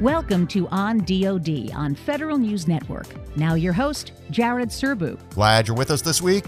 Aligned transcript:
Welcome 0.00 0.46
to 0.46 0.66
On 0.68 1.00
DoD 1.04 1.72
on 1.74 1.94
Federal 1.94 2.38
News 2.38 2.66
Network. 2.66 3.06
Now, 3.36 3.54
your 3.54 3.74
host, 3.74 4.12
Jared 4.30 4.70
Serbu. 4.70 5.18
Glad 5.34 5.68
you're 5.68 5.76
with 5.76 5.90
us 5.90 6.00
this 6.00 6.22
week. 6.22 6.46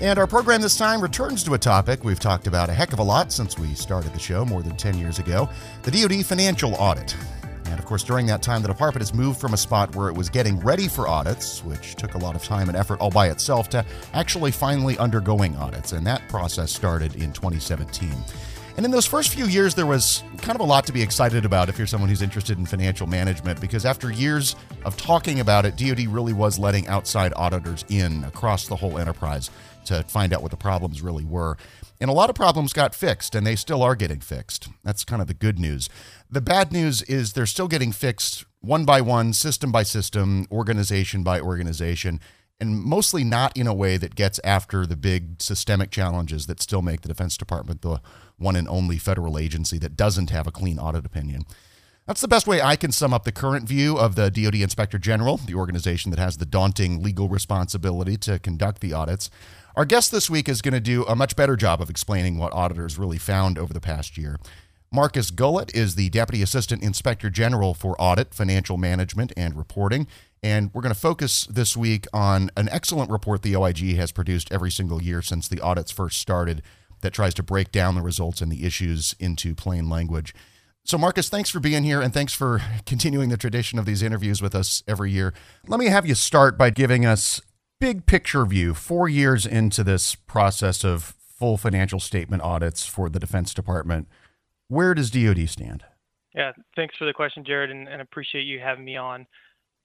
And 0.00 0.18
our 0.18 0.26
program 0.26 0.62
this 0.62 0.78
time 0.78 1.02
returns 1.02 1.44
to 1.44 1.52
a 1.52 1.58
topic 1.58 2.02
we've 2.02 2.18
talked 2.18 2.46
about 2.46 2.70
a 2.70 2.72
heck 2.72 2.94
of 2.94 2.98
a 2.98 3.02
lot 3.02 3.30
since 3.30 3.58
we 3.58 3.74
started 3.74 4.14
the 4.14 4.18
show 4.18 4.46
more 4.46 4.62
than 4.62 4.76
10 4.76 4.96
years 4.96 5.18
ago 5.18 5.50
the 5.82 5.90
DoD 5.90 6.24
financial 6.24 6.76
audit. 6.76 7.14
Course, 7.88 8.04
during 8.04 8.26
that 8.26 8.42
time, 8.42 8.60
the 8.60 8.68
department 8.68 9.00
has 9.00 9.14
moved 9.14 9.40
from 9.40 9.54
a 9.54 9.56
spot 9.56 9.96
where 9.96 10.10
it 10.10 10.14
was 10.14 10.28
getting 10.28 10.60
ready 10.60 10.88
for 10.88 11.08
audits, 11.08 11.64
which 11.64 11.94
took 11.94 12.12
a 12.12 12.18
lot 12.18 12.36
of 12.36 12.44
time 12.44 12.68
and 12.68 12.76
effort 12.76 13.00
all 13.00 13.10
by 13.10 13.30
itself, 13.30 13.70
to 13.70 13.82
actually 14.12 14.50
finally 14.50 14.98
undergoing 14.98 15.56
audits. 15.56 15.92
And 15.92 16.06
that 16.06 16.20
process 16.28 16.70
started 16.70 17.14
in 17.14 17.32
2017. 17.32 18.12
And 18.76 18.84
in 18.84 18.92
those 18.92 19.06
first 19.06 19.30
few 19.30 19.46
years, 19.46 19.74
there 19.74 19.86
was 19.86 20.22
kind 20.42 20.54
of 20.54 20.60
a 20.60 20.64
lot 20.64 20.84
to 20.86 20.92
be 20.92 21.00
excited 21.00 21.46
about 21.46 21.70
if 21.70 21.78
you're 21.78 21.86
someone 21.86 22.10
who's 22.10 22.20
interested 22.20 22.58
in 22.58 22.66
financial 22.66 23.06
management, 23.06 23.58
because 23.58 23.86
after 23.86 24.12
years 24.12 24.54
of 24.84 24.94
talking 24.98 25.40
about 25.40 25.64
it, 25.64 25.78
DoD 25.78 26.08
really 26.08 26.34
was 26.34 26.58
letting 26.58 26.86
outside 26.88 27.32
auditors 27.36 27.86
in 27.88 28.22
across 28.24 28.68
the 28.68 28.76
whole 28.76 28.98
enterprise 28.98 29.50
to 29.86 30.02
find 30.04 30.34
out 30.34 30.42
what 30.42 30.50
the 30.50 30.58
problems 30.58 31.00
really 31.00 31.24
were. 31.24 31.56
And 32.00 32.08
a 32.08 32.14
lot 32.14 32.30
of 32.30 32.36
problems 32.36 32.72
got 32.72 32.94
fixed, 32.94 33.34
and 33.34 33.46
they 33.46 33.56
still 33.56 33.82
are 33.82 33.96
getting 33.96 34.20
fixed. 34.20 34.68
That's 34.84 35.04
kind 35.04 35.20
of 35.20 35.26
the 35.28 35.34
good 35.34 35.58
news. 35.58 35.88
The 36.30 36.40
bad 36.40 36.72
news 36.72 37.02
is 37.02 37.32
they're 37.32 37.46
still 37.46 37.68
getting 37.68 37.92
fixed 37.92 38.44
one 38.60 38.84
by 38.84 39.00
one, 39.00 39.32
system 39.32 39.72
by 39.72 39.82
system, 39.82 40.46
organization 40.50 41.22
by 41.22 41.40
organization 41.40 42.20
and 42.60 42.82
mostly 42.82 43.24
not 43.24 43.56
in 43.56 43.66
a 43.66 43.74
way 43.74 43.96
that 43.96 44.14
gets 44.14 44.40
after 44.42 44.84
the 44.84 44.96
big 44.96 45.40
systemic 45.40 45.90
challenges 45.90 46.46
that 46.46 46.60
still 46.60 46.82
make 46.82 47.02
the 47.02 47.08
Defense 47.08 47.36
Department 47.36 47.82
the 47.82 48.00
one 48.36 48.56
and 48.56 48.68
only 48.68 48.98
federal 48.98 49.38
agency 49.38 49.78
that 49.78 49.96
doesn't 49.96 50.30
have 50.30 50.46
a 50.46 50.52
clean 50.52 50.78
audit 50.78 51.06
opinion. 51.06 51.42
That's 52.06 52.20
the 52.20 52.28
best 52.28 52.46
way 52.46 52.62
I 52.62 52.76
can 52.76 52.90
sum 52.90 53.12
up 53.12 53.24
the 53.24 53.32
current 53.32 53.68
view 53.68 53.98
of 53.98 54.14
the 54.14 54.30
DoD 54.30 54.56
Inspector 54.56 54.98
General, 54.98 55.36
the 55.36 55.54
organization 55.54 56.10
that 56.10 56.18
has 56.18 56.38
the 56.38 56.46
daunting 56.46 57.02
legal 57.02 57.28
responsibility 57.28 58.16
to 58.18 58.38
conduct 58.38 58.80
the 58.80 58.94
audits. 58.94 59.30
Our 59.78 59.84
guest 59.84 60.10
this 60.10 60.28
week 60.28 60.48
is 60.48 60.60
going 60.60 60.74
to 60.74 60.80
do 60.80 61.04
a 61.04 61.14
much 61.14 61.36
better 61.36 61.54
job 61.54 61.80
of 61.80 61.88
explaining 61.88 62.36
what 62.36 62.52
auditors 62.52 62.98
really 62.98 63.16
found 63.16 63.56
over 63.56 63.72
the 63.72 63.80
past 63.80 64.18
year. 64.18 64.40
Marcus 64.92 65.30
Gullett 65.30 65.72
is 65.72 65.94
the 65.94 66.08
Deputy 66.08 66.42
Assistant 66.42 66.82
Inspector 66.82 67.30
General 67.30 67.74
for 67.74 67.94
Audit, 67.96 68.34
Financial 68.34 68.76
Management, 68.76 69.32
and 69.36 69.56
Reporting. 69.56 70.08
And 70.42 70.74
we're 70.74 70.82
going 70.82 70.92
to 70.92 71.00
focus 71.00 71.46
this 71.46 71.76
week 71.76 72.08
on 72.12 72.50
an 72.56 72.68
excellent 72.70 73.08
report 73.12 73.42
the 73.42 73.54
OIG 73.54 73.94
has 73.94 74.10
produced 74.10 74.50
every 74.50 74.72
single 74.72 75.00
year 75.00 75.22
since 75.22 75.46
the 75.46 75.60
audits 75.60 75.92
first 75.92 76.18
started 76.18 76.60
that 77.02 77.12
tries 77.12 77.34
to 77.34 77.44
break 77.44 77.70
down 77.70 77.94
the 77.94 78.02
results 78.02 78.40
and 78.40 78.50
the 78.50 78.66
issues 78.66 79.14
into 79.20 79.54
plain 79.54 79.88
language. 79.88 80.34
So, 80.82 80.98
Marcus, 80.98 81.28
thanks 81.28 81.50
for 81.50 81.60
being 81.60 81.84
here 81.84 82.00
and 82.00 82.12
thanks 82.12 82.32
for 82.32 82.60
continuing 82.84 83.28
the 83.28 83.36
tradition 83.36 83.78
of 83.78 83.84
these 83.84 84.02
interviews 84.02 84.42
with 84.42 84.56
us 84.56 84.82
every 84.88 85.12
year. 85.12 85.34
Let 85.68 85.78
me 85.78 85.86
have 85.86 86.04
you 86.04 86.16
start 86.16 86.58
by 86.58 86.70
giving 86.70 87.06
us 87.06 87.40
big 87.80 88.06
picture 88.06 88.44
view, 88.44 88.74
four 88.74 89.08
years 89.08 89.46
into 89.46 89.84
this 89.84 90.14
process 90.14 90.84
of 90.84 91.14
full 91.18 91.56
financial 91.56 92.00
statement 92.00 92.42
audits 92.42 92.86
for 92.86 93.08
the 93.08 93.20
Defense 93.20 93.54
Department. 93.54 94.08
Where 94.68 94.94
does 94.94 95.10
DoD 95.10 95.48
stand? 95.48 95.84
Yeah, 96.34 96.52
thanks 96.76 96.96
for 96.96 97.04
the 97.04 97.12
question, 97.12 97.44
Jared, 97.44 97.70
and, 97.70 97.88
and 97.88 98.02
appreciate 98.02 98.42
you 98.42 98.60
having 98.60 98.84
me 98.84 98.96
on 98.96 99.26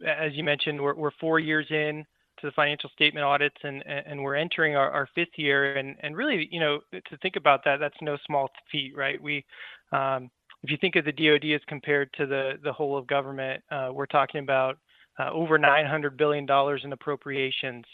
as 0.05 0.33
you 0.33 0.43
mentioned, 0.43 0.81
we're, 0.81 0.95
we're 0.95 1.11
four 1.19 1.39
years 1.39 1.67
in 1.69 2.05
to 2.39 2.47
the 2.47 2.51
financial 2.51 2.89
statement 2.89 3.23
audits, 3.23 3.57
and 3.63 3.83
and 3.85 4.21
we're 4.21 4.35
entering 4.35 4.75
our, 4.75 4.89
our 4.91 5.07
fifth 5.15 5.37
year. 5.37 5.75
And 5.75 5.95
and 6.01 6.15
really, 6.15 6.47
you 6.51 6.59
know, 6.59 6.79
to 6.91 7.17
think 7.21 7.35
about 7.35 7.63
that, 7.65 7.79
that's 7.79 7.95
no 8.01 8.17
small 8.25 8.49
feat, 8.71 8.95
right? 8.95 9.21
We 9.21 9.45
um, 9.91 10.29
if 10.63 10.71
you 10.71 10.77
think 10.77 10.95
of 10.95 11.05
the 11.05 11.11
DoD 11.11 11.51
as 11.53 11.61
compared 11.67 12.11
to 12.13 12.25
the 12.25 12.53
the 12.63 12.73
whole 12.73 12.97
of 12.97 13.07
government, 13.07 13.63
uh, 13.71 13.89
we're 13.93 14.05
talking 14.07 14.41
about 14.41 14.77
uh, 15.19 15.31
over 15.31 15.57
900 15.57 16.17
billion 16.17 16.45
dollars 16.45 16.81
in 16.83 16.93
appropriations. 16.93 17.85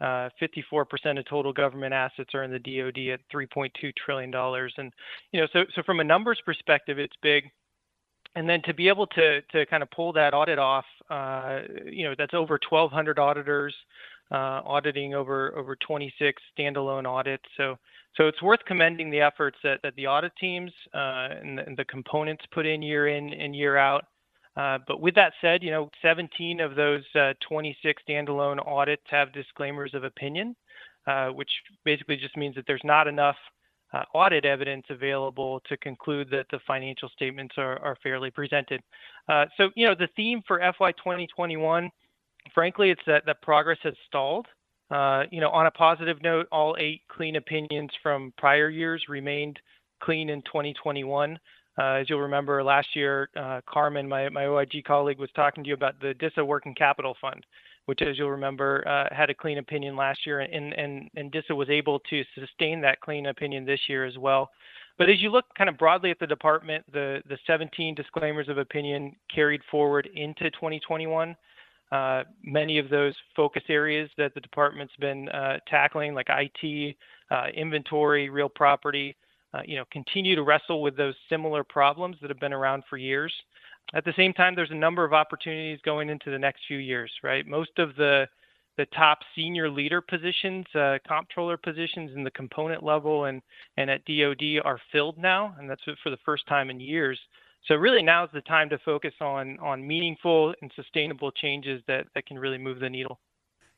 Uh, 0.00 0.28
54% 0.42 1.18
of 1.18 1.24
total 1.26 1.52
government 1.52 1.94
assets 1.94 2.34
are 2.34 2.42
in 2.42 2.50
the 2.50 2.58
DoD 2.58 3.14
at 3.14 3.20
3.2 3.32 3.94
trillion 3.94 4.30
dollars, 4.30 4.74
and 4.76 4.92
you 5.32 5.40
know, 5.40 5.46
so 5.52 5.64
so 5.74 5.82
from 5.82 6.00
a 6.00 6.04
numbers 6.04 6.40
perspective, 6.44 6.98
it's 6.98 7.14
big 7.22 7.50
and 8.36 8.48
then 8.48 8.62
to 8.62 8.74
be 8.74 8.88
able 8.88 9.06
to 9.08 9.40
to 9.42 9.66
kind 9.66 9.82
of 9.82 9.90
pull 9.90 10.12
that 10.12 10.34
audit 10.34 10.58
off, 10.58 10.84
uh, 11.10 11.60
you 11.86 12.04
know, 12.04 12.14
that's 12.16 12.34
over 12.34 12.58
1,200 12.68 13.18
auditors 13.18 13.74
uh, 14.30 14.60
auditing 14.64 15.14
over 15.14 15.56
over 15.56 15.76
26 15.76 16.42
standalone 16.58 17.06
audits. 17.06 17.44
So 17.56 17.76
so 18.16 18.28
it's 18.28 18.40
worth 18.42 18.60
commending 18.66 19.10
the 19.10 19.20
efforts 19.20 19.58
that, 19.64 19.80
that 19.82 19.94
the 19.96 20.06
audit 20.06 20.32
teams 20.36 20.70
uh, 20.94 21.28
and, 21.42 21.58
the, 21.58 21.66
and, 21.66 21.76
the, 21.76 21.84
components 21.84 22.44
put 22.52 22.64
in 22.64 22.80
year 22.80 23.08
in 23.08 23.32
and 23.32 23.56
year 23.56 23.76
out. 23.76 24.04
Uh, 24.56 24.78
but 24.86 25.00
with 25.00 25.14
that 25.14 25.32
said, 25.40 25.62
you 25.62 25.70
know, 25.70 25.90
17 26.00 26.60
of 26.60 26.76
those 26.76 27.02
uh, 27.14 27.32
26 27.48 28.02
standalone 28.08 28.64
audits 28.66 29.02
have 29.06 29.32
disclaimers 29.32 29.94
of 29.94 30.04
opinion, 30.04 30.54
uh, 31.06 31.28
which 31.28 31.50
basically 31.84 32.16
just 32.16 32.36
means 32.36 32.54
that 32.54 32.64
there's 32.66 32.84
not 32.84 33.08
enough 33.08 33.36
uh, 33.92 34.02
audit 34.14 34.44
evidence 34.44 34.84
available 34.90 35.60
to 35.68 35.76
conclude 35.78 36.28
that 36.30 36.46
the 36.50 36.58
financial 36.66 37.08
statements 37.10 37.54
are, 37.58 37.78
are 37.80 37.96
fairly 38.02 38.30
presented. 38.30 38.80
Uh, 39.28 39.46
so, 39.56 39.70
you 39.74 39.86
know, 39.86 39.94
the 39.94 40.08
theme 40.16 40.40
for 40.46 40.58
FY 40.58 40.92
2021, 40.92 41.90
frankly, 42.54 42.90
it's 42.90 43.02
that, 43.06 43.24
that 43.26 43.42
progress 43.42 43.78
has 43.82 43.94
stalled. 44.06 44.46
You 45.30 45.40
know, 45.40 45.50
on 45.50 45.66
a 45.66 45.70
positive 45.72 46.22
note, 46.22 46.46
all 46.52 46.76
eight 46.78 47.02
clean 47.08 47.34
opinions 47.34 47.90
from 48.00 48.32
prior 48.38 48.68
years 48.68 49.04
remained 49.08 49.58
clean 50.00 50.28
in 50.28 50.42
2021. 50.42 51.38
Uh, 51.78 51.94
as 51.94 52.08
you'll 52.08 52.20
remember, 52.20 52.62
last 52.62 52.88
year, 52.94 53.28
uh, 53.36 53.60
Carmen, 53.68 54.08
my, 54.08 54.28
OIG 54.28 54.84
colleague, 54.86 55.18
was 55.18 55.30
talking 55.34 55.64
to 55.64 55.68
you 55.68 55.74
about 55.74 56.00
the 56.00 56.14
DISA 56.14 56.44
Working 56.44 56.74
Capital 56.74 57.16
Fund 57.20 57.44
which, 57.86 58.00
as 58.02 58.18
you'll 58.18 58.30
remember, 58.30 58.86
uh, 58.88 59.14
had 59.14 59.30
a 59.30 59.34
clean 59.34 59.58
opinion 59.58 59.96
last 59.96 60.24
year, 60.24 60.40
and, 60.40 60.72
and, 60.72 61.10
and 61.16 61.30
DISA 61.30 61.54
was 61.54 61.68
able 61.68 62.00
to 62.10 62.22
sustain 62.34 62.80
that 62.80 63.00
clean 63.00 63.26
opinion 63.26 63.64
this 63.64 63.80
year 63.88 64.04
as 64.04 64.16
well. 64.16 64.50
But 64.96 65.10
as 65.10 65.20
you 65.20 65.30
look 65.30 65.44
kind 65.56 65.68
of 65.68 65.76
broadly 65.76 66.10
at 66.10 66.18
the 66.18 66.26
department, 66.26 66.84
the, 66.92 67.20
the 67.28 67.36
17 67.46 67.94
disclaimers 67.94 68.48
of 68.48 68.58
opinion 68.58 69.14
carried 69.32 69.60
forward 69.70 70.08
into 70.14 70.50
2021. 70.52 71.36
Uh, 71.92 72.22
many 72.42 72.78
of 72.78 72.88
those 72.88 73.14
focus 73.36 73.62
areas 73.68 74.08
that 74.16 74.34
the 74.34 74.40
department's 74.40 74.94
been 74.98 75.28
tackling, 75.68 76.14
like 76.14 76.28
IT, 76.30 76.96
inventory, 77.54 78.30
real 78.30 78.48
property, 78.48 79.16
uh, 79.54 79.60
you 79.64 79.76
know, 79.76 79.84
continue 79.92 80.34
to 80.34 80.42
wrestle 80.42 80.82
with 80.82 80.96
those 80.96 81.14
similar 81.28 81.62
problems 81.62 82.16
that 82.20 82.30
have 82.30 82.40
been 82.40 82.52
around 82.52 82.82
for 82.90 82.96
years. 82.96 83.32
At 83.94 84.04
the 84.04 84.14
same 84.16 84.32
time, 84.32 84.54
there's 84.54 84.70
a 84.70 84.74
number 84.74 85.04
of 85.04 85.12
opportunities 85.12 85.78
going 85.84 86.08
into 86.08 86.30
the 86.30 86.38
next 86.38 86.62
few 86.66 86.78
years, 86.78 87.10
right? 87.22 87.46
Most 87.46 87.78
of 87.78 87.94
the 87.96 88.26
the 88.76 88.86
top 88.86 89.18
senior 89.36 89.70
leader 89.70 90.00
positions, 90.00 90.66
uh, 90.74 90.98
comptroller 91.06 91.56
positions 91.56 92.10
in 92.16 92.24
the 92.24 92.30
component 92.32 92.82
level 92.82 93.26
and, 93.26 93.40
and 93.76 93.88
at 93.88 94.04
DoD 94.04 94.60
are 94.64 94.80
filled 94.90 95.16
now, 95.16 95.54
and 95.60 95.70
that's 95.70 95.84
for 96.02 96.10
the 96.10 96.18
first 96.24 96.44
time 96.48 96.70
in 96.70 96.80
years. 96.80 97.16
So 97.68 97.76
really 97.76 98.02
now 98.02 98.24
is 98.24 98.30
the 98.34 98.40
time 98.40 98.68
to 98.70 98.78
focus 98.84 99.14
on 99.20 99.58
on 99.60 99.86
meaningful 99.86 100.54
and 100.60 100.72
sustainable 100.74 101.30
changes 101.30 101.82
that, 101.86 102.06
that 102.16 102.26
can 102.26 102.36
really 102.36 102.58
move 102.58 102.80
the 102.80 102.90
needle. 102.90 103.20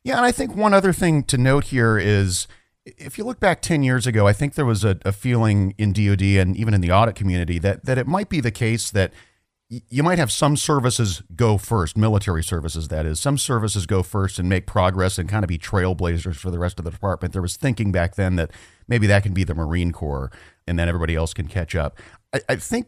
Yeah, 0.03 0.17
and 0.17 0.25
I 0.25 0.33
think 0.33 0.57
one 0.57 0.73
other 0.73 0.93
thing 0.93 1.25
to 1.25 1.37
note 1.37 1.65
here 1.65 1.99
is 1.99 2.49
if 2.87 3.19
you 3.19 3.25
look 3.25 3.41
back 3.41 3.61
10 3.63 3.83
years 3.83 4.07
ago, 4.07 4.27
I 4.27 4.33
think 4.33 4.55
there 4.55 4.65
was 4.65 4.85
a, 4.85 4.99
a 5.05 5.13
feeling 5.13 5.75
in 5.77 5.93
DoD 5.93 6.23
and 6.23 6.57
even 6.57 6.73
in 6.73 6.81
the 6.81 6.93
audit 6.93 7.17
community 7.17 7.59
that 7.59 7.85
that 7.85 7.99
it 7.99 8.07
might 8.07 8.29
be 8.29 8.41
the 8.41 8.51
case 8.51 8.91
that 8.91 9.13
you 9.69 10.05
might 10.05 10.19
have 10.19 10.31
some 10.31 10.57
services 10.57 11.25
go 11.35 11.59
first, 11.59 11.97
military 11.97 12.45
services, 12.45 12.87
that 12.87 13.05
is. 13.05 13.19
Some 13.19 13.37
services 13.37 13.85
go 13.85 14.05
first 14.05 14.39
and 14.39 14.49
make 14.49 14.65
progress 14.65 15.19
and 15.19 15.29
kind 15.29 15.45
of 15.45 15.49
be 15.49 15.59
trailblazers 15.59 16.37
for 16.37 16.53
the 16.53 16.59
rest 16.59 16.79
of 16.79 16.85
the 16.85 16.91
department. 16.93 17.33
There 17.33 17.43
was 17.43 17.57
thinking 17.57 17.91
back 17.91 18.15
then 18.15 18.37
that 18.37 18.53
maybe 18.87 19.09
that 19.09 19.25
can 19.25 19.35
be 19.35 19.43
the 19.43 19.57
Marine 19.57 19.91
Corps 19.91 20.31
and 20.69 20.79
then 20.79 20.89
everybody 20.89 21.17
else 21.17 21.35
can 21.35 21.49
catch 21.49 21.75
up. 21.75 21.99
I, 22.33 22.41
I 22.51 22.57
think 22.57 22.87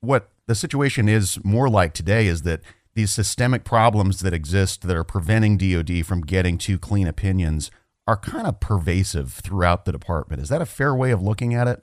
what 0.00 0.30
the 0.46 0.54
situation 0.54 1.10
is 1.10 1.38
more 1.44 1.68
like 1.68 1.92
today 1.92 2.26
is 2.26 2.42
that 2.42 2.62
these 2.94 3.12
systemic 3.12 3.64
problems 3.64 4.20
that 4.20 4.32
exist 4.32 4.82
that 4.82 4.96
are 4.96 5.04
preventing 5.04 5.58
DoD 5.58 6.06
from 6.06 6.22
getting 6.22 6.56
to 6.58 6.78
clean 6.78 7.06
opinions 7.06 7.70
are 8.06 8.16
kind 8.16 8.46
of 8.46 8.60
pervasive 8.60 9.32
throughout 9.32 9.84
the 9.84 9.92
department. 9.92 10.42
Is 10.42 10.48
that 10.48 10.60
a 10.60 10.66
fair 10.66 10.94
way 10.94 11.10
of 11.10 11.22
looking 11.22 11.54
at 11.54 11.66
it? 11.68 11.82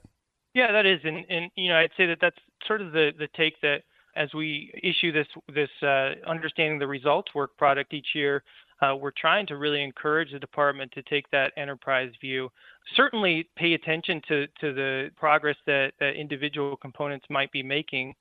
Yeah, 0.54 0.72
that 0.72 0.86
is, 0.86 1.00
and 1.04 1.24
and 1.28 1.50
you 1.56 1.70
know, 1.70 1.78
I'd 1.78 1.90
say 1.96 2.06
that 2.06 2.18
that's 2.20 2.36
sort 2.66 2.82
of 2.82 2.92
the 2.92 3.10
the 3.18 3.28
take 3.36 3.60
that 3.62 3.82
as 4.16 4.32
we 4.34 4.72
issue 4.82 5.12
this 5.12 5.26
this 5.54 5.70
uh, 5.82 6.12
understanding 6.26 6.78
the 6.78 6.86
results 6.86 7.34
work 7.34 7.56
product 7.56 7.94
each 7.94 8.08
year, 8.14 8.42
uh, 8.82 8.94
we're 8.94 9.12
trying 9.16 9.46
to 9.46 9.56
really 9.56 9.82
encourage 9.82 10.32
the 10.32 10.38
department 10.38 10.92
to 10.92 11.02
take 11.04 11.30
that 11.30 11.52
enterprise 11.56 12.10
view. 12.20 12.50
Certainly, 12.96 13.48
pay 13.56 13.74
attention 13.74 14.20
to 14.28 14.46
to 14.60 14.72
the 14.74 15.10
progress 15.16 15.56
that, 15.66 15.92
that 16.00 16.16
individual 16.16 16.76
components 16.76 17.26
might 17.30 17.50
be 17.50 17.62
making, 17.62 18.14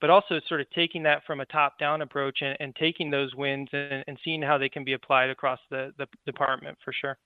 but 0.00 0.10
also 0.10 0.40
sort 0.46 0.60
of 0.60 0.68
taking 0.70 1.02
that 1.04 1.22
from 1.26 1.40
a 1.40 1.46
top-down 1.46 2.02
approach 2.02 2.38
and, 2.42 2.56
and 2.60 2.76
taking 2.76 3.10
those 3.10 3.34
wins 3.34 3.68
and, 3.72 4.04
and, 4.06 4.18
seeing 4.22 4.42
how 4.42 4.58
they 4.58 4.68
can 4.68 4.84
be 4.84 4.92
applied 4.92 5.30
across 5.30 5.58
the, 5.70 5.92
the 5.98 6.06
department 6.26 6.76
for 6.84 6.92
sure. 6.92 7.16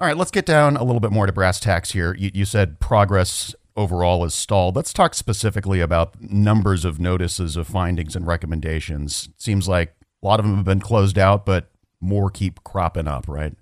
All 0.00 0.06
right, 0.06 0.16
let's 0.16 0.30
get 0.30 0.46
down 0.46 0.76
a 0.76 0.84
little 0.84 1.00
bit 1.00 1.10
more 1.10 1.26
to 1.26 1.32
brass 1.32 1.58
tacks 1.58 1.90
here. 1.90 2.14
You, 2.14 2.30
you 2.32 2.44
said 2.44 2.78
progress 2.78 3.52
overall 3.76 4.24
is 4.24 4.32
stalled. 4.32 4.76
Let's 4.76 4.92
talk 4.92 5.12
specifically 5.12 5.80
about 5.80 6.20
numbers 6.22 6.84
of 6.84 7.00
notices 7.00 7.56
of 7.56 7.66
findings 7.66 8.14
and 8.14 8.24
recommendations. 8.24 9.28
Seems 9.38 9.66
like 9.66 9.96
a 10.22 10.26
lot 10.26 10.38
of 10.38 10.46
them 10.46 10.54
have 10.54 10.64
been 10.64 10.78
closed 10.78 11.18
out, 11.18 11.44
but 11.44 11.72
more 12.00 12.30
keep 12.30 12.62
cropping 12.62 13.08
up, 13.08 13.26
right? 13.26 13.54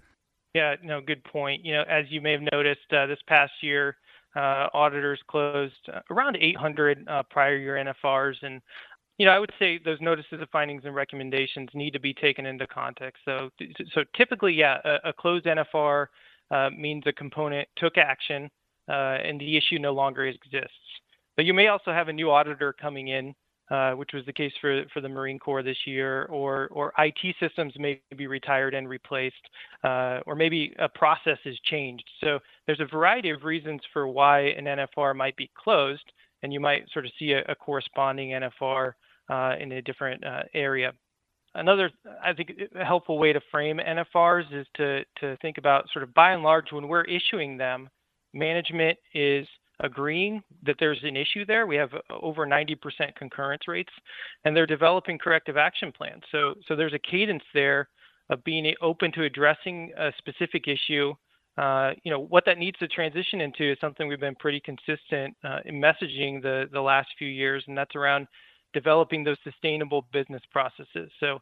Yeah, 0.52 0.76
no, 0.82 1.00
good 1.00 1.24
point. 1.24 1.64
You 1.64 1.76
know, 1.76 1.84
as 1.88 2.04
you 2.10 2.20
may 2.20 2.32
have 2.32 2.42
noticed, 2.52 2.92
uh, 2.92 3.06
this 3.06 3.18
past 3.26 3.52
year, 3.62 3.96
uh, 4.34 4.68
auditors 4.74 5.20
closed 5.28 5.88
around 6.10 6.36
800 6.36 7.08
uh, 7.08 7.22
prior 7.30 7.56
year 7.56 7.76
NFRs, 7.76 8.36
and 8.42 8.60
you 9.16 9.24
know, 9.24 9.32
I 9.32 9.38
would 9.38 9.52
say 9.58 9.80
those 9.82 10.02
notices 10.02 10.42
of 10.42 10.50
findings 10.50 10.82
and 10.84 10.94
recommendations 10.94 11.70
need 11.72 11.92
to 11.92 12.00
be 12.00 12.12
taken 12.12 12.44
into 12.44 12.66
context. 12.66 13.22
So, 13.24 13.48
so 13.94 14.04
typically, 14.14 14.52
yeah, 14.52 14.78
a, 14.84 15.08
a 15.08 15.12
closed 15.14 15.46
NFR 15.46 16.08
uh, 16.50 16.70
means 16.76 17.04
a 17.06 17.12
component 17.12 17.68
took 17.76 17.98
action 17.98 18.50
uh, 18.88 19.18
and 19.24 19.40
the 19.40 19.56
issue 19.56 19.78
no 19.78 19.92
longer 19.92 20.26
exists. 20.26 20.70
But 21.36 21.44
you 21.44 21.54
may 21.54 21.68
also 21.68 21.92
have 21.92 22.08
a 22.08 22.12
new 22.12 22.30
auditor 22.30 22.72
coming 22.72 23.08
in 23.08 23.34
uh, 23.70 23.92
which 23.92 24.10
was 24.14 24.24
the 24.26 24.32
case 24.32 24.52
for, 24.60 24.84
for 24.92 25.00
the 25.00 25.08
Marine 25.08 25.38
Corps 25.38 25.62
this 25.62 25.76
year, 25.86 26.26
or, 26.26 26.68
or 26.68 26.92
IT 26.98 27.34
systems 27.40 27.72
may 27.76 28.00
be 28.16 28.28
retired 28.28 28.74
and 28.74 28.88
replaced, 28.88 29.34
uh, 29.82 30.20
or 30.24 30.36
maybe 30.36 30.72
a 30.78 30.88
process 30.88 31.38
is 31.44 31.58
changed. 31.64 32.08
So 32.22 32.38
there's 32.66 32.80
a 32.80 32.86
variety 32.86 33.30
of 33.30 33.42
reasons 33.42 33.80
for 33.92 34.06
why 34.06 34.40
an 34.40 34.66
NFR 34.66 35.16
might 35.16 35.36
be 35.36 35.50
closed, 35.56 36.12
and 36.44 36.52
you 36.52 36.60
might 36.60 36.88
sort 36.92 37.06
of 37.06 37.12
see 37.18 37.32
a, 37.32 37.42
a 37.48 37.56
corresponding 37.56 38.30
NFR 38.30 38.92
uh, 39.28 39.54
in 39.58 39.72
a 39.72 39.82
different 39.82 40.22
area. 40.54 40.92
Another, 41.56 41.90
I 42.22 42.34
think, 42.34 42.52
helpful 42.84 43.18
way 43.18 43.32
to 43.32 43.40
frame 43.50 43.78
NFRs 43.78 44.52
is 44.52 44.66
to, 44.74 45.04
to 45.20 45.36
think 45.38 45.58
about 45.58 45.88
sort 45.92 46.02
of 46.02 46.12
by 46.12 46.32
and 46.32 46.42
large 46.42 46.70
when 46.70 46.86
we're 46.86 47.04
issuing 47.04 47.56
them, 47.56 47.88
management 48.34 48.98
is 49.14 49.46
agreeing 49.80 50.42
that 50.64 50.76
there's 50.78 51.02
an 51.02 51.16
issue 51.16 51.44
there. 51.46 51.66
We 51.66 51.76
have 51.76 51.90
over 52.10 52.46
90% 52.46 52.76
concurrence 53.16 53.68
rates, 53.68 53.92
and 54.44 54.56
they're 54.56 54.66
developing 54.66 55.18
corrective 55.18 55.56
action 55.56 55.92
plans. 55.92 56.22
So, 56.30 56.54
so 56.68 56.76
there's 56.76 56.94
a 56.94 57.10
cadence 57.10 57.42
there 57.54 57.88
of 58.28 58.42
being 58.44 58.72
open 58.82 59.12
to 59.12 59.24
addressing 59.24 59.92
a 59.96 60.12
specific 60.18 60.64
issue. 60.68 61.14
Uh, 61.56 61.92
you 62.04 62.10
know 62.10 62.20
what 62.20 62.44
that 62.44 62.58
needs 62.58 62.78
to 62.78 62.88
transition 62.88 63.40
into 63.40 63.72
is 63.72 63.78
something 63.80 64.08
we've 64.08 64.20
been 64.20 64.34
pretty 64.34 64.60
consistent 64.60 65.34
uh, 65.42 65.60
in 65.64 65.80
messaging 65.80 66.42
the 66.42 66.68
the 66.70 66.80
last 66.80 67.08
few 67.18 67.28
years, 67.28 67.64
and 67.66 67.78
that's 67.78 67.96
around 67.96 68.26
developing 68.80 69.24
those 69.24 69.38
sustainable 69.42 70.06
business 70.12 70.42
processes. 70.52 71.10
So, 71.20 71.38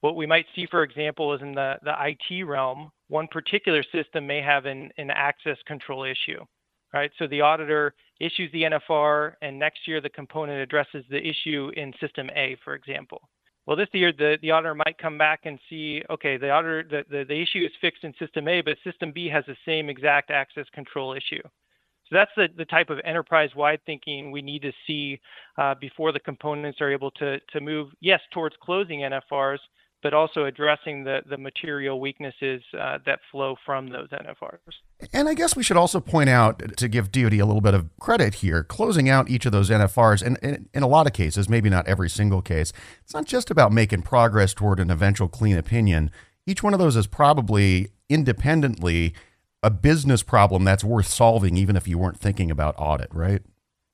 what 0.00 0.14
we 0.14 0.26
might 0.26 0.46
see, 0.54 0.66
for 0.70 0.82
example, 0.82 1.34
is 1.34 1.42
in 1.42 1.52
the 1.52 1.76
the 1.82 1.94
IT 2.10 2.44
realm, 2.44 2.90
one 3.08 3.28
particular 3.28 3.82
system 3.96 4.26
may 4.26 4.40
have 4.40 4.66
an 4.66 4.90
an 4.98 5.10
access 5.10 5.58
control 5.66 6.04
issue 6.04 6.42
right? 6.96 7.10
So 7.18 7.26
the 7.26 7.42
auditor 7.42 7.94
issues 8.20 8.50
the 8.52 8.62
NFR, 8.62 9.34
and 9.42 9.58
next 9.58 9.80
year 9.86 10.00
the 10.00 10.08
component 10.08 10.60
addresses 10.60 11.04
the 11.10 11.22
issue 11.22 11.70
in 11.76 11.92
System 12.00 12.30
A, 12.34 12.56
for 12.64 12.74
example. 12.74 13.20
Well, 13.66 13.76
this 13.76 13.88
year 13.92 14.12
the, 14.12 14.38
the 14.40 14.52
auditor 14.52 14.74
might 14.74 14.96
come 14.98 15.18
back 15.18 15.40
and 15.44 15.58
see, 15.68 16.02
okay, 16.08 16.36
the 16.36 16.50
auditor 16.50 16.84
the, 16.88 17.18
the, 17.18 17.24
the 17.24 17.42
issue 17.42 17.64
is 17.64 17.72
fixed 17.80 18.04
in 18.04 18.14
System 18.18 18.48
A, 18.48 18.60
but 18.62 18.78
System 18.84 19.12
B 19.12 19.28
has 19.28 19.44
the 19.46 19.56
same 19.66 19.90
exact 19.90 20.30
access 20.30 20.66
control 20.72 21.12
issue. 21.12 21.42
So 22.08 22.14
that's 22.14 22.30
the, 22.36 22.46
the 22.56 22.64
type 22.64 22.90
of 22.90 22.98
enterprise-wide 23.04 23.80
thinking 23.84 24.30
we 24.30 24.42
need 24.42 24.62
to 24.62 24.72
see 24.86 25.20
uh, 25.58 25.74
before 25.80 26.12
the 26.12 26.20
components 26.20 26.80
are 26.80 26.92
able 26.92 27.10
to, 27.12 27.38
to 27.52 27.60
move, 27.60 27.88
yes, 28.00 28.20
towards 28.32 28.54
closing 28.62 29.00
NFRs, 29.00 29.58
but 30.02 30.14
also 30.14 30.44
addressing 30.44 31.02
the, 31.02 31.22
the 31.28 31.36
material 31.36 31.98
weaknesses 31.98 32.62
uh, 32.78 32.98
that 33.06 33.18
flow 33.32 33.56
from 33.64 33.88
those 33.88 34.08
NFRs. 34.10 34.58
And 35.12 35.28
I 35.28 35.34
guess 35.34 35.56
we 35.56 35.64
should 35.64 35.76
also 35.76 35.98
point 35.98 36.28
out 36.28 36.76
to 36.76 36.86
give 36.86 37.10
DoD 37.10 37.34
a 37.34 37.44
little 37.44 37.60
bit 37.60 37.74
of 37.74 37.88
credit 37.98 38.34
here, 38.34 38.62
closing 38.62 39.08
out 39.08 39.28
each 39.28 39.46
of 39.46 39.52
those 39.52 39.68
NFRs, 39.68 40.22
and, 40.22 40.38
and 40.42 40.68
in 40.72 40.84
a 40.84 40.86
lot 40.86 41.08
of 41.08 41.12
cases, 41.12 41.48
maybe 41.48 41.68
not 41.68 41.88
every 41.88 42.08
single 42.08 42.40
case, 42.40 42.72
it's 43.02 43.14
not 43.14 43.24
just 43.24 43.50
about 43.50 43.72
making 43.72 44.02
progress 44.02 44.54
toward 44.54 44.78
an 44.78 44.90
eventual 44.90 45.28
clean 45.28 45.56
opinion. 45.56 46.12
Each 46.46 46.62
one 46.62 46.72
of 46.72 46.78
those 46.78 46.94
is 46.94 47.08
probably 47.08 47.88
independently 48.08 49.12
a 49.66 49.70
business 49.70 50.22
problem 50.22 50.62
that's 50.62 50.84
worth 50.84 51.08
solving, 51.08 51.56
even 51.56 51.74
if 51.74 51.88
you 51.88 51.98
weren't 51.98 52.20
thinking 52.20 52.52
about 52.52 52.76
audit, 52.78 53.12
right? 53.12 53.42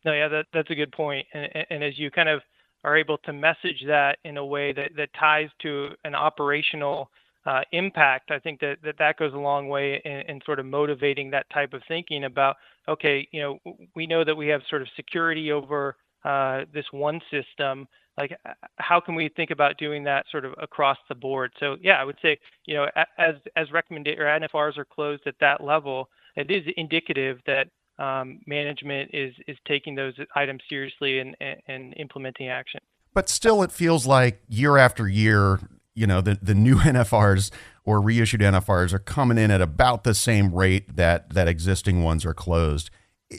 No, 0.05 0.13
yeah, 0.13 0.29
that, 0.29 0.45
that's 0.53 0.69
a 0.69 0.75
good 0.75 0.93
point. 0.93 1.27
And, 1.33 1.49
and 1.71 1.83
as 1.83 1.99
you 1.99 2.11
kind 2.11 2.29
of 2.29 2.43
are 2.85 2.95
able 2.95 3.17
to 3.17 3.33
message 3.33 3.83
that 3.87 4.19
in 4.23 4.37
a 4.37 4.45
way 4.45 4.75
that, 4.75 4.91
that 4.99 5.09
ties 5.19 5.49
to 5.63 5.93
an 6.05 6.15
operational 6.15 7.11
uh, 7.47 7.63
impact, 7.73 8.31
I 8.31 8.39
think 8.39 8.61
that, 8.61 8.83
that 8.85 8.99
that 8.99 9.17
goes 9.17 9.33
a 9.33 9.39
long 9.39 9.71
way 9.71 10.03
in, 10.05 10.35
in, 10.35 10.41
sort 10.45 10.59
of 10.59 10.67
motivating 10.67 11.31
that 11.31 11.49
type 11.49 11.73
of 11.73 11.81
thinking 11.89 12.25
about, 12.25 12.57
okay, 12.87 13.27
you 13.33 13.41
know, 13.41 13.59
we 13.97 14.07
know 14.07 14.25
that 14.25 14.37
we 14.37 14.49
have 14.49 14.61
sort 14.69 14.83
of 14.83 14.89
security 14.95 15.53
over 15.53 15.97
uh, 16.25 16.63
this 16.73 16.87
one 16.93 17.21
system. 17.31 17.87
Like, 18.19 18.39
how 18.77 19.01
can 19.01 19.15
we 19.15 19.31
think 19.35 19.51
about 19.51 19.79
doing 19.79 20.05
that 20.05 20.27
sort 20.31 20.45
of 20.45 20.55
across 20.61 20.99
the 21.09 21.15
board? 21.15 21.53
So, 21.59 21.77
yeah, 21.81 21.95
I 21.95 22.05
would 22.05 22.19
say, 22.21 22.39
you 22.67 22.75
know, 22.75 22.89
as 23.19 23.37
as 23.57 23.73
recommended 23.73 24.19
or 24.19 24.25
NFRs 24.25 24.77
are 24.77 24.85
closed 24.85 25.23
at 25.27 25.35
that 25.41 25.65
level, 25.65 26.11
it 26.37 26.51
is 26.51 26.63
indicative 26.77 27.39
that 27.47 27.69
um, 27.99 28.41
management 28.47 29.11
is 29.13 29.35
is 29.47 29.57
taking 29.67 29.95
those 29.95 30.15
items 30.35 30.63
seriously 30.69 31.21
and, 31.21 31.37
and 31.67 31.95
implementing 31.97 32.49
action. 32.49 32.81
But 33.15 33.29
still, 33.29 33.63
it 33.63 33.71
feels 33.71 34.07
like 34.07 34.43
year 34.49 34.77
after 34.79 35.07
year, 35.07 35.61
you 35.95 36.07
know, 36.07 36.21
the, 36.21 36.39
the 36.41 36.55
new 36.55 36.77
NFRs 36.79 37.51
or 37.85 38.01
reissued 38.01 38.41
NFRs 38.41 38.93
are 38.93 38.99
coming 38.99 39.39
in 39.39 39.51
at 39.51 39.61
about 39.61 40.05
the 40.05 40.15
same 40.15 40.55
rate 40.55 40.97
that 40.97 41.31
that 41.31 41.49
existing 41.49 42.03
ones 42.03 42.25
are 42.25 42.35
closed. 42.35 42.91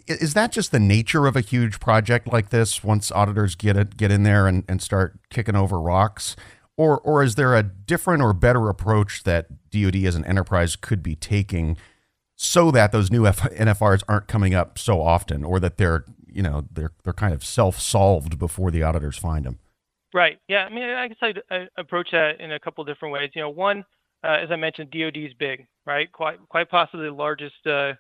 Is 0.08 0.34
that 0.34 0.52
just 0.52 0.72
the 0.72 0.80
nature 0.80 1.28
of 1.28 1.36
a 1.36 1.42
huge 1.42 1.80
project 1.80 2.32
like 2.32 2.50
this? 2.50 2.84
Once 2.84 3.12
auditors 3.12 3.56
get 3.56 3.78
it, 3.78 3.98
get 3.98 4.12
in 4.12 4.24
there 4.24 4.48
and, 4.48 4.64
and 4.68 4.82
start 4.82 5.20
kicking 5.30 5.56
over 5.56 5.80
rocks, 5.80 6.36
or 6.78 7.00
or 7.00 7.24
is 7.24 7.36
there 7.36 7.56
a 7.56 7.64
different 7.64 8.22
or 8.24 8.34
better 8.34 8.70
approach 8.70 9.24
that 9.24 9.70
DoD 9.70 9.98
as 10.06 10.16
an 10.16 10.26
enterprise 10.26 10.76
could 10.76 11.04
be 11.04 11.16
taking 11.16 11.78
so 12.36 12.72
that 12.72 12.92
those 12.92 13.12
new 13.12 13.26
F- 13.26 13.52
NFRs 13.54 14.04
aren't 14.08 14.28
coming 14.28 14.54
up 14.54 14.78
so 14.78 15.02
often, 15.02 15.44
or 15.44 15.60
that 15.60 15.78
they're 15.78 16.06
you 16.28 16.42
know 16.42 16.66
they're 16.72 16.92
they're 17.04 17.14
kind 17.14 17.34
of 17.34 17.44
self 17.44 17.80
solved 17.80 18.40
before 18.40 18.72
the 18.72 18.84
auditors 18.84 19.18
find 19.18 19.46
them. 19.46 19.60
Right. 20.14 20.40
Yeah. 20.48 20.66
I 20.66 20.70
mean, 20.70 20.84
I 20.84 21.08
guess 21.08 21.18
I'd, 21.22 21.42
i 21.50 21.68
approach 21.78 22.10
that 22.12 22.40
in 22.40 22.52
a 22.52 22.60
couple 22.60 22.84
different 22.84 23.14
ways. 23.14 23.32
You 23.34 23.42
know, 23.42 23.50
one, 23.50 23.84
uh, 24.24 24.38
as 24.44 24.52
I 24.52 24.56
mentioned, 24.56 24.92
DoD 24.92 25.18
is 25.18 25.34
big, 25.34 25.66
right? 25.86 26.12
Quite 26.12 26.38
quite 26.50 26.70
possibly 26.70 27.08
the 27.08 27.14
largest 27.14 27.66
uh, 27.66 27.94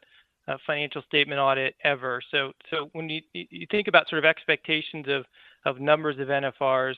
uh, 0.47 0.57
financial 0.65 1.01
statement 1.03 1.39
audit 1.39 1.75
ever. 1.83 2.21
So 2.31 2.51
so 2.69 2.89
when 2.93 3.09
you 3.09 3.21
you 3.33 3.67
think 3.71 3.87
about 3.87 4.09
sort 4.09 4.19
of 4.19 4.25
expectations 4.25 5.05
of 5.07 5.25
of 5.65 5.79
numbers 5.79 6.19
of 6.19 6.27
NFRs, 6.27 6.95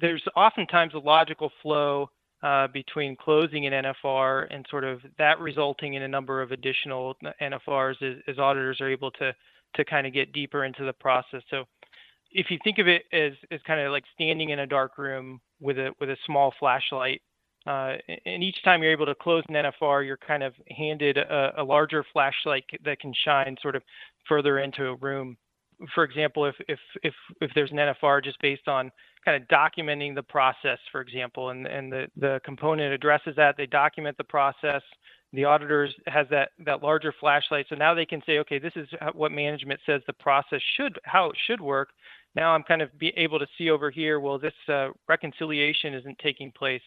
there's 0.00 0.22
oftentimes 0.36 0.94
a 0.94 0.98
logical 0.98 1.50
flow 1.62 2.10
uh, 2.42 2.68
between 2.68 3.16
closing 3.16 3.66
an 3.66 3.84
NFR 3.84 4.46
and 4.50 4.66
sort 4.70 4.84
of 4.84 5.00
that 5.18 5.38
resulting 5.40 5.94
in 5.94 6.02
a 6.02 6.08
number 6.08 6.42
of 6.42 6.52
additional 6.52 7.16
NFRs 7.40 8.02
as, 8.02 8.22
as 8.28 8.38
auditors 8.38 8.80
are 8.80 8.90
able 8.90 9.10
to 9.12 9.34
to 9.74 9.84
kind 9.84 10.06
of 10.06 10.12
get 10.12 10.32
deeper 10.32 10.64
into 10.64 10.84
the 10.84 10.92
process. 10.92 11.42
So 11.50 11.64
if 12.30 12.50
you 12.50 12.58
think 12.64 12.78
of 12.78 12.88
it 12.88 13.02
as, 13.12 13.32
as 13.50 13.60
kind 13.66 13.80
of 13.80 13.92
like 13.92 14.04
standing 14.14 14.50
in 14.50 14.60
a 14.60 14.66
dark 14.66 14.98
room 14.98 15.40
with 15.60 15.78
a 15.78 15.92
with 16.00 16.10
a 16.10 16.16
small 16.26 16.52
flashlight, 16.58 17.22
uh, 17.66 17.94
and 18.24 18.42
each 18.42 18.62
time 18.62 18.82
you're 18.82 18.92
able 18.92 19.06
to 19.06 19.14
close 19.14 19.42
an 19.48 19.54
NFR, 19.54 20.06
you're 20.06 20.16
kind 20.16 20.42
of 20.42 20.54
handed 20.76 21.18
a, 21.18 21.52
a 21.58 21.64
larger 21.64 22.04
flashlight 22.12 22.64
that 22.84 23.00
can 23.00 23.12
shine 23.24 23.56
sort 23.60 23.74
of 23.76 23.82
further 24.28 24.60
into 24.60 24.86
a 24.86 24.96
room. 24.96 25.36
For 25.94 26.04
example, 26.04 26.46
if 26.46 26.54
if 26.68 26.78
if 27.02 27.14
if 27.40 27.50
there's 27.54 27.70
an 27.70 27.78
NFR 27.78 28.24
just 28.24 28.40
based 28.40 28.68
on 28.68 28.90
kind 29.26 29.42
of 29.42 29.48
documenting 29.48 30.14
the 30.14 30.22
process, 30.22 30.78
for 30.92 31.00
example, 31.00 31.50
and, 31.50 31.66
and 31.66 31.92
the, 31.92 32.06
the 32.16 32.40
component 32.44 32.92
addresses 32.92 33.34
that, 33.36 33.56
they 33.56 33.66
document 33.66 34.16
the 34.16 34.24
process. 34.24 34.82
The 35.32 35.44
auditors 35.44 35.92
has 36.06 36.28
that, 36.30 36.50
that 36.64 36.82
larger 36.82 37.12
flashlight. 37.18 37.66
So 37.68 37.74
now 37.74 37.92
they 37.92 38.06
can 38.06 38.22
say, 38.24 38.38
okay, 38.38 38.60
this 38.60 38.72
is 38.76 38.88
what 39.12 39.32
management 39.32 39.80
says 39.84 40.00
the 40.06 40.12
process 40.12 40.60
should, 40.76 40.98
how 41.02 41.30
it 41.30 41.36
should 41.46 41.60
work. 41.60 41.88
Now 42.36 42.54
I'm 42.54 42.62
kind 42.62 42.80
of 42.80 42.96
be 42.98 43.12
able 43.16 43.40
to 43.40 43.46
see 43.58 43.68
over 43.70 43.90
here, 43.90 44.20
well, 44.20 44.38
this 44.38 44.54
uh, 44.68 44.90
reconciliation 45.08 45.92
isn't 45.94 46.18
taking 46.18 46.52
place. 46.52 46.82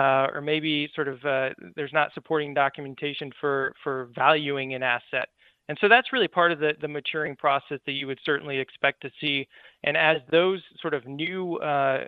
Uh, 0.00 0.28
or 0.32 0.40
maybe 0.40 0.88
sort 0.94 1.08
of 1.08 1.22
uh, 1.26 1.50
there's 1.76 1.92
not 1.92 2.08
supporting 2.14 2.54
documentation 2.54 3.30
for, 3.38 3.74
for 3.84 4.08
valuing 4.14 4.72
an 4.72 4.82
asset. 4.82 5.28
And 5.68 5.76
so 5.78 5.88
that's 5.88 6.10
really 6.10 6.26
part 6.26 6.52
of 6.52 6.58
the, 6.58 6.72
the 6.80 6.88
maturing 6.88 7.36
process 7.36 7.80
that 7.84 7.92
you 7.92 8.06
would 8.06 8.18
certainly 8.24 8.58
expect 8.58 9.02
to 9.02 9.10
see. 9.20 9.46
And 9.84 9.98
as 9.98 10.16
those 10.30 10.62
sort 10.80 10.94
of 10.94 11.06
new 11.06 11.56
uh, 11.56 11.98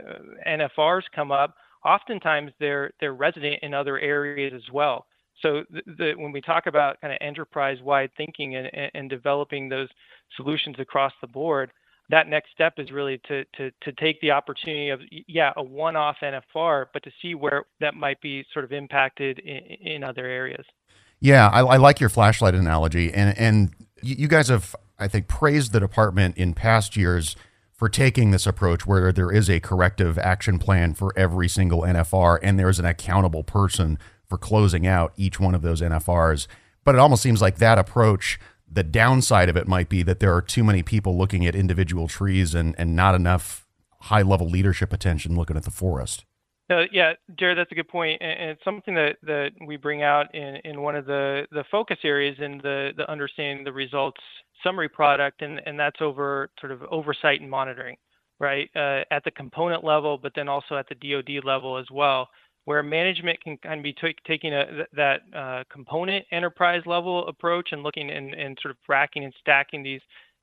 NFRs 0.49 1.03
come 1.15 1.31
up, 1.31 1.55
oftentimes 1.85 2.53
they're 2.59 2.93
they're 2.99 3.13
resident 3.13 3.59
in 3.63 3.75
other 3.75 3.99
areas 3.99 4.55
as 4.57 4.73
well. 4.73 5.05
So 5.43 5.65
the, 5.69 5.83
the, 5.99 6.13
when 6.17 6.33
we 6.33 6.41
talk 6.41 6.67
about 6.67 6.99
kind 7.03 7.13
of 7.13 7.19
enterprise-wide 7.21 8.11
thinking 8.17 8.57
and, 8.57 8.71
and, 8.95 9.11
developing 9.11 9.69
those 9.69 9.89
solutions 10.37 10.77
across 10.79 11.13
the 11.21 11.27
board, 11.27 11.73
that 12.11 12.29
next 12.29 12.51
step 12.53 12.75
is 12.79 12.91
really 12.91 13.21
to, 13.29 13.45
to, 13.57 13.71
to 13.83 13.93
take 13.93 14.21
the 14.21 14.31
opportunity 14.33 14.91
of, 14.91 15.01
yeah, 15.27 15.53
a 15.57 15.63
one-off 15.63 16.17
NFR, 16.23 16.87
but 16.93 17.03
to 17.05 17.11
see 17.23 17.35
where 17.35 17.65
that 17.81 17.95
might 17.95 18.21
be 18.21 18.45
sort 18.53 18.65
of 18.65 18.73
impacted 18.73 19.39
in, 19.39 19.59
in 19.95 20.05
other 20.05 20.27
areas. 20.27 20.65
Yeah, 21.21 21.49
I, 21.49 21.61
I, 21.61 21.77
like 21.77 22.01
your 22.01 22.09
flashlight 22.09 22.57
analogy, 22.57 23.13
and 23.13 23.39
and 23.39 23.71
you 24.03 24.27
guys 24.27 24.49
have 24.49 24.75
I 25.03 25.09
think, 25.09 25.27
praised 25.27 25.73
the 25.73 25.81
department 25.81 26.39
in 26.39 26.55
past 26.55 26.97
years 26.97 27.35
for 27.73 27.89
taking 27.89 28.31
this 28.31 28.47
approach 28.47 28.87
where 28.87 29.13
there 29.13 29.33
is 29.33 29.51
a 29.51 29.59
corrective 29.59 30.17
action 30.17 30.61
plan 30.61 30.95
for 30.95 31.13
every 31.17 31.49
single 31.49 31.83
NFR 31.83 32.39
and 32.41 32.57
there's 32.59 32.79
an 32.79 32.85
accountable 32.85 33.43
person 33.43 33.99
for 34.29 34.39
closing 34.39 34.87
out 34.87 35.13
each 35.17 35.41
one 35.41 35.57
of 35.57 35.63
those 35.63 35.83
NFRs. 35.83 36.47
But 36.85 36.95
it 36.95 36.99
almost 36.99 37.23
seems 37.23 37.43
like 37.43 37.57
that 37.57 37.79
approach, 37.79 38.39
the 38.73 38.83
downside 38.83 39.49
of 39.49 39.57
it 39.57 39.69
might 39.69 39.89
be 39.89 40.03
that 40.03 40.21
there 40.21 40.35
are 40.35 40.43
too 40.43 40.65
many 40.65 40.83
people 40.83 41.17
looking 41.17 41.47
at 41.47 41.55
individual 41.55 42.09
trees 42.09 42.55
and, 42.55 42.75
and 42.79 42.97
not 42.97 43.15
enough 43.15 43.67
high 44.03 44.23
level 44.23 44.49
leadership 44.49 44.93
attention 44.93 45.37
looking 45.37 45.57
at 45.57 45.65
the 45.65 45.71
forest. 45.71 46.25
Uh, 46.71 46.85
yeah, 46.91 47.13
Jared, 47.39 47.59
that's 47.59 47.73
a 47.73 47.75
good 47.75 47.89
point, 47.89 48.23
and 48.23 48.51
it's 48.51 48.65
something 48.65 48.95
that, 48.95 49.17
that 49.23 49.51
we 49.67 49.77
bring 49.77 50.03
out 50.03 50.35
in, 50.35 50.57
in 50.65 50.81
one 50.81 50.97
of 50.97 51.05
the, 51.05 51.47
the 51.51 51.65
focus 51.71 51.99
areas 52.03 52.37
in 52.41 52.59
the, 52.59 52.93
the 52.97 53.11
understanding 53.11 53.65
the 53.65 53.73
results 53.73 54.21
summary 54.63 54.89
product, 54.89 55.43
and, 55.43 55.61
and 55.67 55.79
that's 55.79 56.01
over 56.01 56.51
sort 56.61 56.73
of 56.73 56.83
oversight 56.91 57.41
and 57.41 57.51
monitoring, 57.51 57.97
right, 58.39 58.71
uh, 58.75 59.03
at 59.11 59.23
the 59.25 59.31
component 59.31 59.85
level, 59.85 60.17
but 60.17 60.33
then 60.35 60.49
also 60.49 60.77
at 60.77 60.87
the 60.89 60.95
DoD 60.95 61.45
level 61.45 61.77
as 61.77 61.87
well, 61.91 62.29
where 62.65 62.83
management 62.83 63.41
can 63.43 63.57
kind 63.59 63.79
of 63.79 63.83
be 63.83 63.93
t- 63.93 64.17
taking 64.27 64.55
a, 64.55 64.85
that 64.93 65.23
uh, 65.35 65.65
component 65.71 66.25
enterprise 66.31 66.83
level 66.87 67.27
approach 67.29 67.71
and 67.73 67.83
looking 67.83 68.11
and, 68.11 68.35
and 68.35 68.59
sort 68.63 68.71
of 68.71 68.77
racking 68.89 69.25
and 69.25 69.35
stacking 69.41 69.83
these 69.83 70.01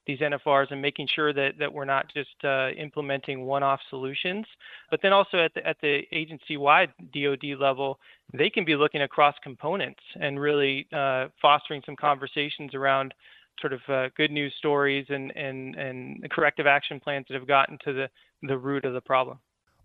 these 0.10 0.20
NFRs 0.20 0.72
and 0.72 0.82
making 0.82 1.08
sure 1.14 1.34
that, 1.34 1.60
that 1.60 1.72
we're 1.72 1.86
not 1.86 2.12
just 2.12 2.34
uh, 2.44 2.70
implementing 2.72 3.46
one-off 3.46 3.80
solutions, 3.92 4.44
but 4.90 5.00
then 5.04 5.14
also 5.14 5.38
at 5.38 5.54
the, 5.54 5.68
at 5.68 5.78
the 5.82 6.02
agency-wide 6.12 6.92
DoD 7.14 7.60
level, 7.60 8.00
they 8.34 8.50
can 8.50 8.66
be 8.66 8.76
looking 8.76 9.04
across 9.04 9.36
components 9.44 10.00
and 10.20 10.40
really 10.40 10.88
uh, 10.94 11.28
fostering 11.40 11.84
some 11.86 11.96
conversations 11.96 12.74
around 12.74 13.14
sort 13.62 13.72
of 13.72 13.82
uh, 13.88 14.08
good 14.18 14.32
news 14.32 14.54
stories 14.58 15.06
and, 15.10 15.32
and, 15.36 15.76
and 15.76 16.28
corrective 16.32 16.66
action 16.66 17.00
plans 17.00 17.28
that 17.30 17.36
have 17.36 17.48
gotten 17.48 17.78
to 17.86 17.94
the, 17.94 18.10
the 18.48 18.58
root 18.58 18.86
of 18.86 18.94
the 18.94 19.02
problem. 19.02 19.38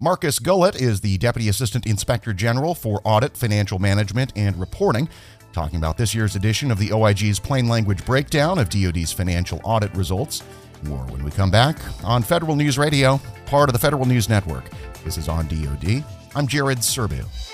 Marcus 0.05 0.39
Gullett 0.39 0.77
is 0.77 1.01
the 1.01 1.17
Deputy 1.17 1.49
Assistant 1.49 1.87
Inspector 1.87 2.31
General 2.35 2.75
for 2.75 3.01
Audit, 3.05 3.35
Financial 3.39 3.79
Management, 3.79 4.35
and 4.37 4.55
Reporting 4.61 5.09
talking 5.55 5.79
about 5.79 5.97
this 5.97 6.15
year's 6.15 6.37
edition 6.37 6.71
of 6.71 6.79
the 6.79 6.93
OIG's 6.93 7.41
plain 7.41 7.69
language 7.69 8.05
breakdown 8.05 8.59
of 8.59 8.69
DoD's 8.69 9.13
financial 9.13 9.63
audit 9.65 9.91
results. 9.95 10.43
More 10.83 11.07
when 11.07 11.25
we 11.25 11.31
come 11.31 11.51
back 11.51 11.79
on 12.05 12.23
Federal 12.23 12.55
News 12.55 12.77
Radio, 12.77 13.19
part 13.47 13.71
of 13.71 13.73
the 13.73 13.79
Federal 13.79 14.05
News 14.05 14.29
Network. 14.29 14.69
This 15.07 15.17
is 15.17 15.27
on 15.27 15.49
DoD. 15.49 16.05
I'm 16.37 16.47
Jared 16.47 16.81
Serbu. 16.81 17.54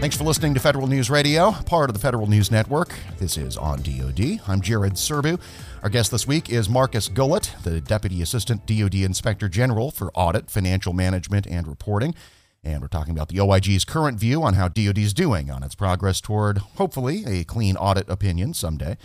Thanks 0.00 0.16
for 0.16 0.24
listening 0.24 0.54
to 0.54 0.60
Federal 0.60 0.86
News 0.86 1.10
Radio, 1.10 1.52
part 1.52 1.90
of 1.90 1.94
the 1.94 2.00
Federal 2.00 2.26
News 2.26 2.50
Network. 2.50 2.94
This 3.18 3.36
is 3.36 3.58
On 3.58 3.82
DoD. 3.82 4.40
I'm 4.48 4.62
Jared 4.62 4.94
Serbu. 4.94 5.38
Our 5.82 5.90
guest 5.90 6.10
this 6.10 6.26
week 6.26 6.48
is 6.48 6.70
Marcus 6.70 7.06
Gullett, 7.06 7.54
the 7.64 7.82
Deputy 7.82 8.22
Assistant 8.22 8.64
DoD 8.64 8.94
Inspector 8.94 9.46
General 9.50 9.90
for 9.90 10.10
Audit, 10.14 10.50
Financial 10.50 10.94
Management, 10.94 11.46
and 11.46 11.68
Reporting. 11.68 12.14
And 12.64 12.80
we're 12.80 12.88
talking 12.88 13.12
about 13.12 13.28
the 13.28 13.40
OIG's 13.40 13.84
current 13.84 14.18
view 14.18 14.42
on 14.42 14.54
how 14.54 14.68
DoD 14.68 14.96
is 14.96 15.12
doing 15.12 15.50
on 15.50 15.62
its 15.62 15.74
progress 15.74 16.22
toward, 16.22 16.56
hopefully, 16.56 17.24
a 17.26 17.44
clean 17.44 17.76
audit 17.76 18.08
opinion 18.08 18.54
someday. 18.54 18.96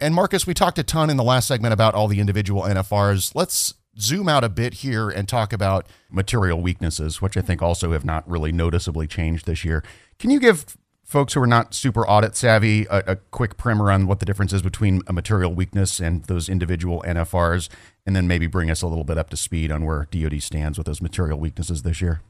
And 0.00 0.14
Marcus, 0.14 0.46
we 0.46 0.54
talked 0.54 0.78
a 0.78 0.82
ton 0.82 1.10
in 1.10 1.18
the 1.18 1.22
last 1.22 1.46
segment 1.46 1.74
about 1.74 1.94
all 1.94 2.08
the 2.08 2.20
individual 2.20 2.62
NFRs. 2.62 3.34
Let's 3.34 3.74
zoom 3.98 4.28
out 4.28 4.44
a 4.44 4.48
bit 4.48 4.74
here 4.74 5.08
and 5.10 5.28
talk 5.28 5.52
about 5.52 5.86
material 6.10 6.60
weaknesses, 6.60 7.22
which 7.22 7.36
I 7.36 7.40
think 7.40 7.62
also 7.62 7.92
have 7.92 8.04
not 8.04 8.28
really 8.28 8.52
noticeably 8.52 9.06
changed 9.06 9.46
this 9.46 9.64
year. 9.64 9.82
Can 10.18 10.30
you 10.30 10.40
give 10.40 10.76
folks 11.04 11.34
who 11.34 11.42
are 11.42 11.46
not 11.46 11.74
super 11.74 12.06
audit 12.08 12.34
savvy 12.34 12.86
a, 12.90 12.98
a, 13.06 13.16
quick 13.16 13.56
primer 13.56 13.90
on 13.90 14.06
what 14.06 14.20
the 14.20 14.26
difference 14.26 14.52
is 14.52 14.62
between 14.62 15.02
a 15.06 15.12
material 15.12 15.54
weakness 15.54 16.00
and 16.00 16.24
those 16.24 16.48
individual 16.48 17.04
NFRs, 17.06 17.68
and 18.06 18.16
then 18.16 18.26
maybe 18.26 18.46
bring 18.46 18.70
us 18.70 18.82
a 18.82 18.86
little 18.86 19.04
bit 19.04 19.18
up 19.18 19.30
to 19.30 19.36
speed 19.36 19.70
on 19.70 19.84
where 19.84 20.08
DoD 20.10 20.42
stands 20.42 20.78
with 20.78 20.86
those 20.86 21.02
material 21.02 21.38
weaknesses 21.38 21.82
this 21.82 22.00
year? 22.00 22.20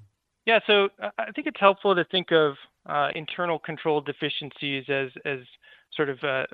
Yeah, 0.44 0.59
so 0.66 0.88
uh, 1.02 1.11
I 1.18 1.30
think 1.33 1.47
it's 1.47 1.61
helpful 1.61 1.94
to 1.94 2.04
think 2.04 2.33
of 2.33 2.56
uh, 2.87 3.09
internal 3.14 3.59
control 3.59 4.00
deficiencies 4.00 4.85
as 4.88 5.09
as 5.25 5.38
sort 5.97 6.11
of 6.11 6.18
uh, 6.25 6.44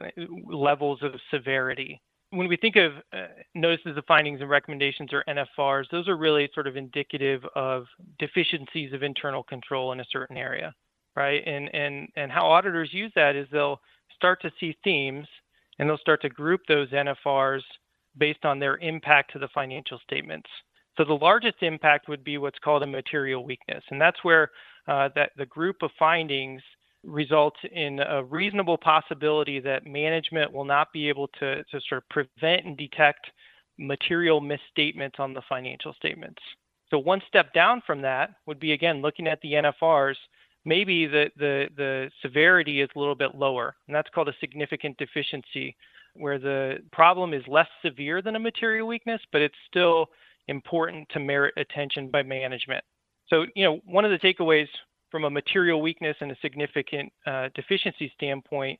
levels 0.46 1.00
of 1.02 1.12
severity 1.30 2.00
when 2.30 2.48
we 2.48 2.56
think 2.56 2.76
of 2.76 2.92
uh, 3.12 3.26
notices 3.54 3.96
of 3.96 4.04
findings 4.06 4.40
and 4.40 4.48
recommendations 4.48 5.10
or 5.12 5.24
NFRs, 5.28 5.84
those 5.90 6.08
are 6.08 6.16
really 6.16 6.48
sort 6.54 6.66
of 6.66 6.76
indicative 6.76 7.42
of 7.54 7.86
deficiencies 8.18 8.92
of 8.92 9.02
internal 9.02 9.42
control 9.42 9.92
in 9.92 10.00
a 10.00 10.04
certain 10.10 10.36
area, 10.36 10.72
right? 11.16 11.42
And 11.46 11.74
and 11.74 12.08
and 12.16 12.30
how 12.30 12.46
auditors 12.46 12.90
use 12.92 13.12
that 13.16 13.34
is 13.34 13.48
they'll 13.50 13.80
start 14.14 14.40
to 14.42 14.52
see 14.60 14.76
themes 14.84 15.26
and 15.78 15.88
they'll 15.88 15.98
start 15.98 16.22
to 16.22 16.28
group 16.28 16.60
those 16.68 16.88
NFRs 16.90 17.62
based 18.16 18.44
on 18.44 18.58
their 18.58 18.76
impact 18.78 19.32
to 19.32 19.38
the 19.38 19.48
financial 19.48 19.98
statements. 20.04 20.48
So 20.96 21.04
the 21.04 21.14
largest 21.14 21.62
impact 21.62 22.08
would 22.08 22.22
be 22.22 22.38
what's 22.38 22.58
called 22.58 22.82
a 22.82 22.86
material 22.86 23.44
weakness, 23.44 23.82
and 23.90 24.00
that's 24.00 24.22
where 24.22 24.50
uh, 24.86 25.08
that 25.14 25.30
the 25.36 25.46
group 25.46 25.76
of 25.82 25.90
findings 25.98 26.62
results 27.04 27.58
in 27.72 28.00
a 28.00 28.22
reasonable 28.24 28.76
possibility 28.76 29.60
that 29.60 29.86
management 29.86 30.52
will 30.52 30.64
not 30.64 30.92
be 30.92 31.08
able 31.08 31.28
to, 31.40 31.64
to 31.64 31.80
sort 31.88 32.02
of 32.02 32.08
prevent 32.08 32.66
and 32.66 32.76
detect 32.76 33.30
material 33.78 34.40
misstatements 34.40 35.16
on 35.18 35.32
the 35.32 35.42
financial 35.48 35.94
statements. 35.94 36.40
So 36.90 36.98
one 36.98 37.22
step 37.26 37.52
down 37.54 37.82
from 37.86 38.02
that 38.02 38.34
would 38.46 38.60
be 38.60 38.72
again 38.72 39.00
looking 39.00 39.26
at 39.26 39.40
the 39.40 39.52
NFRs. 39.52 40.16
Maybe 40.64 41.06
the, 41.06 41.30
the, 41.38 41.68
the 41.76 42.10
severity 42.20 42.82
is 42.82 42.90
a 42.94 42.98
little 42.98 43.14
bit 43.14 43.34
lower, 43.34 43.74
and 43.86 43.94
that's 43.94 44.10
called 44.10 44.28
a 44.28 44.34
significant 44.40 44.98
deficiency, 44.98 45.74
where 46.14 46.38
the 46.38 46.78
problem 46.92 47.32
is 47.32 47.42
less 47.48 47.68
severe 47.82 48.20
than 48.20 48.36
a 48.36 48.40
material 48.40 48.86
weakness, 48.86 49.22
but 49.32 49.40
it's 49.40 49.54
still 49.68 50.06
important 50.48 51.08
to 51.10 51.20
merit 51.20 51.54
attention 51.56 52.10
by 52.10 52.22
management. 52.22 52.84
So, 53.28 53.46
you 53.54 53.64
know, 53.64 53.80
one 53.86 54.04
of 54.04 54.10
the 54.10 54.18
takeaways 54.18 54.68
from 55.10 55.24
a 55.24 55.30
material 55.30 55.80
weakness 55.80 56.16
and 56.20 56.30
a 56.30 56.36
significant 56.42 57.12
uh, 57.26 57.48
deficiency 57.54 58.10
standpoint, 58.14 58.78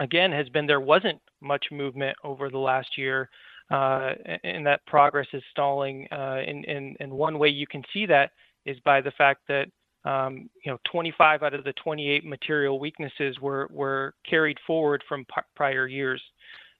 again, 0.00 0.32
has 0.32 0.48
been 0.48 0.66
there 0.66 0.80
wasn't 0.80 1.20
much 1.40 1.66
movement 1.70 2.16
over 2.24 2.50
the 2.50 2.58
last 2.58 2.98
year, 2.98 3.28
uh, 3.70 4.12
and 4.44 4.66
that 4.66 4.84
progress 4.86 5.26
is 5.32 5.42
stalling. 5.50 6.06
Uh, 6.12 6.40
and, 6.46 6.64
and, 6.66 6.96
and 7.00 7.12
one 7.12 7.38
way 7.38 7.48
you 7.48 7.66
can 7.66 7.82
see 7.92 8.06
that 8.06 8.30
is 8.66 8.78
by 8.84 9.00
the 9.00 9.12
fact 9.12 9.40
that 9.48 9.66
um, 10.04 10.50
you 10.64 10.72
know 10.72 10.78
25 10.90 11.42
out 11.42 11.54
of 11.54 11.64
the 11.64 11.72
28 11.74 12.24
material 12.24 12.80
weaknesses 12.80 13.38
were 13.40 13.68
were 13.70 14.14
carried 14.28 14.58
forward 14.66 15.02
from 15.08 15.24
p- 15.26 15.42
prior 15.54 15.86
years. 15.86 16.20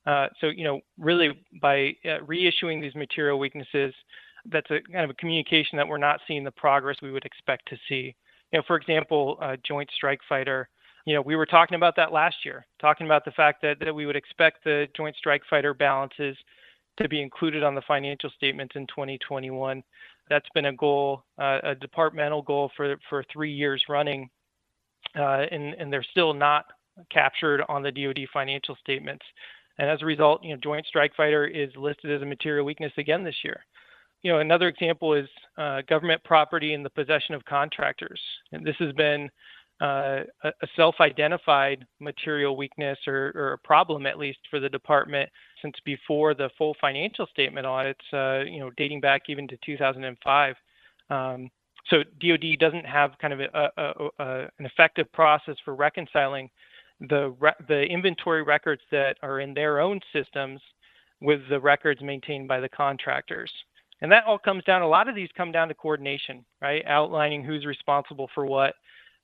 Uh, 0.07 0.27
so 0.41 0.49
you 0.49 0.65
know 0.65 0.81
really 0.99 1.31
by 1.61 1.95
uh, 2.05 2.19
reissuing 2.27 2.81
these 2.81 2.95
material 2.97 3.39
weaknesses, 3.39 3.95
that's 4.47 4.71
a 4.71 4.81
kind 4.93 5.05
of 5.05 5.11
a 5.11 5.15
communication 5.15 5.77
that 5.77 5.87
we're 5.87 5.99
not 5.99 6.21
seeing 6.27 6.43
the 6.43 6.51
progress 6.51 6.97
we 7.01 7.13
would 7.13 7.25
expect 7.25 7.69
to 7.69 7.77
see 7.89 8.15
you 8.53 8.59
know, 8.59 8.63
for 8.67 8.77
example, 8.77 9.39
uh, 9.41 9.57
Joint 9.67 9.91
Strike 9.95 10.21
Fighter. 10.29 10.69
You 11.05 11.15
know, 11.15 11.23
we 11.23 11.35
were 11.35 11.47
talking 11.47 11.75
about 11.75 11.97
that 11.97 12.13
last 12.13 12.37
year, 12.45 12.65
talking 12.81 13.07
about 13.07 13.25
the 13.25 13.33
fact 13.33 13.61
that, 13.63 13.79
that 13.81 13.95
we 13.95 14.07
would 14.07 14.15
expect 14.15 14.63
the 14.63 14.87
Joint 14.97 15.17
Strike 15.17 15.43
Fighter 15.51 15.75
balances 15.75 16.37
to 16.99 17.09
be 17.09 17.23
included 17.23 17.63
on 17.63 17.75
the 17.75 17.83
financial 17.83 18.31
statements 18.37 18.77
in 18.77 18.87
2021. 18.87 19.83
That's 20.29 20.49
been 20.55 20.67
a 20.67 20.73
goal, 20.73 21.25
uh, 21.39 21.59
a 21.65 21.75
departmental 21.75 22.43
goal 22.43 22.71
for 22.77 22.97
for 23.09 23.25
three 23.33 23.53
years 23.53 23.83
running, 23.89 24.31
uh, 25.19 25.47
and 25.51 25.75
and 25.75 25.93
they're 25.93 26.07
still 26.11 26.35
not 26.35 26.67
captured 27.11 27.63
on 27.69 27.83
the 27.83 27.91
DoD 27.91 28.27
financial 28.33 28.77
statements. 28.77 29.25
And 29.79 29.89
as 29.89 30.03
a 30.03 30.07
result, 30.07 30.45
you 30.45 30.51
know, 30.51 30.61
Joint 30.63 30.87
Strike 30.87 31.15
Fighter 31.17 31.47
is 31.47 31.71
listed 31.77 32.11
as 32.11 32.21
a 32.21 32.27
material 32.27 32.67
weakness 32.67 32.93
again 32.99 33.25
this 33.25 33.37
year 33.43 33.65
you 34.23 34.33
know, 34.33 34.39
another 34.39 34.69
example 34.69 35.15
is 35.15 35.29
uh, 35.59 35.83
government 35.89 36.23
property 36.25 36.75
in 36.75 36.83
the 36.83 36.91
possession 36.91 37.35
of 37.35 37.45
contractors. 37.45 38.21
And 38.53 38.65
this 38.65 38.77
has 38.79 38.93
been 38.93 39.29
uh, 39.81 40.21
a 40.45 40.67
self-identified 40.77 41.85
material 41.99 42.57
weakness 42.57 42.99
or, 43.09 43.33
or, 43.35 43.55
a 43.55 43.59
problem, 43.59 44.07
at 44.07 44.17
least 44.17 44.39
for 44.49 44.61
the 44.61 44.69
department, 44.69 45.29
since 45.61 45.75
before 45.85 46.35
the 46.35 46.51
full 46.57 46.77
financial 46.81 47.27
statement 47.27 47.67
audits, 47.67 48.05
uh, 48.13 48.43
you 48.47 48.61
know, 48.61 48.71
dating 48.77 49.01
back 49.01 49.23
even 49.29 49.49
to 49.49 49.59
2005. 49.67 50.55
Um, 51.11 51.51
so 51.89 52.05
DoD 52.21 52.59
doesn't 52.61 52.87
have 52.87 53.19
kind 53.21 53.33
of 53.33 53.41
a, 53.41 53.71
a, 53.77 54.09
a, 54.21 54.41
an 54.61 54.67
effective 54.67 55.11
process 55.13 55.57
for 55.65 55.75
reconciling 55.75 56.49
the 57.09 57.35
re- 57.41 57.53
the 57.67 57.83
inventory 57.83 58.45
records 58.45 58.83
that 58.93 59.17
are 59.23 59.41
in 59.41 59.53
their 59.53 59.81
own 59.81 59.99
systems 60.13 60.61
with 61.21 61.41
the 61.49 61.59
records 61.59 62.01
maintained 62.03 62.47
by 62.47 62.61
the 62.61 62.69
contractors. 62.69 63.51
And 64.03 64.11
that 64.11 64.25
all 64.25 64.37
comes 64.37 64.65
down, 64.65 64.83
a 64.83 64.89
lot 64.89 65.09
of 65.09 65.15
these 65.15 65.29
come 65.37 65.53
down 65.53 65.69
to 65.69 65.75
coordination, 65.75 66.45
right? 66.61 66.85
Outlining 66.87 67.45
who's 67.45 67.65
responsible 67.65 68.29
for 68.35 68.45
what, 68.45 68.75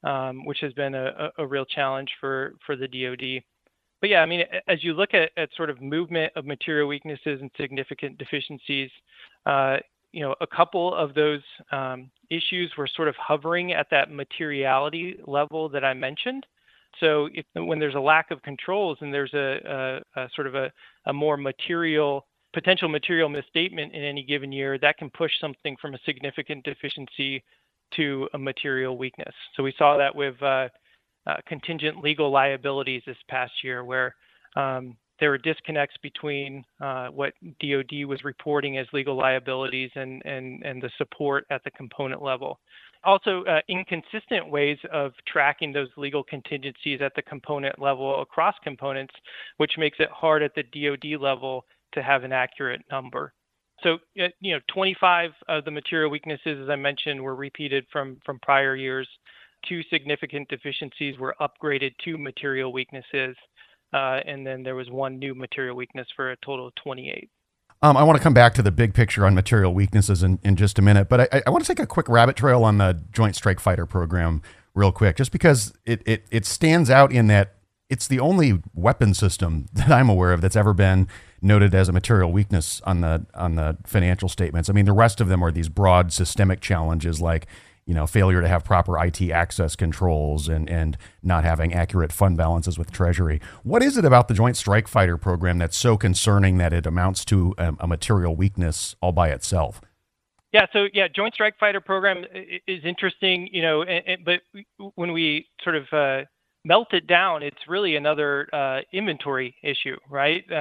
um, 0.04 0.44
which 0.44 0.61
has 0.61 0.73
been 0.73 0.94
a, 0.94 1.30
a, 1.37 1.44
real 1.44 1.64
challenge 1.64 2.08
for, 2.20 2.54
for 2.64 2.76
the 2.76 2.87
DoD. 2.87 3.42
But 4.00 4.11
yeah, 4.11 4.20
I 4.20 4.26
mean, 4.26 4.44
as 4.68 4.85
you 4.85 4.94
look 4.94 5.14
at, 5.14 5.32
at 5.37 5.49
sort 5.56 5.68
of 5.68 5.82
movement 5.82 6.32
of 6.37 6.47
material 6.47 6.87
weaknesses 6.87 7.40
and 7.40 7.50
significant 7.61 8.18
deficiencies, 8.18 8.90
uh, 9.47 9.78
you 10.12 10.20
know, 10.20 10.37
a 10.40 10.47
couple 10.47 10.94
of 10.94 11.12
those 11.12 11.42
um, 11.73 12.08
issues 12.30 12.73
were 12.78 12.87
sort 12.87 13.08
of 13.08 13.16
hovering 13.16 13.73
at 13.73 13.88
that 13.90 14.12
materiality 14.12 15.18
level 15.26 15.68
that 15.70 15.85
I 15.85 15.92
mentioned. 15.92 16.47
So 17.00 17.28
if, 17.35 17.44
when 17.54 17.80
there's 17.80 17.97
a 17.97 18.00
lack 18.00 18.30
of 18.30 18.40
controls 18.42 18.99
and 19.00 19.12
there's 19.12 19.35
a, 19.35 20.02
a, 20.16 20.20
a 20.20 20.28
sort 20.37 20.47
of 20.47 20.54
a, 20.54 20.70
a 21.06 21.12
more 21.12 21.37
material 21.37 22.27
potential 22.52 22.88
material 22.88 23.28
misstatement 23.28 23.92
in 23.94 24.02
any 24.02 24.22
given 24.22 24.52
year, 24.52 24.78
that 24.78 24.98
can 24.98 25.10
push 25.10 25.32
something 25.40 25.76
from 25.80 25.94
a 25.94 25.98
significant 26.04 26.64
deficiency 26.64 27.42
to 27.96 28.28
a 28.34 28.38
material 28.38 28.98
weakness. 28.98 29.34
So 29.56 29.62
we 29.62 29.74
saw 29.78 29.96
that 29.96 30.14
with 30.14 30.40
uh, 30.42 30.68
uh, 31.26 31.36
contingent 31.46 32.02
legal 32.02 32.30
liabilities 32.30 33.02
this 33.06 33.16
past 33.28 33.52
year, 33.62 33.84
where 33.84 34.14
um, 34.56 34.96
there 35.20 35.30
were 35.30 35.38
disconnects 35.38 35.96
between 36.02 36.64
uh, 36.80 37.08
what 37.08 37.34
DoD 37.60 38.04
was 38.06 38.22
reporting 38.24 38.78
as 38.78 38.86
legal 38.92 39.16
liabilities 39.16 39.90
and, 39.94 40.22
and, 40.24 40.62
and 40.62 40.82
the 40.82 40.90
support 40.96 41.44
at 41.50 41.62
the 41.64 41.70
component 41.72 42.22
level. 42.22 42.60
Also, 43.04 43.44
uh, 43.44 43.60
inconsistent 43.68 44.48
ways 44.50 44.78
of 44.92 45.12
tracking 45.26 45.72
those 45.72 45.88
legal 45.96 46.22
contingencies 46.22 47.00
at 47.00 47.14
the 47.14 47.22
component 47.22 47.78
level 47.78 48.22
across 48.22 48.54
components, 48.64 49.14
which 49.58 49.72
makes 49.78 49.98
it 50.00 50.08
hard 50.10 50.42
at 50.42 50.52
the 50.54 50.62
DoD 50.62 51.20
level 51.20 51.64
to 51.92 52.02
have 52.02 52.25
an 52.25 52.33
accurate 52.33 52.83
number. 52.90 53.33
So, 53.83 53.99
you 54.14 54.52
know, 54.54 54.59
25 54.73 55.30
of 55.49 55.64
the 55.64 55.71
material 55.71 56.11
weaknesses, 56.11 56.59
as 56.62 56.68
I 56.68 56.76
mentioned, 56.76 57.23
were 57.23 57.37
repeated 57.37 57.87
from, 57.92 58.18
from 58.25 58.40
prior 58.40 58.75
years. 58.75 59.09
Two 59.68 59.83
significant 59.90 60.49
deficiencies 60.49 61.18
were 61.18 61.35
upgraded 61.40 61.92
to 62.04 62.18
material 62.18 62.73
weaknesses, 62.73 63.37
uh, 63.92 64.21
and 64.26 64.47
then 64.47 64.62
there 64.62 64.75
was 64.75 64.90
one 64.90 65.18
new 65.18 65.35
material 65.35 65.76
weakness 65.76 66.07
for 66.16 66.33
a 66.33 66.37
total 66.45 66.68
of 66.68 66.75
28. 66.76 67.30
Um, 67.80 67.97
I 67.97 68.02
want 68.02 68.16
to 68.16 68.23
come 68.23 68.35
back 68.35 68.54
to 68.54 68.62
the 68.62 68.73
big 68.73 68.92
picture 68.95 69.25
on 69.25 69.35
material 69.35 69.73
weaknesses 69.73 70.25
in, 70.25 70.40
in 70.42 70.57
just 70.57 70.78
a 70.80 70.83
minute, 70.83 71.09
but 71.09 71.33
I, 71.33 71.42
I 71.47 71.50
want 71.50 71.64
to 71.64 71.68
take 71.68 71.78
a 71.83 71.87
quick 71.87 72.09
rabbit 72.09 72.35
trail 72.35 72.64
on 72.64 72.78
the 72.78 73.00
Joint 73.12 73.37
Strike 73.37 73.61
Fighter 73.61 73.87
program 73.87 74.42
real 74.75 74.90
quick, 74.90 75.16
just 75.16 75.30
because 75.30 75.73
it, 75.85 76.02
it, 76.04 76.26
it 76.33 76.45
stands 76.45 76.90
out 76.90 77.12
in 77.12 77.28
that 77.28 77.54
it's 77.88 78.09
the 78.09 78.18
only 78.18 78.61
weapon 78.75 79.14
system 79.14 79.66
that 79.73 79.90
I'm 79.90 80.09
aware 80.09 80.33
of 80.33 80.40
that's 80.40 80.57
ever 80.57 80.75
been 80.75 81.07
noted 81.40 81.75
as 81.75 81.88
a 81.88 81.92
material 81.92 82.33
weakness 82.33 82.80
on 82.85 83.00
the 83.00 83.26
on 83.35 83.54
the 83.54 83.76
financial 83.85 84.28
statements. 84.28 84.68
I 84.68 84.73
mean, 84.73 84.85
the 84.85 84.92
rest 84.92 85.21
of 85.21 85.28
them 85.28 85.42
are 85.42 85.50
these 85.50 85.68
broad 85.68 86.12
systemic 86.12 86.61
challenges 86.61 87.21
like 87.21 87.47
you 87.87 87.95
know 87.95 88.07
failure 88.07 88.40
to 88.40 88.49
have 88.49 88.64
proper 88.64 89.02
IT 89.02 89.21
access 89.30 89.75
controls 89.75 90.49
and 90.49 90.68
and 90.68 90.97
not 91.23 91.45
having 91.45 91.73
accurate 91.73 92.12
fund 92.12 92.37
balances 92.37 92.78
with 92.78 92.92
Treasury. 92.92 93.40
What 93.62 93.83
is 93.83 93.97
it 93.97 94.04
about 94.04 94.28
the 94.28 94.35
Joint 94.35 94.57
Strike 94.57 94.88
Fighter 94.88 95.16
program 95.16 95.59
that's 95.59 95.76
so 95.76 95.97
concerning 95.97 96.59
that 96.59 96.73
it 96.73 96.87
amounts 96.87 97.25
to 97.26 97.54
a, 97.59 97.75
a 97.80 97.87
material 97.87 98.37
weakness 98.37 98.95
all 99.00 99.12
by 99.12 99.30
itself? 99.30 99.80
Yeah, 100.52 100.66
so 100.73 100.87
yeah, 100.95 101.09
Joint 101.09 101.35
Strike 101.35 101.59
Fighter 101.59 101.80
program 101.80 102.25
is 102.66 102.83
interesting, 102.85 103.49
you 103.52 103.61
know, 103.61 103.83
and, 103.83 104.02
and, 104.07 104.25
but 104.25 104.40
when 104.95 105.12
we 105.12 105.47
sort 105.62 105.76
of 105.76 105.85
uh, 105.92 106.25
melt 106.68 106.92
it 106.92 107.06
down, 107.06 107.42
it's 107.42 107.56
really 107.66 107.96
another 107.96 108.46
uh, 108.52 108.80
inventory 108.92 109.54
issue, 109.62 109.96
right? 110.10 110.44
Uh, 110.50 110.54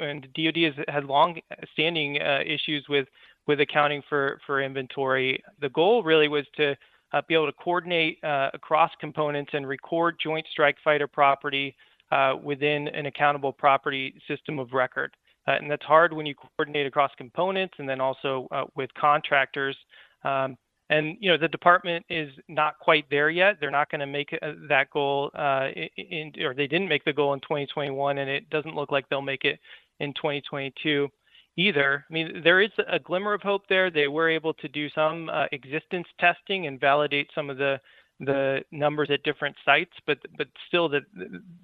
and, 0.00 0.26
DoD 0.34 0.56
has 0.56 0.74
had 0.88 1.04
long-standing 1.04 2.20
uh, 2.20 2.40
issues 2.44 2.86
with 2.88 3.06
with 3.46 3.60
accounting 3.60 4.02
for 4.08 4.40
for 4.46 4.62
inventory. 4.62 5.42
The 5.60 5.68
goal 5.68 6.02
really 6.02 6.28
was 6.28 6.46
to 6.56 6.74
uh, 7.12 7.20
be 7.28 7.34
able 7.34 7.46
to 7.46 7.52
coordinate 7.52 8.24
uh, 8.24 8.48
across 8.54 8.90
components 8.98 9.50
and 9.52 9.68
record 9.68 10.16
Joint 10.18 10.46
Strike 10.50 10.76
Fighter 10.82 11.06
property 11.06 11.76
uh, 12.10 12.34
within 12.42 12.88
an 12.88 13.04
accountable 13.04 13.52
property 13.52 14.14
system 14.26 14.58
of 14.58 14.72
record. 14.72 15.14
and 15.46 15.70
that's 15.70 15.84
hard 15.84 16.14
when 16.14 16.24
you 16.24 16.34
coordinate 16.34 16.86
across 16.86 17.10
components 17.18 17.74
and 17.78 17.86
then 17.86 18.00
also 18.00 18.48
with 18.74 18.90
contractors. 18.94 19.76
Um, 20.24 20.56
and 20.90 21.16
you 21.20 21.30
know 21.30 21.38
the 21.38 21.48
department 21.48 22.04
is 22.08 22.30
not 22.48 22.78
quite 22.78 23.06
there 23.10 23.30
yet. 23.30 23.56
They're 23.60 23.70
not 23.70 23.90
going 23.90 24.00
to 24.00 24.06
make 24.06 24.36
uh, 24.40 24.52
that 24.68 24.90
goal 24.90 25.30
uh, 25.34 25.68
in, 25.96 26.32
or 26.42 26.54
they 26.54 26.66
didn't 26.66 26.88
make 26.88 27.04
the 27.04 27.12
goal 27.12 27.32
in 27.34 27.40
2021, 27.40 28.18
and 28.18 28.30
it 28.30 28.50
doesn't 28.50 28.74
look 28.74 28.92
like 28.92 29.08
they'll 29.08 29.22
make 29.22 29.44
it 29.44 29.58
in 30.00 30.12
2022 30.14 31.08
either. 31.56 32.04
I 32.08 32.12
mean, 32.12 32.42
there 32.42 32.60
is 32.60 32.70
a 32.88 32.98
glimmer 32.98 33.32
of 33.32 33.42
hope 33.42 33.62
there. 33.68 33.90
They 33.90 34.08
were 34.08 34.28
able 34.28 34.54
to 34.54 34.68
do 34.68 34.88
some 34.90 35.28
uh, 35.28 35.46
existence 35.52 36.06
testing 36.18 36.66
and 36.66 36.80
validate 36.80 37.30
some 37.34 37.50
of 37.50 37.58
the 37.58 37.80
the 38.20 38.62
numbers 38.70 39.10
at 39.10 39.22
different 39.24 39.56
sites, 39.64 39.92
but 40.06 40.18
but 40.36 40.48
still 40.68 40.88
that 40.90 41.02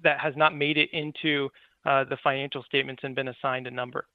that 0.03 0.19
has 0.19 0.35
not 0.35 0.55
made 0.55 0.77
it 0.77 0.89
into 0.93 1.49
uh, 1.85 2.03
the 2.03 2.17
financial 2.23 2.63
statements 2.63 3.03
and 3.03 3.15
been 3.15 3.29
assigned 3.29 3.67
a 3.67 3.71
number. 3.71 4.05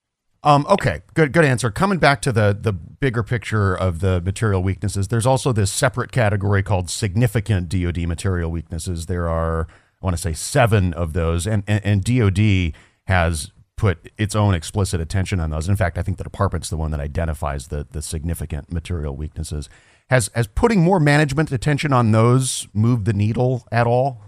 Um, 0.42 0.66
okay, 0.68 1.01
good 1.14 1.33
good 1.33 1.44
answer. 1.44 1.70
Coming 1.70 1.99
back 1.99 2.22
to 2.22 2.33
the 2.33 2.57
the 2.59 2.72
bigger 2.72 3.22
picture 3.22 3.75
of 3.75 4.01
the 4.01 4.20
material 4.20 4.62
weaknesses, 4.62 5.09
there's 5.09 5.27
also 5.27 5.53
this 5.53 5.72
separate 5.72 6.12
category 6.12 6.62
called 6.62 6.88
significant 6.88 7.68
DoD 7.68 8.07
material 8.07 8.51
weaknesses. 8.51 9.07
There 9.07 9.29
are, 9.29 9.66
I 10.01 10.05
want 10.05 10.16
to 10.16 10.22
say, 10.22 10.33
seven 10.33 10.92
of 10.94 11.14
those, 11.14 11.46
and, 11.46 11.64
and, 11.66 11.85
and 11.85 12.05
DoD 12.05 12.72
has 13.07 13.51
put 13.77 14.11
its 14.16 14.35
own 14.35 14.55
explicit 14.55 15.01
attention 15.01 15.40
on 15.40 15.51
those. 15.51 15.68
In 15.68 15.77
fact, 15.77 15.99
I 15.99 16.03
think 16.03 16.16
the 16.16 16.25
department's 16.25 16.70
the 16.70 16.77
one 16.77 16.90
that 16.92 17.01
identifies 17.01 17.68
the 17.68 17.87
the 17.90 18.03
significant 18.03 18.72
material 18.72 19.16
weaknesses. 19.16 19.68
Has 20.09 20.31
has 20.35 20.46
putting 20.46 20.81
more 20.81 21.01
management 21.01 21.51
attention 21.51 21.92
on 21.92 22.12
those 22.12 22.68
moved 22.72 23.07
the 23.07 23.12
needle 23.12 23.66
at 23.72 23.87
all? 23.87 24.22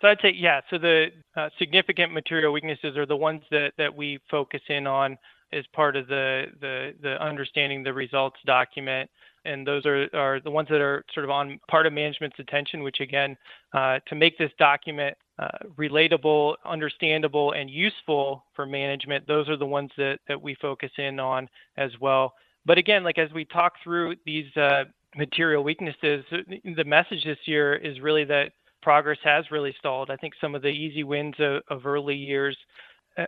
So 0.00 0.08
I'd 0.08 0.18
say 0.20 0.34
yeah. 0.36 0.60
So 0.68 0.78
the 0.78 1.06
uh, 1.36 1.48
significant 1.58 2.12
material 2.12 2.52
weaknesses 2.52 2.96
are 2.96 3.06
the 3.06 3.16
ones 3.16 3.42
that 3.50 3.72
that 3.78 3.96
we 3.96 4.18
focus 4.30 4.60
in 4.68 4.86
on 4.86 5.16
as 5.54 5.64
part 5.72 5.96
of 5.96 6.06
the, 6.08 6.46
the, 6.60 6.94
the 7.02 7.22
understanding 7.22 7.82
the 7.82 7.92
results 7.92 8.36
document. 8.44 9.08
And 9.46 9.66
those 9.66 9.84
are, 9.84 10.08
are 10.14 10.40
the 10.40 10.50
ones 10.50 10.68
that 10.70 10.80
are 10.80 11.04
sort 11.12 11.24
of 11.24 11.30
on 11.30 11.60
part 11.68 11.86
of 11.86 11.92
management's 11.92 12.38
attention, 12.38 12.82
which 12.82 13.00
again, 13.00 13.36
uh, 13.74 13.98
to 14.08 14.14
make 14.14 14.38
this 14.38 14.50
document 14.58 15.16
uh, 15.38 15.48
relatable, 15.76 16.54
understandable, 16.64 17.52
and 17.52 17.68
useful 17.68 18.44
for 18.54 18.64
management, 18.66 19.26
those 19.26 19.48
are 19.48 19.56
the 19.56 19.66
ones 19.66 19.90
that, 19.98 20.18
that 20.28 20.40
we 20.40 20.54
focus 20.54 20.90
in 20.96 21.20
on 21.20 21.48
as 21.76 21.90
well. 22.00 22.32
But 22.64 22.78
again, 22.78 23.04
like 23.04 23.18
as 23.18 23.30
we 23.32 23.44
talk 23.44 23.74
through 23.82 24.16
these 24.24 24.56
uh, 24.56 24.84
material 25.16 25.62
weaknesses, 25.62 26.24
the 26.30 26.84
message 26.84 27.24
this 27.24 27.38
year 27.44 27.74
is 27.74 28.00
really 28.00 28.24
that 28.24 28.52
progress 28.80 29.18
has 29.24 29.50
really 29.50 29.74
stalled. 29.78 30.10
I 30.10 30.16
think 30.16 30.34
some 30.40 30.54
of 30.54 30.62
the 30.62 30.68
easy 30.68 31.04
wins 31.04 31.34
of, 31.38 31.62
of 31.68 31.86
early 31.86 32.14
years 32.14 32.56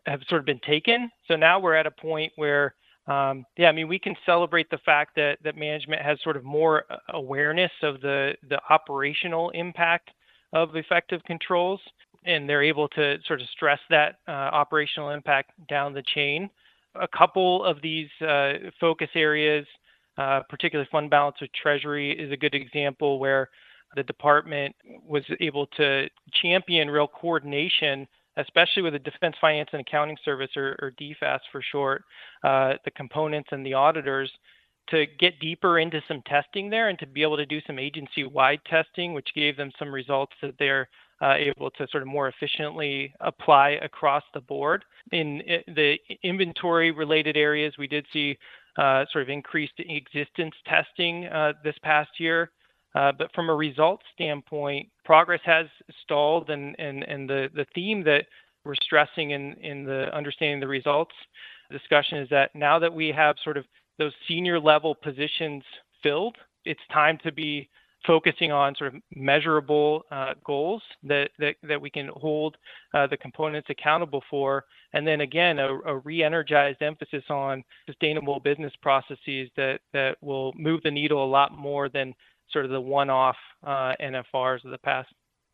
have 0.07 0.21
sort 0.29 0.41
of 0.41 0.47
been 0.47 0.61
taken. 0.61 1.11
So 1.29 1.37
now 1.37 1.61
we're 1.61 1.75
at 1.75 1.87
a 1.87 1.91
point 1.91 2.33
where, 2.37 2.75
um, 3.07 3.45
yeah, 3.57 3.69
I 3.69 3.73
mean, 3.73 3.89
we 3.89 3.99
can 3.99 4.17
celebrate 4.25 4.69
the 4.71 4.79
fact 4.79 5.15
that 5.17 5.39
that 5.45 5.57
management 5.57 6.03
has 6.03 6.19
sort 6.23 6.37
of 6.37 6.45
more 6.45 6.85
uh, 6.91 6.97
awareness 7.11 7.71
of 7.83 8.01
the 8.01 8.35
the 8.49 8.61
operational 8.71 9.51
impact 9.51 10.11
of 10.53 10.77
effective 10.77 11.23
controls, 11.25 11.81
and 12.25 12.49
they're 12.49 12.63
able 12.63 12.89
to 12.89 13.19
sort 13.27 13.41
of 13.41 13.49
stress 13.49 13.81
that 13.91 14.17
uh, 14.27 14.31
operational 14.33 15.11
impact 15.11 15.53
down 15.69 15.93
the 15.93 16.03
chain. 16.15 16.51
A 16.95 17.09
couple 17.09 17.65
of 17.65 17.81
these 17.83 18.09
uh, 18.27 18.55
focus 18.81 19.11
areas, 19.15 19.67
uh, 20.19 20.41
particularly 20.49 20.89
fund 20.91 21.11
balance 21.11 21.37
with 21.41 21.51
Treasury, 21.53 22.13
is 22.13 22.33
a 22.33 22.37
good 22.37 22.55
example 22.55 23.19
where 23.19 23.51
the 23.95 24.03
department 24.03 24.75
was 25.07 25.23
able 25.41 25.67
to 25.79 26.09
champion 26.43 26.91
real 26.91 27.09
coordination 27.09 28.07
especially 28.37 28.83
with 28.83 28.93
the 28.93 28.99
Defense 28.99 29.37
Finance 29.41 29.71
and 29.73 29.81
Accounting 29.81 30.17
Service, 30.25 30.51
or, 30.57 30.77
or 30.81 30.93
DFAS 31.01 31.41
for 31.51 31.63
short, 31.63 32.05
uh, 32.45 32.75
the 32.85 32.91
components 32.91 33.49
and 33.53 33.65
the 33.65 33.75
auditors, 33.75 34.31
to 34.89 35.07
get 35.19 35.39
deeper 35.41 35.79
into 35.79 36.01
some 36.07 36.23
testing 36.27 36.71
there 36.71 36.89
and 36.89 36.99
to 36.99 37.07
be 37.07 37.23
able 37.23 37.37
to 37.37 37.47
do 37.47 37.61
some 37.67 37.79
agency-wide 37.79 38.61
testing, 38.67 39.15
which 39.15 39.35
gave 39.35 39.57
them 39.57 39.73
some 39.79 39.93
results 39.93 40.33
that 40.43 40.55
they're 40.59 40.89
uh, 41.23 41.35
able 41.35 41.71
to 41.71 41.87
sort 41.91 42.03
of 42.03 42.09
more 42.09 42.29
efficiently 42.29 43.13
apply 43.21 43.71
across 43.83 44.23
the 44.35 44.41
board. 44.41 44.85
In 45.13 45.43
the 45.67 45.97
inventory-related 46.23 47.37
areas, 47.37 47.75
we 47.79 47.89
did 47.89 48.07
see 48.13 48.37
uh, 48.79 49.07
sort 49.11 49.23
of 49.23 49.29
increased 49.31 49.73
existence 49.79 50.55
testing 50.67 51.27
uh, 51.27 51.55
this 51.65 51.77
past 51.83 52.11
year. 52.19 52.51
Uh, 52.97 53.13
but 53.13 53.31
from 53.35 53.51
a 53.51 53.55
results 53.55 54.05
standpoint, 54.15 54.89
progress 55.05 55.41
has 55.45 55.67
stalled, 56.03 56.49
and, 56.49 56.75
and, 56.79 57.05
and 57.05 57.29
the, 57.29 57.49
the 57.55 57.67
theme 57.75 58.03
that 58.03 58.25
we're 58.65 58.75
stressing 58.83 59.33
in, 59.33 59.53
in 59.63 59.85
the 59.85 60.13
understanding 60.17 60.59
the 60.59 60.67
results 60.67 61.15
discussion 61.71 62.19
is 62.19 62.29
that 62.31 62.55
now 62.55 62.79
that 62.79 62.93
we 62.93 63.09
have 63.09 63.37
sort 63.45 63.59
of 63.59 63.65
those 63.99 64.13
senior 64.27 64.59
level 64.59 64.95
positions 64.95 65.63
filled, 66.03 66.37
it's 66.65 66.81
time 66.91 67.19
to 67.23 67.31
be 67.31 67.69
focusing 68.07 68.53
on 68.53 68.75
sort 68.77 68.95
of 68.95 69.01
measurable 69.15 70.05
uh, 70.11 70.35
goals 70.45 70.83
that, 71.03 71.31
that, 71.39 71.57
that 71.69 71.81
we 71.81 71.91
can 71.91 72.09
hold 72.15 72.57
uh, 72.95 73.07
the 73.07 73.17
components 73.17 73.69
accountable 73.69 74.23
for. 74.31 74.65
And 74.93 75.07
then 75.07 75.23
again, 75.23 75.59
a, 75.59 75.75
a 75.87 75.99
re-energized 75.99 76.83
emphasis 76.83 77.25
on 77.29 77.65
sustainable 77.87 78.39
business 78.41 78.73
processes 78.81 79.51
that, 79.57 79.81
that 79.93 80.17
will 80.21 80.53
move 80.57 80.83
the 80.83 80.91
needle 80.91 81.25
a 81.25 81.27
lot 81.27 81.53
more 81.53 81.89
than 81.89 82.15
sort 82.53 82.65
of 82.65 82.71
the 82.71 82.81
one-off 82.81 83.37
uh, 83.65 83.93
NFRs 84.01 84.65
of 84.65 84.71
the 84.71 84.79
past. 84.79 85.09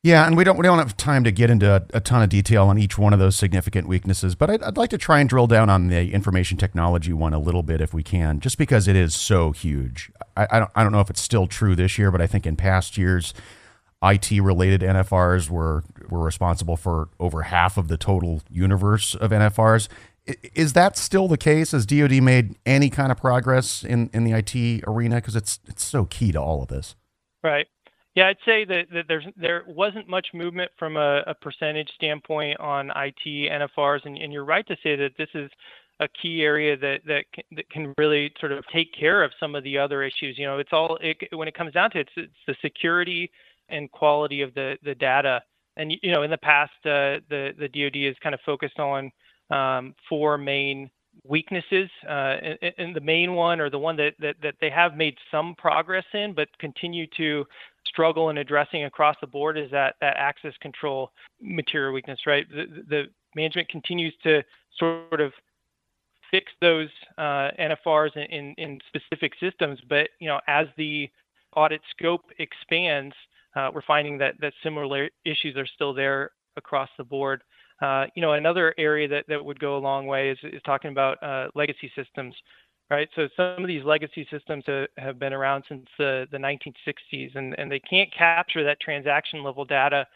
Yeah, 0.05 0.27
and 0.27 0.37
we 0.37 0.43
don't 0.43 0.59
we 0.59 0.65
don't 0.65 0.79
have 0.79 0.97
time 0.97 1.23
to 1.23 1.31
get 1.31 1.49
into 1.49 1.71
a, 1.71 1.83
a 1.95 2.01
ton 2.01 2.23
of 2.23 2.29
detail 2.29 2.67
on 2.67 2.77
each 2.77 2.99
one 2.99 3.13
of 3.13 3.21
those 3.21 3.37
significant 3.37 3.87
weaknesses, 3.87 4.35
but 4.35 4.51
I'd, 4.51 4.61
I'd, 4.65 4.77
like 4.77 4.91
to 4.91 4.99
try 4.99 5.21
and 5.21 5.29
drill 5.29 5.47
down 5.47 5.71
on 5.71 5.87
the 5.87 6.13
information 6.13 6.59
technology 6.59 7.13
one 7.13 7.33
a 7.33 7.39
little 7.39 7.63
bit 7.63 7.81
if 7.81 7.95
we 7.95 8.03
can, 8.03 8.41
just 8.41 8.59
because 8.59 8.89
it 8.89 8.97
is 8.97 9.15
so 9.15 9.53
huge. 9.53 10.11
I, 10.37 10.49
I 10.51 10.59
don't 10.59 10.71
I 10.75 10.83
don't 10.83 10.91
know 10.91 10.99
if 10.99 11.09
it's 11.09 11.21
still 11.21 11.47
true 11.47 11.77
this 11.77 11.99
year, 11.99 12.11
but 12.11 12.21
I 12.21 12.27
think 12.27 12.49
in 12.49 12.57
past 12.57 12.99
years, 12.99 13.33
IT 14.03 14.33
related 14.43 14.81
NFRs 14.81 15.49
were 15.49 15.85
were 16.09 16.25
responsible 16.25 16.77
for 16.77 17.09
over 17.21 17.43
half 17.43 17.79
of 17.79 17.87
the 17.87 17.97
total 17.97 18.43
universe 18.51 19.15
of 19.15 19.31
NFRs. 19.31 19.87
Is 20.27 20.73
that 20.75 20.97
still 20.97 21.27
the 21.27 21.37
case? 21.37 21.73
Has 21.73 21.85
DoD 21.85 22.23
made 22.23 22.57
any 22.65 22.91
kind 22.91 23.11
of 23.11 23.19
progress 23.19 23.83
in, 23.83 24.09
in 24.13 24.25
the 24.25 24.33
IT 24.33 24.85
arena? 24.87 25.17
Because 25.17 25.35
it's 25.35 25.59
it's 25.67 25.85
so 25.85 26.05
key 26.05 26.31
to 26.33 26.41
all 26.41 26.63
of 26.63 26.69
this. 26.69 26.95
Right. 27.43 27.67
Yeah, 28.15 28.29
I'd 28.29 28.37
say 28.45 28.65
that, 28.67 28.87
that 28.93 29.05
there's 29.09 29.25
there 29.37 29.65
wasn't 29.67 30.09
much 30.09 30.29
movement 30.35 30.71
from 30.79 30.97
a, 30.97 31.23
a 31.27 31.35
percentage 31.35 31.91
standpoint 31.95 32.61
on 32.61 32.91
IT 32.91 33.25
NFRs, 33.25 34.05
and, 34.05 34.19
and, 34.19 34.33
you're 34.33 34.45
right 34.45 34.67
to 34.67 34.77
say 34.83 34.97
that 34.97 35.13
this 35.17 35.31
is 35.35 35.51
a 35.99 36.09
key 36.09 36.43
area 36.43 36.77
that 36.77 37.01
that 37.07 37.25
can, 37.33 37.45
that 37.57 37.71
can 37.71 37.95
really 37.97 38.31
sort 38.39 38.53
of 38.53 38.65
take 38.71 38.93
care 38.93 39.23
of 39.25 39.33
some 39.41 39.55
of 39.55 39.65
the 39.65 39.79
other 39.79 40.03
issues. 40.03 40.37
You 40.37 40.47
know, 40.47 40.59
it's 40.59 40.73
all 40.73 40.99
it, 41.01 41.17
when 41.33 41.49
it 41.49 41.55
comes 41.55 41.73
down 41.73 41.91
to 41.93 42.01
it, 42.01 42.09
it's, 42.17 42.29
it's 42.29 42.47
the 42.47 42.55
security 42.61 43.31
and 43.71 43.91
quality 43.91 44.43
of 44.43 44.53
the 44.55 44.77
the 44.85 44.95
data. 44.95 45.43
And 45.79 45.91
you 46.03 46.13
know, 46.13 46.23
in 46.23 46.31
the 46.31 46.39
past, 46.39 46.73
uh, 46.85 47.25
the 47.31 47.55
the 47.59 47.69
DoD 47.69 47.97
is 47.97 48.17
kind 48.23 48.35
of 48.35 48.41
focused 48.45 48.79
on 48.79 49.11
um, 49.53 49.95
four 50.09 50.39
main 50.39 50.91
weaknesses, 51.25 51.89
uh, 52.09 52.37
and, 52.63 52.73
and, 52.79 52.97
the 52.97 53.01
main 53.01 53.35
one, 53.35 53.61
or 53.61 53.71
the 53.71 53.79
one 53.79 53.97
that, 53.97 54.15
that 54.19 54.37
that 54.43 54.55
they 54.61 54.71
have 54.71 54.97
made 54.97 55.15
some 55.31 55.55
progress 55.57 56.05
in, 56.15 56.33
but 56.35 56.49
continue 56.59 57.07
to 57.17 57.45
struggle 57.87 58.31
in 58.31 58.39
addressing 58.39 58.85
across 58.85 59.17
the 59.21 59.27
board 59.27 59.59
is 59.59 59.71
that 59.71 59.95
that 60.01 60.17
access 60.17 60.55
control 60.61 61.13
material 61.41 61.93
weakness, 61.93 62.21
right? 62.27 62.49
The, 62.51 62.67
the 62.89 63.03
management 63.37 63.69
continues 63.69 64.15
to 64.23 64.43
sort 64.79 65.21
of 65.21 65.33
fix 66.31 66.51
those 66.61 66.89
uh, 67.19 67.51
NFRs 67.61 68.17
in, 68.17 68.23
in, 68.23 68.55
in, 68.57 68.79
specific 68.89 69.33
systems, 69.39 69.79
but 69.89 70.09
you 70.19 70.29
know, 70.29 70.41
as 70.49 70.67
the 70.79 71.11
audit 71.55 71.83
scope 71.91 72.23
expands, 72.39 73.15
uh, 73.55 73.71
we're 73.73 73.83
finding 73.83 74.17
that 74.19 74.35
that 74.41 74.55
similar 74.63 75.11
issues 75.25 75.57
are 75.57 75.67
still 75.67 75.93
there 75.93 76.31
across 76.57 76.89
the 76.97 77.05
board. 77.05 77.43
Uh, 77.83 78.07
you 78.15 78.23
know, 78.23 78.33
another 78.33 78.75
area 78.79 79.09
that, 79.09 79.25
that 79.29 79.45
would 79.45 79.59
go 79.59 79.77
a 79.77 79.79
long 79.79 80.07
way 80.07 80.31
is, 80.31 80.39
is 80.45 80.63
talking 80.65 80.91
about 80.91 81.23
uh, 81.23 81.49
legacy 81.55 81.91
systems 81.97 82.35
right? 82.93 83.09
So 83.17 83.27
some 83.37 83.65
of 83.65 83.69
these 83.69 83.85
legacy 83.85 84.27
systems 84.31 84.65
have 84.99 85.19
been 85.19 85.33
around 85.33 85.65
since 85.67 85.87
the, 85.99 86.27
the 86.31 86.37
1960s, 86.37 87.35
and, 87.35 87.55
and 87.59 87.73
they 87.73 87.81
can't 87.81 88.13
capture 88.13 88.63
that 88.65 88.81
transaction 88.81 89.43
level 89.43 89.65
data 89.65 90.07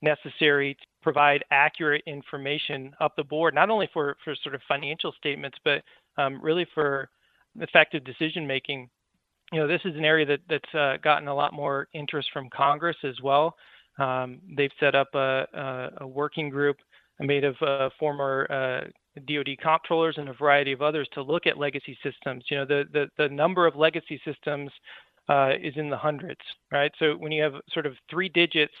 necessary 0.00 0.74
to 0.74 0.86
provide 1.02 1.44
accurate 1.50 2.02
information 2.06 2.92
up 3.00 3.16
the 3.16 3.24
board, 3.24 3.52
not 3.52 3.68
only 3.68 3.88
for, 3.92 4.16
for 4.24 4.36
sort 4.44 4.54
of 4.54 4.60
financial 4.68 5.12
statements, 5.18 5.58
but 5.64 5.82
um, 6.18 6.40
really 6.40 6.66
for 6.72 7.10
effective 7.58 8.04
decision 8.04 8.46
making. 8.46 8.88
You 9.52 9.58
know, 9.58 9.66
this 9.66 9.80
is 9.84 9.96
an 9.96 10.04
area 10.04 10.26
that, 10.26 10.40
that's 10.48 10.74
uh, 10.74 10.98
gotten 11.02 11.26
a 11.26 11.34
lot 11.34 11.52
more 11.52 11.88
interest 11.94 12.28
from 12.32 12.48
Congress 12.50 12.96
as 13.02 13.20
well. 13.22 13.56
Um, 13.98 14.38
they've 14.56 14.70
set 14.78 14.94
up 14.94 15.08
a, 15.14 15.46
a, 15.52 15.88
a, 16.02 16.06
working 16.06 16.48
group 16.48 16.76
made 17.20 17.44
of 17.44 17.56
uh, 17.62 17.90
former 17.98 18.46
uh, 18.50 18.88
DoD 19.26 19.56
comptrollers 19.62 20.18
and 20.18 20.28
a 20.28 20.32
variety 20.32 20.72
of 20.72 20.82
others 20.82 21.08
to 21.12 21.22
look 21.22 21.46
at 21.46 21.58
legacy 21.58 21.96
systems. 22.02 22.44
You 22.50 22.58
know, 22.58 22.64
the 22.64 22.84
the, 22.92 23.06
the 23.18 23.28
number 23.28 23.66
of 23.66 23.76
legacy 23.76 24.20
systems 24.24 24.70
uh, 25.28 25.52
is 25.62 25.74
in 25.76 25.90
the 25.90 25.96
hundreds, 25.96 26.40
right? 26.72 26.92
So 26.98 27.12
when 27.12 27.32
you 27.32 27.42
have 27.42 27.54
sort 27.72 27.86
of 27.86 27.94
three 28.10 28.28
digits 28.28 28.74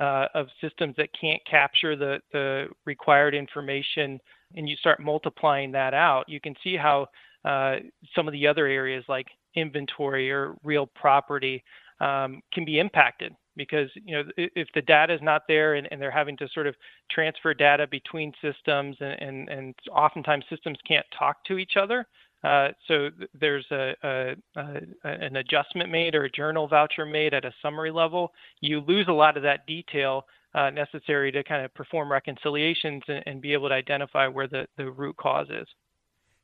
uh, 0.00 0.26
of 0.34 0.48
systems 0.60 0.94
that 0.96 1.08
can't 1.18 1.42
capture 1.46 1.96
the 1.96 2.20
the 2.32 2.68
required 2.84 3.34
information, 3.34 4.20
and 4.56 4.68
you 4.68 4.76
start 4.76 5.00
multiplying 5.00 5.72
that 5.72 5.94
out, 5.94 6.28
you 6.28 6.40
can 6.40 6.54
see 6.62 6.76
how 6.76 7.06
uh, 7.44 7.76
some 8.14 8.26
of 8.26 8.32
the 8.32 8.46
other 8.46 8.66
areas 8.66 9.04
like 9.08 9.26
inventory 9.54 10.30
or 10.30 10.54
real 10.64 10.86
property 10.86 11.62
um, 12.00 12.40
can 12.52 12.64
be 12.64 12.78
impacted 12.78 13.34
because 13.56 13.88
you 13.94 14.16
know 14.16 14.24
if 14.36 14.68
the 14.74 14.82
data 14.82 15.14
is 15.14 15.20
not 15.22 15.42
there 15.48 15.74
and, 15.74 15.88
and 15.90 16.00
they're 16.00 16.10
having 16.10 16.36
to 16.36 16.48
sort 16.54 16.66
of 16.66 16.74
transfer 17.10 17.54
data 17.54 17.86
between 17.86 18.32
systems 18.42 18.96
and, 19.00 19.20
and, 19.20 19.48
and 19.48 19.74
oftentimes 19.92 20.44
systems 20.50 20.78
can't 20.86 21.06
talk 21.16 21.44
to 21.44 21.58
each 21.58 21.76
other 21.76 22.06
uh, 22.44 22.68
so 22.86 23.08
there's 23.40 23.64
a, 23.70 23.94
a, 24.02 24.34
a, 24.56 24.80
an 25.04 25.36
adjustment 25.36 25.90
made 25.90 26.14
or 26.14 26.24
a 26.24 26.30
journal 26.30 26.68
voucher 26.68 27.06
made 27.06 27.32
at 27.32 27.44
a 27.46 27.54
summary 27.62 27.90
level. 27.90 28.32
You 28.60 28.80
lose 28.80 29.06
a 29.08 29.12
lot 29.12 29.38
of 29.38 29.42
that 29.44 29.66
detail 29.66 30.26
uh, 30.54 30.68
necessary 30.68 31.32
to 31.32 31.42
kind 31.42 31.64
of 31.64 31.72
perform 31.72 32.12
reconciliations 32.12 33.02
and, 33.08 33.22
and, 33.26 33.40
be 33.40 33.54
able 33.54 33.68
to 33.68 33.74
identify 33.74 34.28
where 34.28 34.46
the, 34.46 34.66
the 34.76 34.90
root 34.90 35.16
cause 35.16 35.48
is. 35.50 35.66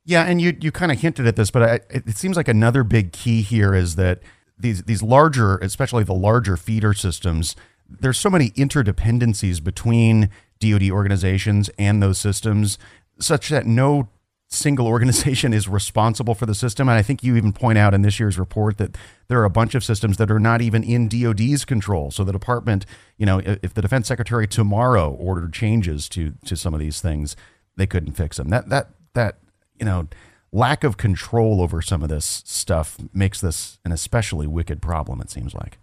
Yeah 0.03 0.23
and 0.23 0.41
you, 0.41 0.57
you 0.59 0.71
kind 0.71 0.91
of 0.91 0.99
hinted 0.99 1.27
at 1.27 1.35
this 1.35 1.51
but 1.51 1.63
I, 1.63 1.79
it 1.91 2.17
seems 2.17 2.35
like 2.35 2.47
another 2.47 2.83
big 2.83 3.13
key 3.13 3.43
here 3.43 3.75
is 3.75 3.95
that 3.95 4.19
these 4.61 4.83
these 4.83 5.03
larger, 5.03 5.57
especially 5.57 6.03
the 6.03 6.13
larger 6.13 6.57
feeder 6.57 6.93
systems, 6.93 7.55
there's 7.87 8.17
so 8.17 8.29
many 8.29 8.51
interdependencies 8.51 9.63
between 9.63 10.29
DoD 10.59 10.89
organizations 10.89 11.69
and 11.77 12.01
those 12.01 12.17
systems, 12.17 12.77
such 13.19 13.49
that 13.49 13.65
no 13.65 14.09
single 14.47 14.87
organization 14.95 15.53
is 15.53 15.67
responsible 15.67 16.35
for 16.35 16.45
the 16.45 16.55
system. 16.55 16.87
And 16.89 16.97
I 16.97 17.01
think 17.01 17.23
you 17.23 17.35
even 17.35 17.53
point 17.53 17.77
out 17.77 17.93
in 17.93 18.01
this 18.01 18.19
year's 18.19 18.37
report 18.37 18.77
that 18.77 18.97
there 19.27 19.39
are 19.39 19.45
a 19.45 19.49
bunch 19.49 19.75
of 19.75 19.83
systems 19.83 20.17
that 20.17 20.29
are 20.29 20.39
not 20.39 20.61
even 20.61 20.83
in 20.83 21.07
DoD's 21.07 21.65
control. 21.65 22.11
So 22.11 22.23
the 22.23 22.31
department, 22.31 22.85
you 23.17 23.25
know, 23.25 23.39
if 23.39 23.73
the 23.73 23.81
defense 23.81 24.07
secretary 24.07 24.47
tomorrow 24.47 25.11
ordered 25.11 25.53
changes 25.53 26.07
to 26.09 26.33
to 26.45 26.55
some 26.55 26.73
of 26.73 26.79
these 26.79 27.01
things, 27.01 27.35
they 27.75 27.87
couldn't 27.87 28.13
fix 28.13 28.37
them. 28.37 28.49
That 28.49 28.69
that 28.69 28.89
that 29.13 29.37
you 29.79 29.85
know 29.85 30.07
lack 30.51 30.83
of 30.83 30.97
control 30.97 31.61
over 31.61 31.81
some 31.81 32.03
of 32.03 32.09
this 32.09 32.43
stuff 32.45 32.97
makes 33.13 33.41
this 33.41 33.79
an 33.85 33.91
especially 33.91 34.47
wicked 34.47 34.81
problem, 34.81 35.21
it 35.21 35.29
seems 35.29 35.53
like. 35.53 35.77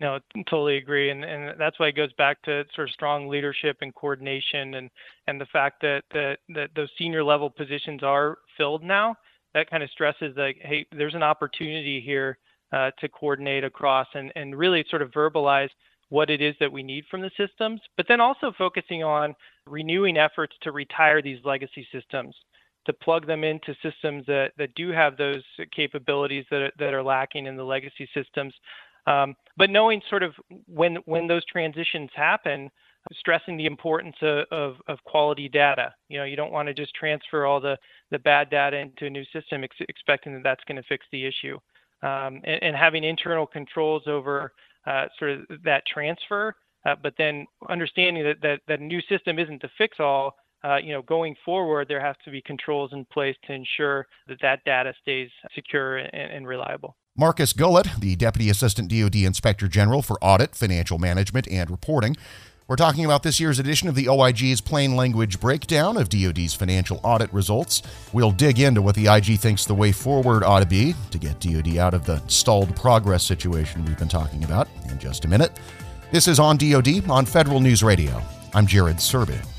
No, 0.00 0.16
I 0.16 0.42
totally 0.50 0.78
agree, 0.78 1.10
and 1.10 1.24
and 1.24 1.58
that's 1.60 1.78
why 1.78 1.88
it 1.88 1.96
goes 1.96 2.12
back 2.14 2.42
to 2.42 2.64
sort 2.74 2.88
of 2.88 2.92
strong 2.92 3.28
leadership 3.28 3.76
and 3.82 3.94
coordination, 3.94 4.74
and 4.74 4.90
and 5.28 5.40
the 5.40 5.46
fact 5.46 5.80
that 5.82 6.02
that 6.12 6.38
that 6.48 6.70
those 6.74 6.88
senior 6.98 7.22
level 7.22 7.48
positions 7.50 8.02
are 8.02 8.38
filled 8.56 8.82
now. 8.82 9.14
That 9.54 9.70
kind 9.70 9.82
of 9.82 9.90
stresses 9.90 10.34
that 10.34 10.54
hey, 10.60 10.86
there's 10.90 11.14
an 11.14 11.22
opportunity 11.22 12.00
here 12.00 12.38
uh, 12.72 12.90
to 12.98 13.08
coordinate 13.08 13.64
across 13.64 14.08
and 14.14 14.32
and 14.34 14.58
really 14.58 14.84
sort 14.90 15.02
of 15.02 15.12
verbalize 15.12 15.70
what 16.08 16.30
it 16.30 16.42
is 16.42 16.54
that 16.58 16.72
we 16.72 16.82
need 16.82 17.04
from 17.10 17.20
the 17.20 17.30
systems, 17.36 17.80
but 17.96 18.06
then 18.08 18.20
also 18.20 18.52
focusing 18.58 19.02
on 19.02 19.34
renewing 19.66 20.16
efforts 20.16 20.54
to 20.62 20.72
retire 20.72 21.22
these 21.22 21.38
legacy 21.44 21.86
systems 21.92 22.34
to 22.86 22.92
plug 22.92 23.26
them 23.26 23.44
into 23.44 23.74
systems 23.82 24.24
that, 24.26 24.52
that 24.58 24.74
do 24.74 24.90
have 24.90 25.16
those 25.16 25.42
capabilities 25.74 26.44
that, 26.50 26.72
that 26.78 26.94
are 26.94 27.02
lacking 27.02 27.46
in 27.46 27.56
the 27.56 27.64
legacy 27.64 28.08
systems. 28.14 28.54
Um, 29.06 29.34
but 29.56 29.70
knowing 29.70 30.00
sort 30.08 30.22
of 30.22 30.34
when 30.66 30.96
when 31.06 31.26
those 31.26 31.44
transitions 31.46 32.10
happen, 32.14 32.70
stressing 33.12 33.56
the 33.56 33.66
importance 33.66 34.16
of, 34.22 34.46
of, 34.50 34.76
of, 34.86 35.02
quality 35.04 35.48
data. 35.48 35.92
You 36.08 36.18
know, 36.18 36.24
you 36.24 36.36
don't 36.36 36.52
want 36.52 36.68
to 36.68 36.74
just 36.74 36.94
transfer 36.94 37.44
all 37.44 37.60
the, 37.60 37.76
the 38.10 38.18
bad 38.18 38.50
data 38.50 38.76
into 38.76 39.06
a 39.06 39.10
new 39.10 39.24
system 39.32 39.64
ex- 39.64 39.76
expecting 39.88 40.34
that 40.34 40.44
that's 40.44 40.64
going 40.64 40.76
to 40.76 40.88
fix 40.88 41.04
the 41.10 41.24
issue. 41.26 41.58
Um, 42.02 42.40
and, 42.44 42.62
and, 42.62 42.76
having 42.76 43.04
internal 43.04 43.46
controls 43.46 44.02
over 44.06 44.52
uh, 44.86 45.06
sort 45.18 45.32
of 45.32 45.62
that 45.64 45.84
transfer, 45.86 46.54
uh, 46.84 46.96
but 47.00 47.14
then 47.16 47.46
understanding 47.68 48.24
that, 48.24 48.42
that 48.42 48.60
that 48.66 48.80
new 48.80 49.00
system 49.02 49.38
isn't 49.38 49.62
the 49.62 49.70
fix 49.78 50.00
all, 50.00 50.34
uh, 50.64 50.76
you 50.76 50.92
know, 50.92 51.02
going 51.02 51.36
forward, 51.44 51.88
there 51.88 52.00
have 52.00 52.18
to 52.24 52.30
be 52.30 52.40
controls 52.40 52.92
in 52.92 53.04
place 53.06 53.36
to 53.46 53.52
ensure 53.52 54.06
that 54.28 54.38
that 54.42 54.64
data 54.64 54.94
stays 55.02 55.30
secure 55.54 55.98
and, 55.98 56.14
and 56.14 56.46
reliable. 56.46 56.96
Marcus 57.16 57.52
Gullett, 57.52 58.00
the 58.00 58.16
Deputy 58.16 58.48
Assistant 58.48 58.88
DoD 58.88 59.16
Inspector 59.16 59.66
General 59.68 60.00
for 60.00 60.18
Audit, 60.22 60.54
Financial 60.54 60.98
Management, 60.98 61.46
and 61.50 61.70
Reporting. 61.70 62.16
We're 62.68 62.76
talking 62.76 63.04
about 63.04 63.22
this 63.22 63.38
year's 63.38 63.58
edition 63.58 63.88
of 63.88 63.94
the 63.94 64.08
OIG's 64.08 64.62
plain 64.62 64.96
language 64.96 65.40
breakdown 65.40 65.98
of 65.98 66.08
DoD's 66.08 66.54
financial 66.54 67.00
audit 67.02 67.30
results. 67.34 67.82
We'll 68.14 68.30
dig 68.30 68.60
into 68.60 68.80
what 68.80 68.94
the 68.94 69.08
IG 69.08 69.40
thinks 69.40 69.66
the 69.66 69.74
way 69.74 69.92
forward 69.92 70.42
ought 70.42 70.60
to 70.60 70.66
be 70.66 70.94
to 71.10 71.18
get 71.18 71.38
DoD 71.40 71.76
out 71.76 71.92
of 71.92 72.06
the 72.06 72.26
stalled 72.28 72.74
progress 72.74 73.24
situation 73.24 73.84
we've 73.84 73.98
been 73.98 74.08
talking 74.08 74.44
about 74.44 74.68
in 74.88 74.98
just 74.98 75.26
a 75.26 75.28
minute. 75.28 75.52
This 76.12 76.28
is 76.28 76.38
on 76.38 76.56
DoD 76.56 77.10
on 77.10 77.26
Federal 77.26 77.60
News 77.60 77.82
Radio. 77.82 78.22
I'm 78.54 78.66
Jared 78.66 78.96
Serbu. 78.96 79.51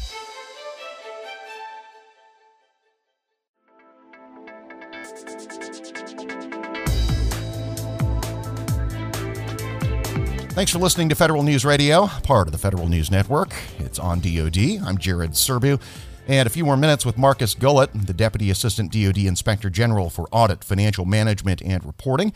Thanks 10.53 10.71
for 10.71 10.77
listening 10.77 11.09
to 11.09 11.15
Federal 11.15 11.41
News 11.41 11.65
Radio, 11.65 12.05
part 12.21 12.47
of 12.47 12.51
the 12.51 12.59
Federal 12.59 12.87
News 12.87 13.09
Network. 13.09 13.55
It's 13.79 13.97
on 13.97 14.19
DoD. 14.19 14.83
I'm 14.85 14.99
Jared 14.99 15.31
Serbu. 15.31 15.81
And 16.27 16.45
a 16.45 16.49
few 16.51 16.63
more 16.63 16.77
minutes 16.77 17.07
with 17.07 17.17
Marcus 17.17 17.55
Gullett, 17.55 17.89
the 18.05 18.13
Deputy 18.13 18.51
Assistant 18.51 18.91
DoD 18.91 19.17
Inspector 19.25 19.67
General 19.71 20.11
for 20.11 20.27
Audit, 20.31 20.63
Financial 20.63 21.05
Management, 21.05 21.63
and 21.63 21.83
Reporting. 21.83 22.33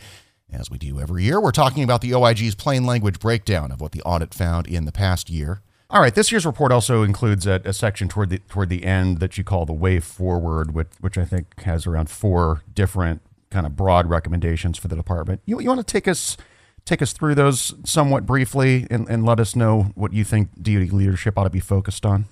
As 0.52 0.68
we 0.68 0.78
do 0.78 0.98
every 0.98 1.22
year, 1.22 1.40
we're 1.40 1.52
talking 1.52 1.84
about 1.84 2.00
the 2.00 2.12
OIG's 2.12 2.56
plain 2.56 2.84
language 2.84 3.20
breakdown 3.20 3.70
of 3.70 3.80
what 3.80 3.92
the 3.92 4.02
audit 4.02 4.34
found 4.34 4.66
in 4.66 4.84
the 4.84 4.90
past 4.90 5.30
year. 5.30 5.62
All 5.88 6.00
right, 6.00 6.14
this 6.14 6.32
year's 6.32 6.44
report 6.44 6.72
also 6.72 7.04
includes 7.04 7.46
a, 7.46 7.62
a, 7.64 7.72
section 7.72 8.08
toward 8.08 8.30
the 8.30 8.40
toward 8.40 8.68
the 8.68 8.84
end 8.84 9.20
that 9.20 9.38
you 9.38 9.44
call 9.44 9.64
the 9.64 9.72
way 9.72 10.00
forward, 10.00 10.74
which 10.74 10.88
which 10.98 11.16
I 11.16 11.24
think 11.24 11.60
has 11.60 11.86
around 11.86 12.10
four 12.10 12.62
different 12.74 13.22
kind 13.50 13.64
of 13.64 13.76
broad 13.76 14.10
recommendations 14.10 14.76
for 14.76 14.88
the 14.88 14.96
department. 14.96 15.40
You, 15.46 15.60
you 15.60 15.68
want 15.68 15.86
to 15.86 15.92
take 15.92 16.08
us 16.08 16.36
take 16.88 17.02
us 17.02 17.12
through 17.12 17.34
those 17.34 17.74
somewhat 17.84 18.26
briefly 18.26 18.86
and, 18.90 19.08
and 19.08 19.24
let 19.24 19.40
us 19.40 19.54
know 19.54 19.92
what 19.94 20.12
you 20.12 20.24
think 20.24 20.50
DoD 20.62 20.92
leadership 20.92 21.38
ought 21.38 21.44
to 21.44 21.50
be 21.50 21.60
focused 21.60 22.06
on? 22.06 22.26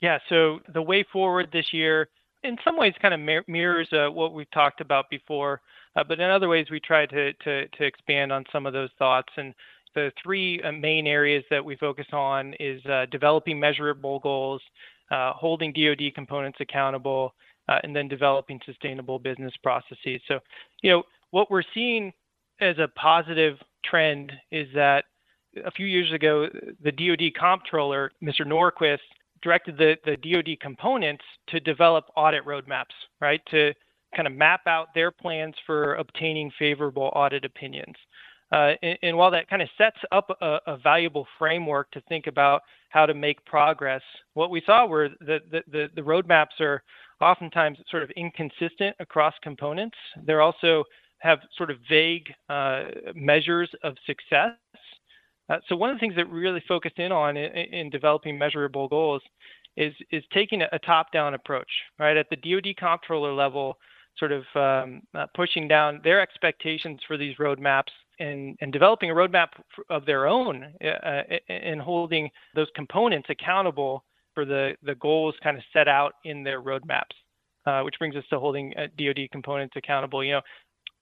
Yeah, 0.00 0.18
so 0.28 0.60
the 0.72 0.82
way 0.82 1.04
forward 1.12 1.50
this 1.52 1.72
year, 1.72 2.08
in 2.42 2.56
some 2.64 2.78
ways, 2.78 2.94
kind 3.02 3.12
of 3.12 3.44
mirrors 3.46 3.88
uh, 3.92 4.10
what 4.10 4.32
we've 4.32 4.50
talked 4.50 4.80
about 4.80 5.10
before, 5.10 5.60
uh, 5.94 6.04
but 6.04 6.18
in 6.20 6.30
other 6.30 6.48
ways, 6.48 6.66
we 6.70 6.80
try 6.80 7.04
to, 7.04 7.32
to 7.34 7.68
to 7.68 7.84
expand 7.84 8.32
on 8.32 8.44
some 8.50 8.64
of 8.64 8.72
those 8.72 8.88
thoughts 8.98 9.32
and 9.36 9.54
the 9.94 10.12
three 10.22 10.60
uh, 10.62 10.72
main 10.72 11.06
areas 11.06 11.44
that 11.50 11.64
we 11.64 11.76
focus 11.76 12.06
on 12.12 12.54
is 12.60 12.84
uh, 12.86 13.06
developing 13.10 13.58
measurable 13.58 14.18
goals, 14.20 14.62
uh, 15.10 15.32
holding 15.32 15.72
DoD 15.72 16.14
components 16.14 16.58
accountable, 16.60 17.34
uh, 17.68 17.78
and 17.82 17.94
then 17.94 18.08
developing 18.08 18.60
sustainable 18.64 19.18
business 19.18 19.52
processes. 19.62 20.20
So, 20.28 20.38
you 20.82 20.90
know, 20.90 21.02
what 21.30 21.50
we're 21.50 21.62
seeing 21.74 22.12
as 22.60 22.78
a 22.78 22.88
positive 22.88 23.56
trend 23.90 24.32
is 24.50 24.68
that 24.74 25.04
a 25.64 25.70
few 25.70 25.86
years 25.86 26.12
ago, 26.12 26.46
the 26.82 26.92
DoD 26.92 27.34
comptroller, 27.38 28.12
Mr. 28.22 28.46
Norquist, 28.46 28.98
directed 29.42 29.76
the, 29.76 29.96
the 30.04 30.16
DoD 30.16 30.60
components 30.60 31.24
to 31.48 31.60
develop 31.60 32.04
audit 32.16 32.44
roadmaps, 32.44 32.94
right? 33.20 33.40
To 33.50 33.72
kind 34.14 34.26
of 34.26 34.34
map 34.34 34.60
out 34.66 34.88
their 34.94 35.10
plans 35.10 35.54
for 35.66 35.94
obtaining 35.94 36.50
favorable 36.58 37.10
audit 37.14 37.44
opinions. 37.44 37.96
Uh, 38.52 38.72
and, 38.82 38.98
and, 39.02 39.16
while 39.16 39.30
that 39.30 39.48
kind 39.48 39.62
of 39.62 39.68
sets 39.78 39.98
up 40.10 40.28
a, 40.40 40.58
a, 40.66 40.76
valuable 40.76 41.24
framework 41.38 41.88
to 41.92 42.00
think 42.08 42.26
about 42.26 42.62
how 42.88 43.06
to 43.06 43.14
make 43.14 43.44
progress, 43.44 44.02
what 44.34 44.50
we 44.50 44.60
saw 44.66 44.86
were 44.86 45.08
that 45.20 45.42
the, 45.52 45.62
the, 45.70 45.86
the, 45.94 46.02
roadmaps 46.02 46.60
are 46.60 46.82
oftentimes 47.20 47.78
sort 47.88 48.02
of 48.02 48.10
inconsistent 48.16 48.96
across 48.98 49.34
components. 49.44 49.96
They're 50.26 50.42
also 50.42 50.82
have 51.20 51.40
sort 51.56 51.70
of 51.70 51.78
vague 51.88 52.32
uh, 52.48 52.84
measures 53.14 53.70
of 53.82 53.94
success. 54.06 54.52
Uh, 55.48 55.56
so 55.68 55.76
one 55.76 55.90
of 55.90 55.96
the 55.96 56.00
things 56.00 56.14
that 56.16 56.30
we 56.30 56.40
really 56.40 56.62
focused 56.68 56.98
in 56.98 57.12
on 57.12 57.36
in, 57.36 57.52
in 57.52 57.90
developing 57.90 58.38
measurable 58.38 58.88
goals 58.88 59.22
is 59.76 59.94
is 60.10 60.22
taking 60.32 60.62
a, 60.62 60.78
top-down 60.80 61.34
approach, 61.34 61.70
right? 61.98 62.16
At 62.16 62.26
the 62.30 62.36
DoD 62.36 62.76
comptroller 62.76 63.32
level, 63.32 63.78
sort 64.18 64.32
of 64.32 64.44
um, 64.54 65.02
uh, 65.14 65.26
pushing 65.34 65.68
down 65.68 66.00
their 66.04 66.20
expectations 66.20 67.00
for 67.06 67.16
these 67.16 67.36
roadmaps 67.36 67.90
and, 68.18 68.56
and 68.60 68.72
developing 68.72 69.10
a 69.10 69.14
roadmap 69.14 69.48
of 69.88 70.04
their 70.04 70.26
own 70.26 70.72
uh, 70.84 70.86
uh 70.86 71.22
and 71.48 71.80
holding 71.80 72.28
those 72.54 72.68
components 72.74 73.28
accountable 73.30 74.04
for 74.34 74.44
the, 74.44 74.74
the 74.82 74.94
goals 74.96 75.34
kind 75.42 75.56
of 75.56 75.62
set 75.72 75.88
out 75.88 76.14
in 76.24 76.44
their 76.44 76.62
roadmaps, 76.62 77.16
uh, 77.66 77.82
which 77.82 77.96
brings 77.98 78.14
us 78.14 78.24
to 78.30 78.38
holding 78.38 78.72
DoD 78.98 79.18
uh, 79.18 79.22
components 79.32 79.74
accountable. 79.76 80.22
You 80.22 80.34
know, 80.34 80.42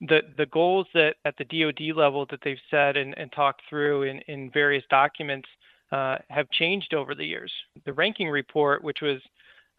the, 0.00 0.20
the 0.36 0.46
goals 0.46 0.86
that 0.94 1.16
at 1.24 1.36
the 1.38 1.44
DoD 1.44 1.96
level 1.96 2.26
that 2.30 2.40
they've 2.42 2.58
set 2.70 2.96
and, 2.96 3.16
and 3.18 3.32
talked 3.32 3.62
through 3.68 4.04
in, 4.04 4.20
in 4.28 4.50
various 4.50 4.84
documents 4.90 5.48
uh, 5.90 6.16
have 6.28 6.48
changed 6.50 6.94
over 6.94 7.14
the 7.14 7.24
years. 7.24 7.52
The 7.84 7.92
ranking 7.92 8.28
report, 8.28 8.84
which 8.84 9.00
was 9.00 9.20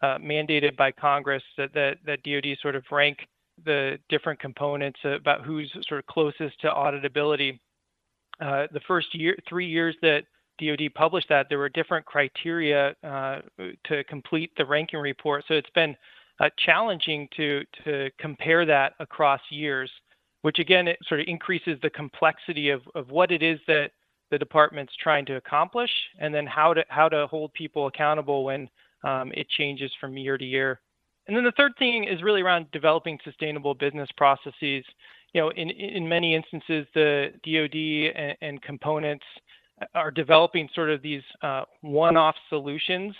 uh, 0.02 0.18
mandated 0.18 0.76
by 0.76 0.90
Congress, 0.92 1.42
that, 1.56 1.72
that, 1.74 1.98
that 2.04 2.22
DoD 2.22 2.56
sort 2.60 2.76
of 2.76 2.84
rank 2.90 3.18
the 3.64 3.98
different 4.08 4.40
components 4.40 4.98
about 5.04 5.44
who's 5.44 5.70
sort 5.86 6.00
of 6.00 6.06
closest 6.06 6.60
to 6.60 6.68
auditability. 6.68 7.58
Uh, 8.40 8.66
the 8.72 8.80
first 8.88 9.14
year, 9.14 9.36
three 9.48 9.66
years 9.66 9.94
that 10.00 10.24
DoD 10.58 10.92
published 10.94 11.28
that, 11.28 11.46
there 11.48 11.58
were 11.58 11.68
different 11.68 12.06
criteria 12.06 12.94
uh, 13.04 13.40
to 13.84 14.04
complete 14.04 14.50
the 14.56 14.64
ranking 14.64 15.00
report. 15.00 15.44
So 15.46 15.54
it's 15.54 15.70
been 15.74 15.94
uh, 16.40 16.48
challenging 16.58 17.28
to 17.36 17.64
to 17.84 18.10
compare 18.18 18.64
that 18.64 18.94
across 18.98 19.40
years, 19.50 19.90
which 20.42 20.58
again 20.58 20.88
it 20.88 20.98
sort 21.08 21.20
of 21.20 21.26
increases 21.28 21.78
the 21.82 21.90
complexity 21.90 22.70
of 22.70 22.82
of 22.94 23.10
what 23.10 23.30
it 23.30 23.42
is 23.42 23.58
that 23.66 23.90
the 24.30 24.38
department's 24.38 24.94
trying 25.02 25.26
to 25.26 25.36
accomplish, 25.36 25.90
and 26.18 26.34
then 26.34 26.46
how 26.46 26.72
to 26.74 26.84
how 26.88 27.08
to 27.08 27.26
hold 27.26 27.52
people 27.52 27.86
accountable 27.86 28.44
when 28.44 28.68
um, 29.04 29.32
it 29.34 29.48
changes 29.48 29.90
from 30.00 30.16
year 30.16 30.38
to 30.38 30.44
year. 30.44 30.80
And 31.26 31.36
then 31.36 31.44
the 31.44 31.52
third 31.52 31.72
thing 31.78 32.04
is 32.04 32.22
really 32.22 32.42
around 32.42 32.66
developing 32.72 33.18
sustainable 33.24 33.74
business 33.74 34.08
processes. 34.16 34.84
You 35.32 35.42
know, 35.42 35.50
in, 35.50 35.70
in 35.70 36.08
many 36.08 36.34
instances, 36.34 36.86
the 36.92 37.32
DoD 37.44 38.16
and, 38.20 38.36
and 38.40 38.62
components 38.62 39.24
are 39.94 40.10
developing 40.10 40.68
sort 40.74 40.90
of 40.90 41.02
these 41.02 41.22
uh, 41.42 41.62
one-off 41.82 42.34
solutions 42.48 43.14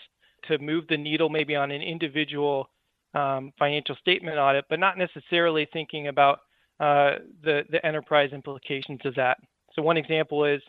to 0.48 0.58
move 0.58 0.86
the 0.88 0.96
needle 0.96 1.28
maybe 1.28 1.54
on 1.54 1.70
an 1.70 1.82
individual 1.82 2.68
um, 3.14 3.52
financial 3.58 3.96
statement 3.96 4.38
audit, 4.38 4.64
but 4.68 4.80
not 4.80 4.98
necessarily 4.98 5.68
thinking 5.72 6.08
about 6.08 6.40
uh, 6.80 7.16
the, 7.44 7.62
the 7.70 7.84
enterprise 7.86 8.30
implications 8.32 9.00
of 9.04 9.14
that. 9.14 9.36
So 9.74 9.82
one 9.82 9.96
example 9.96 10.44
is 10.44 10.62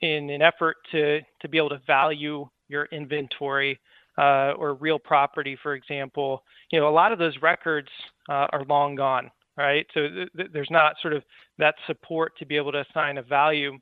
in 0.00 0.28
an 0.30 0.42
effort 0.42 0.76
to, 0.90 1.20
to 1.40 1.48
be 1.48 1.56
able 1.56 1.70
to 1.70 1.80
value 1.86 2.48
your 2.68 2.86
inventory, 2.92 3.78
uh, 4.18 4.52
or 4.58 4.74
real 4.74 4.98
property, 4.98 5.56
for 5.62 5.74
example, 5.74 6.42
you 6.70 6.78
know, 6.78 6.88
a 6.88 6.90
lot 6.90 7.12
of 7.12 7.18
those 7.18 7.34
records 7.40 7.88
uh, 8.28 8.46
are 8.52 8.64
long 8.68 8.94
gone, 8.94 9.30
right? 9.56 9.86
So 9.94 10.08
th- 10.08 10.28
th- 10.36 10.50
there's 10.52 10.70
not 10.70 10.96
sort 11.00 11.14
of 11.14 11.22
that 11.58 11.74
support 11.86 12.36
to 12.38 12.46
be 12.46 12.56
able 12.56 12.72
to 12.72 12.84
assign 12.90 13.18
a 13.18 13.22
value 13.22 13.78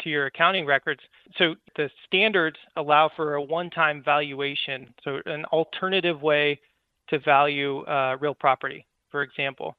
to 0.00 0.10
your 0.10 0.26
accounting 0.26 0.66
records. 0.66 1.00
So 1.38 1.54
the 1.76 1.90
standards 2.06 2.56
allow 2.76 3.10
for 3.16 3.34
a 3.34 3.42
one-time 3.42 4.02
valuation, 4.04 4.92
so 5.02 5.20
an 5.26 5.44
alternative 5.46 6.22
way 6.22 6.60
to 7.08 7.18
value 7.18 7.80
uh, 7.86 8.16
real 8.20 8.34
property, 8.34 8.86
for 9.10 9.22
example. 9.22 9.76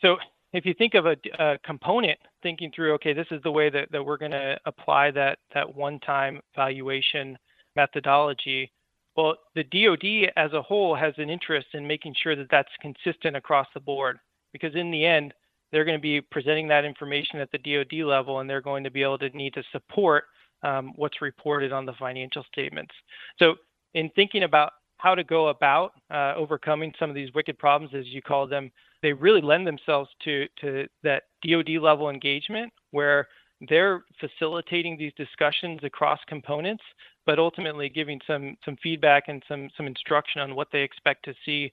So 0.00 0.18
if 0.54 0.64
you 0.64 0.72
think 0.72 0.94
of 0.94 1.06
a, 1.06 1.16
a, 1.38 1.58
component, 1.64 2.18
thinking 2.42 2.70
through, 2.74 2.94
okay, 2.94 3.12
this 3.12 3.26
is 3.32 3.42
the 3.42 3.50
way 3.50 3.68
that, 3.70 3.90
that 3.90 4.04
we're 4.04 4.16
going 4.16 4.30
to 4.30 4.56
apply 4.64 5.10
that 5.10 5.38
that 5.52 5.74
one-time 5.74 6.40
valuation 6.54 7.36
methodology, 7.74 8.70
well, 9.16 9.34
the 9.54 9.64
DoD 9.64 10.32
as 10.36 10.52
a 10.52 10.62
whole 10.62 10.94
has 10.94 11.12
an 11.18 11.28
interest 11.28 11.68
in 11.74 11.86
making 11.86 12.14
sure 12.20 12.36
that 12.36 12.50
that's 12.50 12.70
consistent 12.80 13.36
across 13.36 13.66
the 13.74 13.80
board, 13.80 14.18
because 14.52 14.74
in 14.76 14.90
the 14.90 15.04
end, 15.04 15.34
they're 15.72 15.84
going 15.84 15.98
to 15.98 16.02
be 16.02 16.20
presenting 16.20 16.68
that 16.68 16.84
information 16.84 17.40
at 17.40 17.50
the 17.50 17.58
DoD 17.58 18.06
level, 18.06 18.38
and 18.38 18.48
they're 18.48 18.60
going 18.60 18.84
to 18.84 18.90
be 18.90 19.02
able 19.02 19.18
to 19.18 19.28
need 19.30 19.54
to 19.54 19.62
support 19.72 20.24
um, 20.62 20.92
what's 20.94 21.20
reported 21.20 21.72
on 21.72 21.84
the 21.84 21.92
financial 21.94 22.44
statements. 22.50 22.94
So, 23.38 23.56
in 23.94 24.08
thinking 24.16 24.44
about 24.44 24.72
how 24.98 25.14
to 25.14 25.24
go 25.24 25.48
about 25.48 25.92
uh, 26.10 26.34
overcoming 26.36 26.92
some 26.98 27.10
of 27.10 27.16
these 27.16 27.32
wicked 27.34 27.58
problems, 27.58 27.94
as 27.94 28.06
you 28.06 28.22
call 28.22 28.46
them, 28.46 28.70
they 29.04 29.12
really 29.12 29.42
lend 29.42 29.66
themselves 29.66 30.08
to 30.24 30.46
to 30.62 30.88
that 31.02 31.24
DoD 31.46 31.80
level 31.80 32.08
engagement 32.08 32.72
where 32.90 33.28
they're 33.68 34.02
facilitating 34.18 34.96
these 34.96 35.12
discussions 35.16 35.80
across 35.82 36.18
components, 36.26 36.82
but 37.26 37.38
ultimately 37.38 37.90
giving 37.90 38.18
some 38.26 38.56
some 38.64 38.76
feedback 38.82 39.24
and 39.28 39.42
some 39.46 39.68
some 39.76 39.86
instruction 39.86 40.40
on 40.40 40.56
what 40.56 40.68
they 40.72 40.80
expect 40.80 41.22
to 41.26 41.34
see 41.44 41.70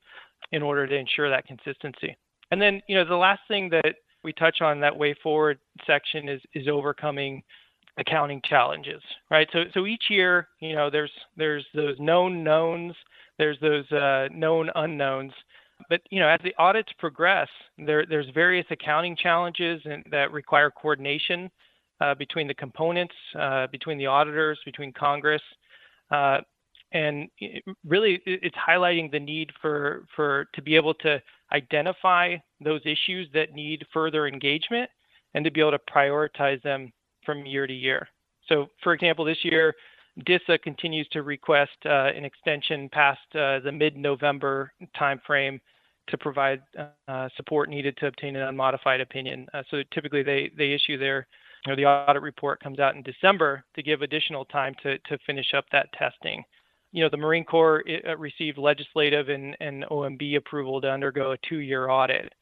in 0.52 0.62
order 0.62 0.86
to 0.86 0.96
ensure 0.96 1.30
that 1.30 1.48
consistency. 1.48 2.16
And 2.52 2.62
then, 2.62 2.82
you 2.90 2.96
know, 2.96 3.06
the 3.06 3.16
last 3.16 3.42
thing 3.48 3.70
that 3.70 3.96
we 4.26 4.34
touch 4.34 4.62
on 4.62 4.82
that 4.82 4.96
way 4.96 5.16
forward 5.24 5.58
section 5.88 6.28
is 6.28 6.42
is 6.54 6.68
overcoming 6.68 7.42
accounting 7.98 8.42
challenges, 8.44 9.02
right? 9.30 9.48
So 9.54 9.64
so 9.74 9.86
each 9.86 10.04
year, 10.10 10.50
you 10.60 10.76
know, 10.76 10.90
there's 10.90 11.12
there's 11.38 11.66
those 11.74 11.96
known 11.98 12.44
knowns, 12.44 12.94
there's 13.38 13.60
those 13.62 13.90
uh, 13.94 14.28
known 14.34 14.70
unknowns. 14.76 15.32
But 15.92 16.00
you 16.10 16.22
know, 16.22 16.30
as 16.30 16.40
the 16.42 16.56
audits 16.58 16.94
progress, 17.00 17.50
there 17.78 18.06
there's 18.06 18.30
various 18.34 18.66
accounting 18.72 19.14
challenges 19.14 19.82
and, 19.84 20.06
that 20.10 20.32
require 20.32 20.72
coordination 20.72 21.52
uh, 22.00 22.16
between 22.16 22.48
the 22.48 22.54
components, 22.54 23.14
uh, 23.38 23.68
between 23.68 23.98
the 23.98 24.08
auditors, 24.08 24.58
between 24.64 24.94
Congress. 24.94 25.42
Uh, 26.10 26.40
and 26.94 27.28
it 27.40 27.62
really, 27.86 28.22
it's 28.26 28.56
highlighting 28.56 29.12
the 29.12 29.20
need 29.20 29.52
for, 29.62 30.06
for 30.16 30.48
to 30.54 30.62
be 30.62 30.78
able 30.78 30.94
to 30.94 31.22
identify 31.52 32.38
those 32.64 32.82
issues 32.86 33.28
that 33.34 33.54
need 33.54 33.86
further 33.94 34.28
engagement 34.28 34.90
and 35.34 35.44
to 35.44 35.52
be 35.52 35.60
able 35.60 35.72
to 35.72 35.80
prioritize 35.94 36.62
them 36.64 36.92
from 37.26 37.46
year 37.46 37.68
to 37.68 37.74
year. 37.74 38.08
So, 38.48 38.68
for 38.82 38.94
example, 38.94 39.26
this 39.26 39.44
year, 39.44 39.74
DISA 40.26 40.58
continues 40.60 41.08
to 41.10 41.22
request 41.24 41.78
uh, 41.86 42.12
an 42.16 42.24
extension 42.24 42.88
past 42.90 43.20
uh, 43.36 43.60
the 43.60 43.72
mid-November 43.74 44.72
timeframe 44.98 45.60
to 46.12 46.18
provide 46.18 46.62
uh, 47.08 47.30
support 47.36 47.70
needed 47.70 47.98
to 47.98 48.08
obtain 48.08 48.36
an 48.36 48.48
unmodified 48.48 49.02
opinion. 49.02 49.48
so 49.70 49.82
typically, 49.94 50.24
they 50.24 50.52
they 50.58 50.72
issue 50.72 50.98
their 50.98 51.28
or 51.68 51.76
the 51.76 51.86
audit 51.86 52.22
report 52.22 52.60
comes 52.60 52.80
out 52.80 52.96
in 52.96 53.04
December 53.04 53.64
to 53.76 53.84
give 53.84 54.02
additional 54.02 54.46
time 54.46 54.74
to, 54.82 54.98
to 55.00 55.18
finish 55.28 55.54
up 55.56 55.66
that 55.72 55.92
testing. 55.94 56.44
You 56.92 57.04
know, 57.04 57.10
the 57.10 57.18
Marine 57.18 57.46
Corps 57.46 57.84
received 58.18 58.58
legislative 58.58 59.30
and, 59.30 59.56
and 59.60 59.86
OMB 59.86 60.38
approval 60.38 60.82
to 60.82 60.90
undergo 60.90 61.34
a 61.34 61.38
two-year 61.48 61.90
audit. 61.90 62.34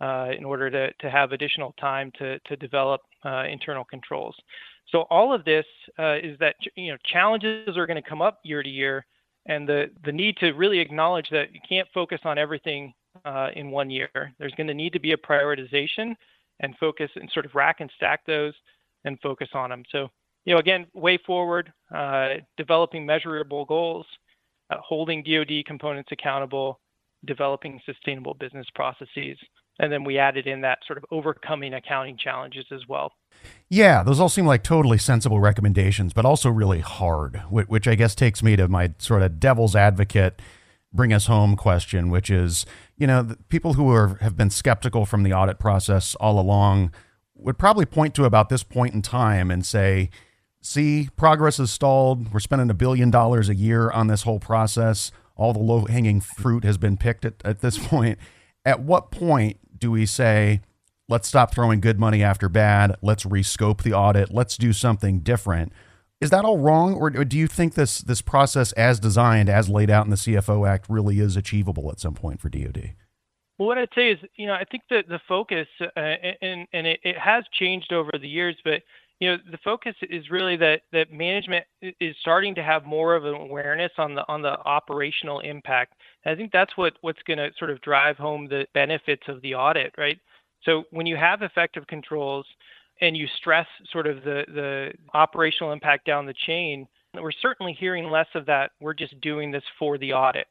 uh, 0.00 0.28
in 0.36 0.44
order 0.44 0.70
to, 0.70 0.92
to 0.94 1.10
have 1.10 1.32
additional 1.32 1.72
time 1.80 2.12
to, 2.18 2.38
to 2.40 2.56
develop 2.56 3.00
uh, 3.24 3.44
internal 3.44 3.84
controls. 3.84 4.36
So 4.90 5.02
all 5.10 5.34
of 5.34 5.44
this 5.44 5.66
uh, 5.98 6.16
is 6.22 6.38
that 6.38 6.54
you 6.76 6.92
know 6.92 6.98
challenges 7.04 7.76
are 7.76 7.86
going 7.86 8.02
to 8.02 8.08
come 8.08 8.22
up 8.22 8.40
year 8.42 8.62
to 8.62 8.68
year, 8.68 9.04
and 9.46 9.68
the 9.68 9.90
the 10.04 10.12
need 10.12 10.36
to 10.38 10.52
really 10.52 10.78
acknowledge 10.78 11.28
that 11.30 11.52
you 11.52 11.60
can't 11.68 11.88
focus 11.92 12.20
on 12.24 12.38
everything 12.38 12.94
uh, 13.24 13.48
in 13.54 13.70
one 13.70 13.90
year. 13.90 14.32
There's 14.38 14.54
going 14.54 14.66
to 14.68 14.74
need 14.74 14.92
to 14.92 15.00
be 15.00 15.12
a 15.12 15.16
prioritization 15.16 16.14
and 16.60 16.74
focus 16.78 17.10
and 17.14 17.30
sort 17.32 17.46
of 17.46 17.54
rack 17.54 17.76
and 17.80 17.90
stack 17.96 18.26
those 18.26 18.54
and 19.04 19.18
focus 19.20 19.48
on 19.54 19.70
them. 19.70 19.82
So 19.90 20.08
you 20.44 20.54
know 20.54 20.60
again, 20.60 20.86
way 20.94 21.18
forward, 21.18 21.72
uh, 21.94 22.34
developing 22.56 23.06
measurable 23.06 23.64
goals, 23.64 24.06
uh, 24.70 24.76
holding 24.80 25.22
DoD 25.22 25.64
components 25.66 26.10
accountable, 26.12 26.80
developing 27.26 27.80
sustainable 27.84 28.34
business 28.34 28.66
processes. 28.74 29.38
And 29.80 29.92
then 29.92 30.02
we 30.02 30.18
added 30.18 30.48
in 30.48 30.62
that 30.62 30.78
sort 30.86 30.98
of 30.98 31.04
overcoming 31.12 31.74
accounting 31.74 32.16
challenges 32.16 32.64
as 32.72 32.80
well. 32.88 33.12
Yeah, 33.68 34.02
those 34.02 34.18
all 34.18 34.28
seem 34.28 34.44
like 34.44 34.64
totally 34.64 34.98
sensible 34.98 35.38
recommendations, 35.38 36.12
but 36.12 36.24
also 36.24 36.50
really 36.50 36.80
hard, 36.80 37.36
which 37.48 37.86
I 37.86 37.94
guess 37.94 38.16
takes 38.16 38.42
me 38.42 38.56
to 38.56 38.66
my 38.66 38.92
sort 38.98 39.22
of 39.22 39.38
devil's 39.38 39.76
advocate 39.76 40.42
bring 40.92 41.12
us 41.12 41.26
home 41.26 41.56
question, 41.56 42.10
which 42.10 42.30
is, 42.30 42.64
you 42.96 43.06
know, 43.06 43.34
people 43.48 43.74
who 43.74 43.90
are, 43.90 44.16
have 44.20 44.36
been 44.36 44.50
skeptical 44.50 45.04
from 45.04 45.22
the 45.22 45.32
audit 45.32 45.58
process 45.58 46.14
all 46.16 46.40
along 46.40 46.92
would 47.34 47.58
probably 47.58 47.86
point 47.86 48.14
to 48.14 48.24
about 48.24 48.48
this 48.48 48.62
point 48.62 48.94
in 48.94 49.02
time 49.02 49.50
and 49.50 49.64
say, 49.64 50.10
see, 50.60 51.08
progress 51.16 51.58
is 51.58 51.70
stalled. 51.70 52.32
We're 52.32 52.40
spending 52.40 52.70
a 52.70 52.74
billion 52.74 53.10
dollars 53.10 53.48
a 53.48 53.54
year 53.54 53.90
on 53.90 54.08
this 54.08 54.22
whole 54.22 54.40
process. 54.40 55.12
All 55.36 55.52
the 55.52 55.60
low 55.60 55.84
hanging 55.84 56.20
fruit 56.20 56.64
has 56.64 56.78
been 56.78 56.96
picked 56.96 57.24
at, 57.24 57.34
at 57.44 57.60
this 57.60 57.78
point. 57.86 58.18
At 58.64 58.80
what 58.80 59.10
point 59.10 59.58
do 59.78 59.90
we 59.90 60.04
say, 60.06 60.60
let's 61.08 61.28
stop 61.28 61.54
throwing 61.54 61.80
good 61.80 61.98
money 61.98 62.22
after 62.22 62.48
bad. 62.48 62.96
Let's 63.02 63.24
rescope 63.24 63.82
the 63.82 63.92
audit. 63.92 64.32
Let's 64.32 64.56
do 64.56 64.72
something 64.72 65.20
different. 65.20 65.72
Is 66.20 66.30
that 66.30 66.44
all 66.44 66.58
wrong, 66.58 66.94
or 66.94 67.10
do 67.10 67.38
you 67.38 67.46
think 67.46 67.74
this 67.74 68.00
this 68.00 68.20
process, 68.20 68.72
as 68.72 68.98
designed, 68.98 69.48
as 69.48 69.68
laid 69.68 69.88
out 69.88 70.04
in 70.04 70.10
the 70.10 70.16
CFO 70.16 70.68
Act, 70.68 70.86
really 70.88 71.20
is 71.20 71.36
achievable 71.36 71.90
at 71.92 72.00
some 72.00 72.14
point 72.14 72.40
for 72.40 72.48
DoD? 72.48 72.94
Well, 73.58 73.68
what 73.68 73.78
I'd 73.78 73.88
say 73.94 74.12
is, 74.12 74.18
you 74.36 74.46
know, 74.46 74.54
I 74.54 74.64
think 74.64 74.84
that 74.90 75.08
the 75.08 75.20
focus, 75.28 75.68
uh, 75.80 75.86
and 75.96 76.66
and 76.72 76.86
it, 76.86 77.00
it 77.04 77.16
has 77.18 77.44
changed 77.52 77.92
over 77.92 78.10
the 78.20 78.28
years, 78.28 78.56
but 78.64 78.82
you 79.20 79.30
know, 79.30 79.38
the 79.50 79.58
focus 79.58 79.94
is 80.02 80.30
really 80.30 80.56
that 80.56 80.82
that 80.92 81.12
management 81.12 81.64
is 81.82 82.16
starting 82.20 82.54
to 82.54 82.62
have 82.62 82.84
more 82.84 83.16
of 83.16 83.24
an 83.24 83.34
awareness 83.34 83.92
on 83.98 84.14
the 84.14 84.26
on 84.28 84.42
the 84.42 84.58
operational 84.60 85.40
impact. 85.40 85.94
And 86.24 86.32
I 86.32 86.36
think 86.36 86.52
that's 86.52 86.76
what 86.76 86.94
what's 87.00 87.22
going 87.26 87.38
to 87.38 87.50
sort 87.58 87.70
of 87.70 87.80
drive 87.80 88.16
home 88.16 88.48
the 88.48 88.66
benefits 88.74 89.24
of 89.28 89.42
the 89.42 89.54
audit, 89.54 89.92
right? 89.98 90.18
So 90.62 90.84
when 90.90 91.06
you 91.06 91.16
have 91.16 91.42
effective 91.42 91.86
controls 91.86 92.46
and 93.00 93.16
you 93.16 93.26
stress 93.36 93.66
sort 93.92 94.06
of 94.06 94.22
the, 94.24 94.44
the 94.48 94.92
operational 95.14 95.72
impact 95.72 96.06
down 96.06 96.26
the 96.26 96.34
chain, 96.46 96.86
we're 97.14 97.32
certainly 97.32 97.76
hearing 97.78 98.10
less 98.10 98.28
of 98.34 98.46
that. 98.46 98.72
We're 98.80 98.94
just 98.94 99.20
doing 99.20 99.50
this 99.50 99.62
for 99.78 99.98
the 99.98 100.12
audit, 100.12 100.46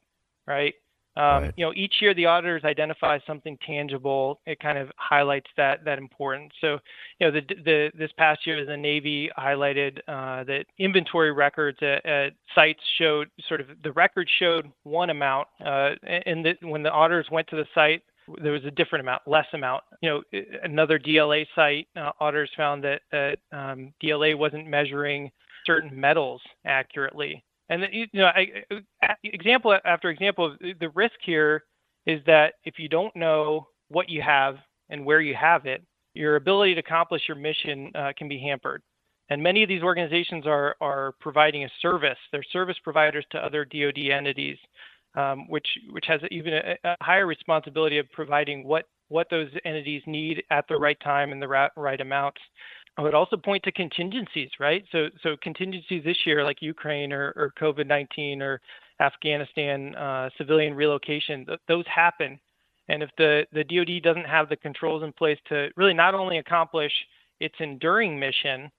right? 0.46 0.74
Um, 1.16 1.42
right. 1.42 1.54
You 1.56 1.66
know, 1.66 1.72
each 1.74 1.94
year 2.00 2.14
the 2.14 2.26
auditors 2.26 2.62
identify 2.64 3.18
something 3.26 3.58
tangible. 3.66 4.40
It 4.46 4.60
kind 4.60 4.78
of 4.78 4.88
highlights 4.96 5.50
that 5.56 5.84
that 5.84 5.98
importance. 5.98 6.52
So, 6.60 6.78
you 7.18 7.26
know, 7.26 7.32
the 7.32 7.40
the 7.64 7.90
this 7.98 8.10
past 8.16 8.46
year 8.46 8.64
the 8.64 8.76
Navy 8.76 9.28
highlighted 9.36 9.98
uh, 10.06 10.44
that 10.44 10.66
inventory 10.78 11.32
records 11.32 11.78
at, 11.82 12.06
at, 12.06 12.32
sites 12.54 12.80
showed 12.98 13.28
sort 13.48 13.60
of 13.60 13.66
the 13.82 13.90
record 13.92 14.30
showed 14.38 14.70
one 14.84 15.10
amount, 15.10 15.48
uh, 15.64 15.90
and 16.06 16.44
the, 16.44 16.54
when 16.62 16.84
the 16.84 16.90
auditors 16.90 17.26
went 17.32 17.48
to 17.48 17.56
the 17.56 17.66
site, 17.74 18.02
there 18.42 18.52
was 18.52 18.64
a 18.64 18.70
different 18.70 19.02
amount, 19.02 19.22
less 19.26 19.46
amount. 19.52 19.82
You 20.02 20.22
know, 20.32 20.40
another 20.62 20.98
DLA 20.98 21.46
site, 21.54 21.88
uh, 21.96 22.12
auditors 22.20 22.50
found 22.56 22.84
that, 22.84 23.38
um, 23.52 23.92
DLA 24.02 24.36
wasn't 24.36 24.66
measuring 24.66 25.30
certain 25.66 25.98
metals 25.98 26.40
accurately. 26.64 27.44
And 27.68 27.86
you 27.92 28.06
know, 28.14 28.26
I, 28.26 28.64
example 29.24 29.78
after 29.84 30.10
example, 30.10 30.56
the 30.60 30.88
risk 30.94 31.16
here 31.22 31.64
is 32.06 32.20
that 32.26 32.54
if 32.64 32.78
you 32.78 32.88
don't 32.88 33.14
know 33.14 33.68
what 33.88 34.08
you 34.08 34.22
have 34.22 34.56
and 34.88 35.04
where 35.04 35.20
you 35.20 35.34
have 35.34 35.66
it, 35.66 35.82
your 36.14 36.36
ability 36.36 36.74
to 36.74 36.80
accomplish 36.80 37.22
your 37.28 37.36
mission 37.36 37.92
uh, 37.94 38.12
can 38.16 38.28
be 38.28 38.38
hampered. 38.38 38.82
And 39.30 39.42
many 39.42 39.62
of 39.62 39.68
these 39.68 39.82
organizations 39.82 40.46
are 40.46 40.76
are 40.80 41.12
providing 41.20 41.64
a 41.64 41.70
service. 41.82 42.16
They're 42.32 42.42
service 42.50 42.76
providers 42.82 43.26
to 43.30 43.38
other 43.38 43.66
DoD 43.66 44.10
entities 44.10 44.56
um, 45.18 45.48
which 45.48 45.66
which 45.90 46.04
has 46.06 46.20
even 46.30 46.54
a, 46.54 46.76
a, 46.84 46.96
higher 47.00 47.26
responsibility 47.26 47.98
of 47.98 48.10
providing 48.12 48.64
what 48.64 48.84
what 49.08 49.26
those 49.30 49.48
entities 49.64 50.02
need 50.06 50.42
at 50.50 50.66
the 50.68 50.76
right 50.76 50.98
time 51.00 51.32
and 51.32 51.42
the 51.42 51.48
right, 51.48 51.70
right 51.76 52.00
amounts. 52.00 52.40
I 52.96 53.02
would 53.02 53.14
also 53.14 53.36
point 53.36 53.62
to 53.64 53.72
contingencies, 53.72 54.50
right? 54.60 54.84
So 54.92 55.08
so 55.22 55.36
contingencies 55.42 56.04
this 56.04 56.18
year, 56.24 56.44
like 56.44 56.62
Ukraine 56.62 57.12
or, 57.12 57.32
or 57.36 57.52
COVID-19 57.60 58.40
or 58.42 58.60
Afghanistan 59.00 59.94
uh, 59.94 60.30
civilian 60.38 60.74
relocation, 60.74 61.46
th- 61.46 61.60
those 61.68 61.84
happen. 61.86 62.38
And 62.88 63.02
if 63.02 63.10
the, 63.18 63.46
the 63.52 63.64
DoD 63.64 64.02
doesn't 64.02 64.26
have 64.26 64.48
the 64.48 64.56
controls 64.56 65.02
in 65.02 65.12
place 65.12 65.38
to 65.50 65.68
really 65.76 65.92
not 65.92 66.14
only 66.14 66.38
accomplish 66.38 66.92
its 67.38 67.54
enduring 67.60 68.18
mission, 68.18 68.70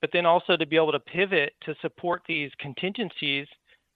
but 0.00 0.10
then 0.12 0.24
also 0.24 0.56
to 0.56 0.66
be 0.66 0.76
able 0.76 0.92
to 0.92 0.98
pivot 1.00 1.52
to 1.66 1.74
support 1.82 2.22
these 2.26 2.50
contingencies, 2.58 3.46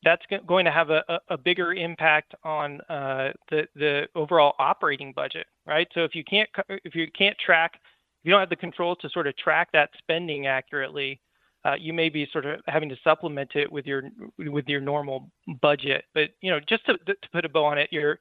that's 0.04 0.22
going 0.46 0.64
to 0.64 0.70
have 0.70 0.90
a, 0.90 1.02
a 1.28 1.36
bigger 1.38 1.72
impact 1.72 2.34
on 2.44 2.80
uh, 2.82 3.32
the 3.50 3.66
the 3.74 4.08
overall 4.14 4.54
operating 4.58 5.12
budget, 5.12 5.46
right? 5.66 5.88
So 5.94 6.04
if 6.04 6.14
you 6.14 6.24
can't 6.24 6.48
if 6.68 6.94
you 6.94 7.06
can't 7.16 7.36
track, 7.38 7.72
if 7.74 7.80
you 8.24 8.30
don't 8.30 8.40
have 8.40 8.50
the 8.50 8.56
controls 8.56 8.98
to 9.00 9.08
sort 9.10 9.26
of 9.26 9.36
track 9.36 9.68
that 9.72 9.90
spending 9.98 10.46
accurately, 10.46 11.20
uh, 11.64 11.74
you 11.74 11.92
may 11.92 12.08
be 12.08 12.28
sort 12.32 12.46
of 12.46 12.60
having 12.66 12.88
to 12.88 12.96
supplement 13.02 13.50
it 13.54 13.70
with 13.70 13.86
your 13.86 14.04
with 14.38 14.68
your 14.68 14.80
normal 14.80 15.30
budget. 15.60 16.04
But 16.14 16.30
you 16.40 16.50
know, 16.50 16.60
just 16.60 16.84
to, 16.86 16.98
to 16.98 17.14
put 17.32 17.44
a 17.44 17.48
bow 17.48 17.64
on 17.64 17.78
it, 17.78 17.88
you're 17.90 18.18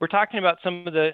we're 0.00 0.06
talking 0.06 0.38
about 0.38 0.58
some 0.64 0.86
of 0.86 0.94
the 0.94 1.10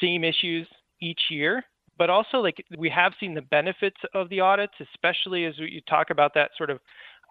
same 0.00 0.24
issues 0.24 0.66
each 1.00 1.20
year, 1.30 1.64
but 1.98 2.10
also 2.10 2.38
like 2.38 2.62
we 2.76 2.90
have 2.90 3.12
seen 3.18 3.34
the 3.34 3.42
benefits 3.42 3.96
of 4.14 4.28
the 4.28 4.40
audits, 4.40 4.74
especially 4.92 5.46
as 5.46 5.54
we 5.58 5.82
talk 5.88 6.10
about 6.10 6.34
that 6.34 6.50
sort 6.56 6.70
of 6.70 6.80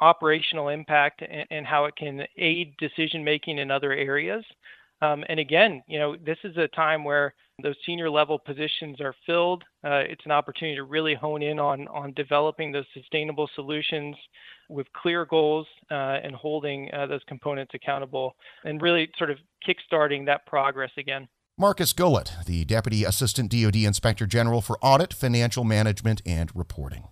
operational 0.01 0.69
impact 0.69 1.21
and, 1.21 1.47
and 1.51 1.65
how 1.65 1.85
it 1.85 1.95
can 1.95 2.23
aid 2.37 2.75
decision 2.77 3.23
making 3.23 3.57
in 3.57 3.71
other 3.71 3.93
areas. 3.93 4.43
Um, 5.01 5.23
and 5.27 5.39
again, 5.39 5.83
you 5.87 5.99
know, 5.99 6.15
this 6.15 6.37
is 6.43 6.55
a 6.57 6.67
time 6.69 7.03
where 7.03 7.33
those 7.61 7.75
senior 7.85 8.09
level 8.09 8.37
positions 8.37 8.99
are 8.99 9.15
filled. 9.25 9.63
Uh, 9.83 10.03
it's 10.07 10.25
an 10.25 10.31
opportunity 10.31 10.75
to 10.75 10.83
really 10.83 11.13
hone 11.13 11.41
in 11.41 11.59
on 11.59 11.87
on 11.87 12.13
developing 12.13 12.71
those 12.71 12.85
sustainable 12.93 13.49
solutions 13.55 14.15
with 14.69 14.87
clear 14.93 15.25
goals 15.25 15.67
uh, 15.91 16.17
and 16.23 16.35
holding 16.35 16.89
uh, 16.93 17.05
those 17.05 17.21
components 17.27 17.73
accountable, 17.73 18.35
and 18.63 18.81
really 18.81 19.09
sort 19.17 19.29
of 19.29 19.37
kickstarting 19.67 20.25
that 20.25 20.45
progress 20.45 20.91
again. 20.97 21.27
Marcus 21.57 21.93
Gullett, 21.93 22.33
the 22.45 22.65
Deputy 22.65 23.05
Assistant 23.05 23.49
DoD 23.49 23.77
Inspector 23.77 24.25
General 24.25 24.61
for 24.61 24.77
Audit, 24.81 25.13
Financial 25.13 25.63
Management, 25.63 26.21
and 26.25 26.53
Reporting. 26.53 27.05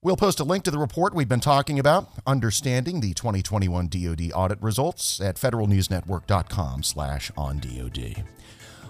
We'll 0.00 0.16
post 0.16 0.38
a 0.38 0.44
link 0.44 0.62
to 0.64 0.70
the 0.70 0.78
report 0.78 1.12
we've 1.12 1.28
been 1.28 1.40
talking 1.40 1.80
about, 1.80 2.08
understanding 2.24 3.00
the 3.00 3.14
2021 3.14 3.88
DoD 3.88 4.30
audit 4.32 4.62
results 4.62 5.20
at 5.20 5.34
federalnewsnetwork.com 5.34 6.84
slash 6.84 7.32
on 7.36 7.58
DoD. 7.58 8.24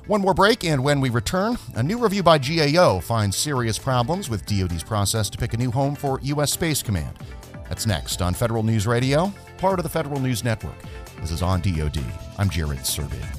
One 0.06 0.20
more 0.20 0.34
break, 0.34 0.64
and 0.64 0.84
when 0.84 1.00
we 1.00 1.08
return, 1.08 1.56
a 1.74 1.82
new 1.82 1.98
review 1.98 2.22
by 2.22 2.36
GAO 2.36 3.00
finds 3.00 3.38
serious 3.38 3.78
problems 3.78 4.28
with 4.28 4.44
DoD's 4.44 4.82
process 4.82 5.30
to 5.30 5.38
pick 5.38 5.54
a 5.54 5.56
new 5.56 5.70
home 5.70 5.94
for 5.94 6.20
U.S. 6.22 6.52
Space 6.52 6.82
Command. 6.82 7.16
That's 7.70 7.86
next 7.86 8.20
on 8.20 8.34
Federal 8.34 8.62
News 8.62 8.86
Radio, 8.86 9.32
part 9.56 9.78
of 9.78 9.84
the 9.84 9.90
Federal 9.90 10.20
News 10.20 10.44
Network. 10.44 10.76
This 11.22 11.30
is 11.30 11.42
On 11.42 11.60
DoD. 11.60 12.02
I'm 12.36 12.50
Jared 12.50 12.80
Serbu. 12.80 13.37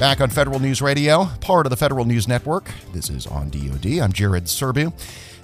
Back 0.00 0.22
on 0.22 0.30
Federal 0.30 0.60
News 0.60 0.80
Radio, 0.80 1.26
part 1.42 1.66
of 1.66 1.70
the 1.70 1.76
Federal 1.76 2.06
News 2.06 2.26
Network. 2.26 2.70
This 2.94 3.10
is 3.10 3.26
on 3.26 3.50
DoD. 3.50 3.98
I'm 3.98 4.14
Jared 4.14 4.44
Serbu. 4.44 4.94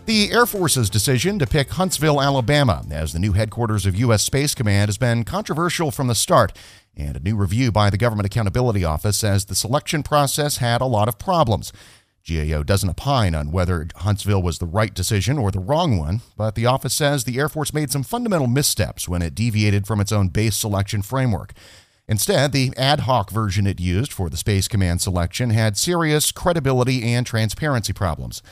The 0.07 0.33
Air 0.33 0.47
Force's 0.47 0.89
decision 0.89 1.39
to 1.39 1.47
pick 1.47 1.72
Huntsville, 1.72 2.22
Alabama 2.22 2.83
as 2.91 3.12
the 3.12 3.18
new 3.18 3.33
headquarters 3.33 3.85
of 3.85 3.95
U.S. 3.97 4.22
Space 4.22 4.55
Command 4.55 4.89
has 4.89 4.97
been 4.97 5.24
controversial 5.24 5.91
from 5.91 6.07
the 6.07 6.14
start, 6.14 6.57
and 6.97 7.18
a 7.18 7.20
new 7.20 7.37
review 7.37 7.70
by 7.70 7.91
the 7.91 7.99
Government 7.99 8.24
Accountability 8.24 8.83
Office 8.83 9.18
says 9.18 9.45
the 9.45 9.55
selection 9.55 10.03
process 10.03 10.57
had 10.57 10.80
a 10.80 10.87
lot 10.87 11.07
of 11.07 11.18
problems. 11.18 11.70
GAO 12.26 12.62
doesn't 12.62 12.89
opine 12.89 13.35
on 13.35 13.53
whether 13.53 13.87
Huntsville 13.97 14.43
was 14.43 14.59
the 14.59 14.64
right 14.64 14.95
decision 14.95 15.37
or 15.37 15.51
the 15.51 15.61
wrong 15.61 15.99
one, 15.99 16.22
but 16.35 16.55
the 16.55 16.64
office 16.64 16.95
says 16.95 17.24
the 17.24 17.39
Air 17.39 17.51
Force 17.51 17.74
made 17.74 17.91
some 17.91 18.03
fundamental 18.03 18.49
missteps 18.49 19.07
when 19.07 19.20
it 19.20 19.35
deviated 19.35 19.87
from 19.87 20.01
its 20.01 20.12
own 20.12 20.28
base 20.28 20.57
selection 20.57 21.03
framework. 21.03 21.53
Instead, 22.09 22.52
the 22.52 22.72
ad 22.76 23.00
hoc 23.00 23.30
version 23.30 23.66
it 23.66 23.80
used 23.80 24.12
for 24.12 24.30
the 24.30 24.36
Space 24.36 24.68
Command 24.68 25.00
selection 25.00 25.50
had 25.50 25.76
serious 25.76 26.30
credibility 26.30 27.02
and 27.02 27.26
transparency 27.26 27.92
problems. 27.92 28.42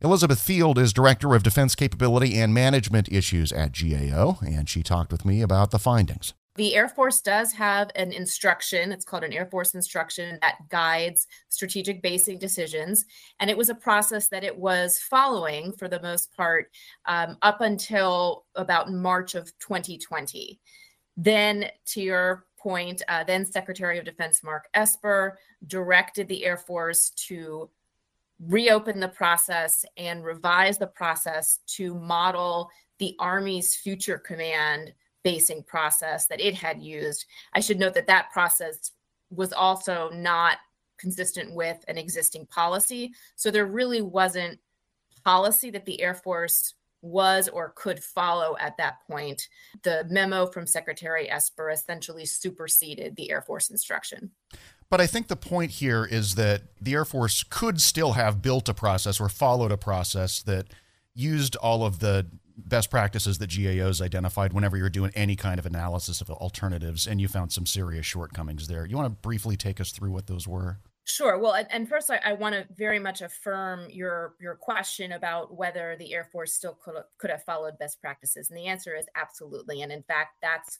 Elizabeth 0.00 0.40
Field 0.40 0.78
is 0.78 0.92
Director 0.92 1.34
of 1.34 1.42
Defense 1.42 1.74
Capability 1.74 2.38
and 2.38 2.52
Management 2.52 3.08
Issues 3.12 3.52
at 3.52 3.72
GAO, 3.72 4.38
and 4.44 4.68
she 4.68 4.82
talked 4.82 5.12
with 5.12 5.24
me 5.24 5.42
about 5.42 5.70
the 5.70 5.78
findings. 5.78 6.34
The 6.56 6.74
Air 6.74 6.88
Force 6.88 7.20
does 7.20 7.52
have 7.52 7.90
an 7.94 8.12
instruction, 8.12 8.92
it's 8.92 9.04
called 9.04 9.24
an 9.24 9.32
Air 9.32 9.46
Force 9.46 9.74
instruction 9.74 10.38
that 10.42 10.58
guides 10.68 11.26
strategic 11.48 12.02
basing 12.02 12.38
decisions. 12.38 13.06
And 13.40 13.48
it 13.48 13.56
was 13.56 13.70
a 13.70 13.74
process 13.74 14.28
that 14.28 14.44
it 14.44 14.56
was 14.56 14.98
following 14.98 15.72
for 15.72 15.88
the 15.88 16.02
most 16.02 16.34
part 16.34 16.70
um, 17.06 17.38
up 17.40 17.62
until 17.62 18.44
about 18.54 18.92
March 18.92 19.34
of 19.34 19.46
2020. 19.60 20.60
Then, 21.16 21.66
to 21.86 22.02
your 22.02 22.46
point, 22.62 23.02
uh, 23.08 23.24
then 23.24 23.44
Secretary 23.44 23.98
of 23.98 24.04
Defense 24.04 24.42
Mark 24.42 24.68
Esper 24.74 25.38
directed 25.66 26.28
the 26.28 26.44
Air 26.44 26.56
Force 26.56 27.10
to 27.10 27.68
reopen 28.46 29.00
the 29.00 29.08
process 29.08 29.84
and 29.96 30.24
revise 30.24 30.78
the 30.78 30.86
process 30.86 31.60
to 31.66 31.94
model 31.94 32.70
the 32.98 33.14
Army's 33.18 33.74
future 33.74 34.18
command 34.18 34.92
basing 35.22 35.62
process 35.62 36.26
that 36.26 36.40
it 36.40 36.54
had 36.54 36.82
used. 36.82 37.26
I 37.52 37.60
should 37.60 37.78
note 37.78 37.94
that 37.94 38.08
that 38.08 38.30
process 38.32 38.92
was 39.30 39.52
also 39.52 40.10
not 40.12 40.58
consistent 40.98 41.54
with 41.54 41.84
an 41.88 41.98
existing 41.98 42.46
policy. 42.46 43.12
So 43.36 43.50
there 43.50 43.66
really 43.66 44.02
wasn't 44.02 44.58
policy 45.24 45.70
that 45.70 45.84
the 45.84 46.00
Air 46.00 46.14
Force 46.14 46.74
was 47.02 47.48
or 47.48 47.72
could 47.76 48.02
follow 48.02 48.56
at 48.58 48.76
that 48.78 48.96
point. 49.06 49.48
The 49.82 50.06
memo 50.08 50.46
from 50.46 50.66
Secretary 50.66 51.28
Esper 51.28 51.70
essentially 51.70 52.24
superseded 52.24 53.16
the 53.16 53.30
Air 53.30 53.42
Force 53.42 53.68
instruction. 53.70 54.30
But 54.88 55.00
I 55.00 55.06
think 55.06 55.28
the 55.28 55.36
point 55.36 55.72
here 55.72 56.04
is 56.04 56.36
that 56.36 56.62
the 56.80 56.94
Air 56.94 57.04
Force 57.04 57.42
could 57.42 57.80
still 57.80 58.12
have 58.12 58.40
built 58.40 58.68
a 58.68 58.74
process 58.74 59.20
or 59.20 59.28
followed 59.28 59.72
a 59.72 59.76
process 59.76 60.42
that 60.42 60.68
used 61.14 61.56
all 61.56 61.84
of 61.84 61.98
the 61.98 62.26
best 62.56 62.90
practices 62.90 63.38
that 63.38 63.50
GAO's 63.50 64.00
identified 64.00 64.52
whenever 64.52 64.76
you're 64.76 64.90
doing 64.90 65.10
any 65.14 65.34
kind 65.36 65.58
of 65.58 65.66
analysis 65.66 66.20
of 66.20 66.30
alternatives, 66.30 67.06
and 67.06 67.20
you 67.20 67.28
found 67.28 67.52
some 67.52 67.66
serious 67.66 68.06
shortcomings 68.06 68.68
there. 68.68 68.86
You 68.86 68.96
want 68.96 69.08
to 69.08 69.20
briefly 69.20 69.56
take 69.56 69.80
us 69.80 69.90
through 69.90 70.10
what 70.10 70.26
those 70.26 70.46
were? 70.46 70.78
Sure. 71.04 71.36
Well, 71.38 71.64
and 71.70 71.88
first, 71.88 72.10
I, 72.10 72.20
I 72.24 72.32
want 72.34 72.54
to 72.54 72.66
very 72.74 73.00
much 73.00 73.22
affirm 73.22 73.90
your 73.90 74.36
your 74.40 74.54
question 74.54 75.12
about 75.12 75.56
whether 75.56 75.96
the 75.98 76.14
Air 76.14 76.24
Force 76.24 76.52
still 76.54 76.74
could 76.74 76.94
could 77.18 77.30
have 77.30 77.42
followed 77.44 77.76
best 77.78 78.00
practices, 78.00 78.50
and 78.50 78.56
the 78.56 78.66
answer 78.66 78.94
is 78.94 79.06
absolutely. 79.16 79.82
And 79.82 79.90
in 79.90 80.04
fact, 80.04 80.36
that's 80.42 80.78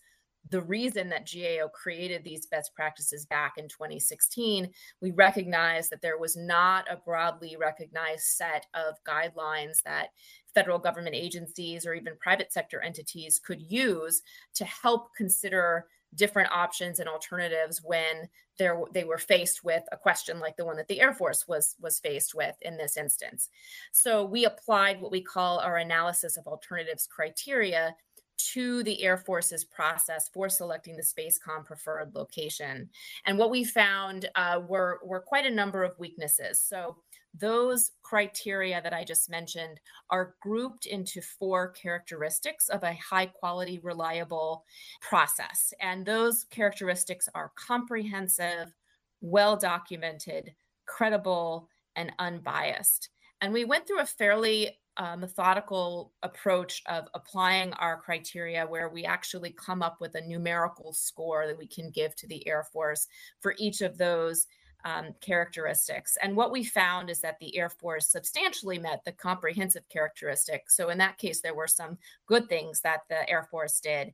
the 0.51 0.63
reason 0.63 1.09
that 1.09 1.29
GAO 1.33 1.69
created 1.69 2.23
these 2.25 2.47
best 2.47 2.75
practices 2.75 3.27
back 3.27 3.55
in 3.59 3.69
2016, 3.69 4.71
we 5.01 5.11
recognized 5.13 5.91
that 5.91 6.03
there 6.03 6.19
was 6.19 6.37
not 6.37 6.85
a 6.91 6.97
broadly 6.97 7.57
recognized 7.57 8.25
set 8.25 8.67
of 8.75 8.95
guidelines 9.05 9.83
that 9.85 10.09
federal 10.55 10.79
government 10.79 11.15
agencies 11.17 11.87
or 11.87 11.95
even 11.95 12.17
private 12.21 12.53
sector 12.53 12.81
entities 12.81 13.41
could 13.45 13.63
use 13.63 14.23
to 14.55 14.65
help 14.65 15.15
consider 15.17 15.87
different 16.15 16.51
options 16.53 17.01
and 17.01 17.09
alternatives 17.09 17.81
when 17.83 18.29
they 18.59 19.05
were 19.05 19.19
faced 19.19 19.65
with 19.65 19.83
a 19.93 19.97
question 19.97 20.39
like 20.39 20.57
the 20.57 20.65
one 20.65 20.77
that 20.77 20.87
the 20.87 21.01
Air 21.01 21.15
Force 21.15 21.49
was 21.49 21.75
was 21.81 21.99
faced 21.99 22.35
with 22.35 22.55
in 22.63 22.77
this 22.77 22.97
instance. 22.97 23.49
So 23.93 24.25
we 24.25 24.45
applied 24.45 25.01
what 25.01 25.11
we 25.11 25.23
call 25.23 25.59
our 25.59 25.79
analysis 25.79 26.37
of 26.37 26.47
alternatives 26.47 27.09
criteria 27.11 27.97
to 28.39 28.83
the 28.83 29.03
Air 29.03 29.17
Force's 29.17 29.65
process 29.65 30.29
for 30.33 30.49
selecting 30.49 30.97
the 30.97 31.03
SpaceCom 31.03 31.65
preferred 31.65 32.15
location. 32.15 32.89
And 33.27 33.39
what 33.39 33.51
we 33.51 33.65
found 33.65 34.29
uh, 34.35 34.61
were, 34.67 35.01
were 35.05 35.21
quite 35.21 35.47
a 35.47 35.51
number 35.51 35.85
of 35.85 35.99
weaknesses. 35.99 36.61
So 36.61 36.97
those 37.35 37.93
criteria 38.03 38.81
that 38.83 38.93
I 38.93 39.05
just 39.05 39.31
mentioned 39.31 39.81
are 40.11 40.35
grouped 40.41 40.87
into 40.87 41.23
four 41.23 41.69
characteristics 41.71 42.69
of 42.69 42.83
a 42.83 42.95
high 42.95 43.27
quality, 43.27 43.79
reliable 43.83 44.65
process. 45.01 45.73
And 45.81 46.05
those 46.05 46.45
characteristics 46.51 47.29
are 47.35 47.53
comprehensive, 47.57 48.75
well 49.21 49.57
documented, 49.57 50.55
credible, 50.87 51.69
and 51.97 52.13
unbiased. 52.19 53.09
And 53.41 53.53
we 53.53 53.65
went 53.65 53.87
through 53.87 54.01
a 54.01 54.07
fairly 54.07 54.79
uh, 54.99 55.17
methodical 55.17 56.13
approach 56.23 56.83
of 56.87 57.09
applying 57.15 57.73
our 57.75 57.97
criteria 57.97 58.67
where 58.67 58.91
we 58.91 59.05
actually 59.05 59.51
come 59.53 59.83
up 59.83 59.97
with 60.01 60.15
a 60.17 60.27
numerical 60.27 60.93
score 60.93 61.47
that 61.47 61.57
we 61.57 61.67
can 61.67 61.91
give 61.91 62.15
to 62.17 62.27
the 62.27 62.47
Air 62.47 62.65
Force 62.73 63.07
for 63.41 63.55
each 63.59 63.81
of 63.81 63.97
those 63.97 64.47
um, 64.85 65.15
characteristics. 65.21 66.17
And 66.23 66.37
what 66.37 66.53
we 66.53 66.65
found 66.65 67.11
is 67.11 67.21
that 67.21 67.39
the 67.39 67.57
Air 67.57 67.69
Force 67.69 68.09
substantially 68.09 68.79
met 68.79 69.05
the 69.05 69.13
comprehensive 69.13 69.89
characteristics. 69.89 70.77
So, 70.77 70.91
in 70.91 70.99
that 70.99 71.19
case, 71.19 71.41
there 71.41 71.55
were 71.55 71.69
some 71.69 71.99
good 72.27 72.49
things 72.49 72.81
that 72.81 73.01
the 73.09 73.29
Air 73.29 73.47
Force 73.51 73.81
did, 73.81 74.13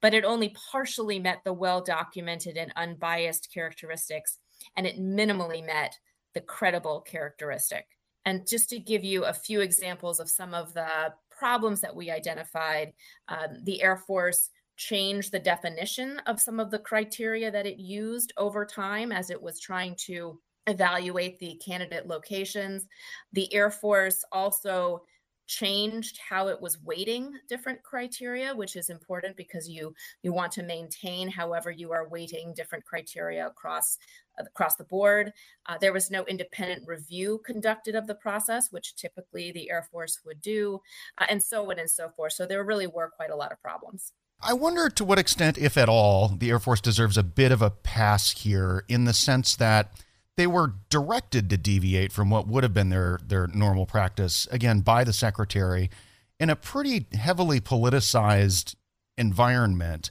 but 0.00 0.14
it 0.14 0.24
only 0.24 0.54
partially 0.70 1.18
met 1.18 1.42
the 1.44 1.52
well 1.52 1.80
documented 1.80 2.56
and 2.56 2.72
unbiased 2.76 3.52
characteristics, 3.52 4.38
and 4.76 4.86
it 4.86 5.00
minimally 5.00 5.64
met 5.64 5.98
the 6.34 6.40
credible 6.40 7.00
characteristic. 7.00 7.86
And 8.26 8.46
just 8.46 8.70
to 8.70 8.78
give 8.78 9.04
you 9.04 9.24
a 9.24 9.34
few 9.34 9.60
examples 9.60 10.18
of 10.18 10.30
some 10.30 10.54
of 10.54 10.72
the 10.74 11.12
problems 11.30 11.80
that 11.80 11.94
we 11.94 12.10
identified, 12.10 12.92
um, 13.28 13.58
the 13.64 13.82
Air 13.82 13.96
Force 13.96 14.50
changed 14.76 15.32
the 15.32 15.38
definition 15.38 16.18
of 16.26 16.40
some 16.40 16.58
of 16.58 16.70
the 16.70 16.78
criteria 16.78 17.50
that 17.50 17.66
it 17.66 17.78
used 17.78 18.32
over 18.36 18.64
time 18.64 19.12
as 19.12 19.30
it 19.30 19.40
was 19.40 19.60
trying 19.60 19.94
to 19.96 20.40
evaluate 20.66 21.38
the 21.38 21.60
candidate 21.64 22.06
locations. 22.06 22.86
The 23.32 23.52
Air 23.52 23.70
Force 23.70 24.24
also 24.32 25.02
changed 25.46 26.18
how 26.26 26.48
it 26.48 26.58
was 26.60 26.80
weighting 26.82 27.30
different 27.50 27.82
criteria 27.82 28.54
which 28.54 28.76
is 28.76 28.88
important 28.88 29.36
because 29.36 29.68
you 29.68 29.94
you 30.22 30.32
want 30.32 30.50
to 30.50 30.62
maintain 30.62 31.28
however 31.28 31.70
you 31.70 31.92
are 31.92 32.08
weighting 32.08 32.54
different 32.56 32.82
criteria 32.86 33.46
across 33.46 33.98
across 34.38 34.76
the 34.76 34.84
board. 34.84 35.32
Uh, 35.66 35.78
there 35.78 35.92
was 35.92 36.10
no 36.10 36.24
independent 36.24 36.82
review 36.86 37.40
conducted 37.44 37.94
of 37.94 38.06
the 38.06 38.14
process, 38.14 38.72
which 38.72 38.96
typically 38.96 39.52
the 39.52 39.70
Air 39.70 39.86
Force 39.92 40.20
would 40.24 40.40
do, 40.40 40.80
uh, 41.18 41.26
and 41.28 41.42
so 41.42 41.70
on 41.70 41.78
and 41.78 41.90
so 41.90 42.08
forth. 42.08 42.32
So 42.32 42.46
there 42.46 42.64
really 42.64 42.86
were 42.86 43.10
quite 43.10 43.30
a 43.30 43.36
lot 43.36 43.52
of 43.52 43.60
problems. 43.60 44.12
I 44.44 44.52
wonder 44.52 44.90
to 44.90 45.04
what 45.04 45.18
extent, 45.18 45.56
if 45.56 45.76
at 45.78 45.88
all, 45.88 46.28
the 46.28 46.50
Air 46.50 46.58
Force 46.58 46.80
deserves 46.80 47.16
a 47.16 47.22
bit 47.22 47.50
of 47.50 47.62
a 47.62 47.70
pass 47.70 48.30
here 48.30 48.84
in 48.88 49.04
the 49.04 49.14
sense 49.14 49.56
that 49.56 49.92
they 50.36 50.46
were 50.46 50.74
directed 50.90 51.48
to 51.50 51.56
deviate 51.56 52.12
from 52.12 52.28
what 52.28 52.46
would 52.46 52.62
have 52.62 52.74
been 52.74 52.90
their, 52.90 53.18
their 53.26 53.46
normal 53.46 53.86
practice, 53.86 54.46
again, 54.50 54.80
by 54.80 55.02
the 55.04 55.12
secretary 55.12 55.90
in 56.38 56.50
a 56.50 56.56
pretty 56.56 57.06
heavily 57.14 57.60
politicized 57.60 58.74
environment 59.16 60.10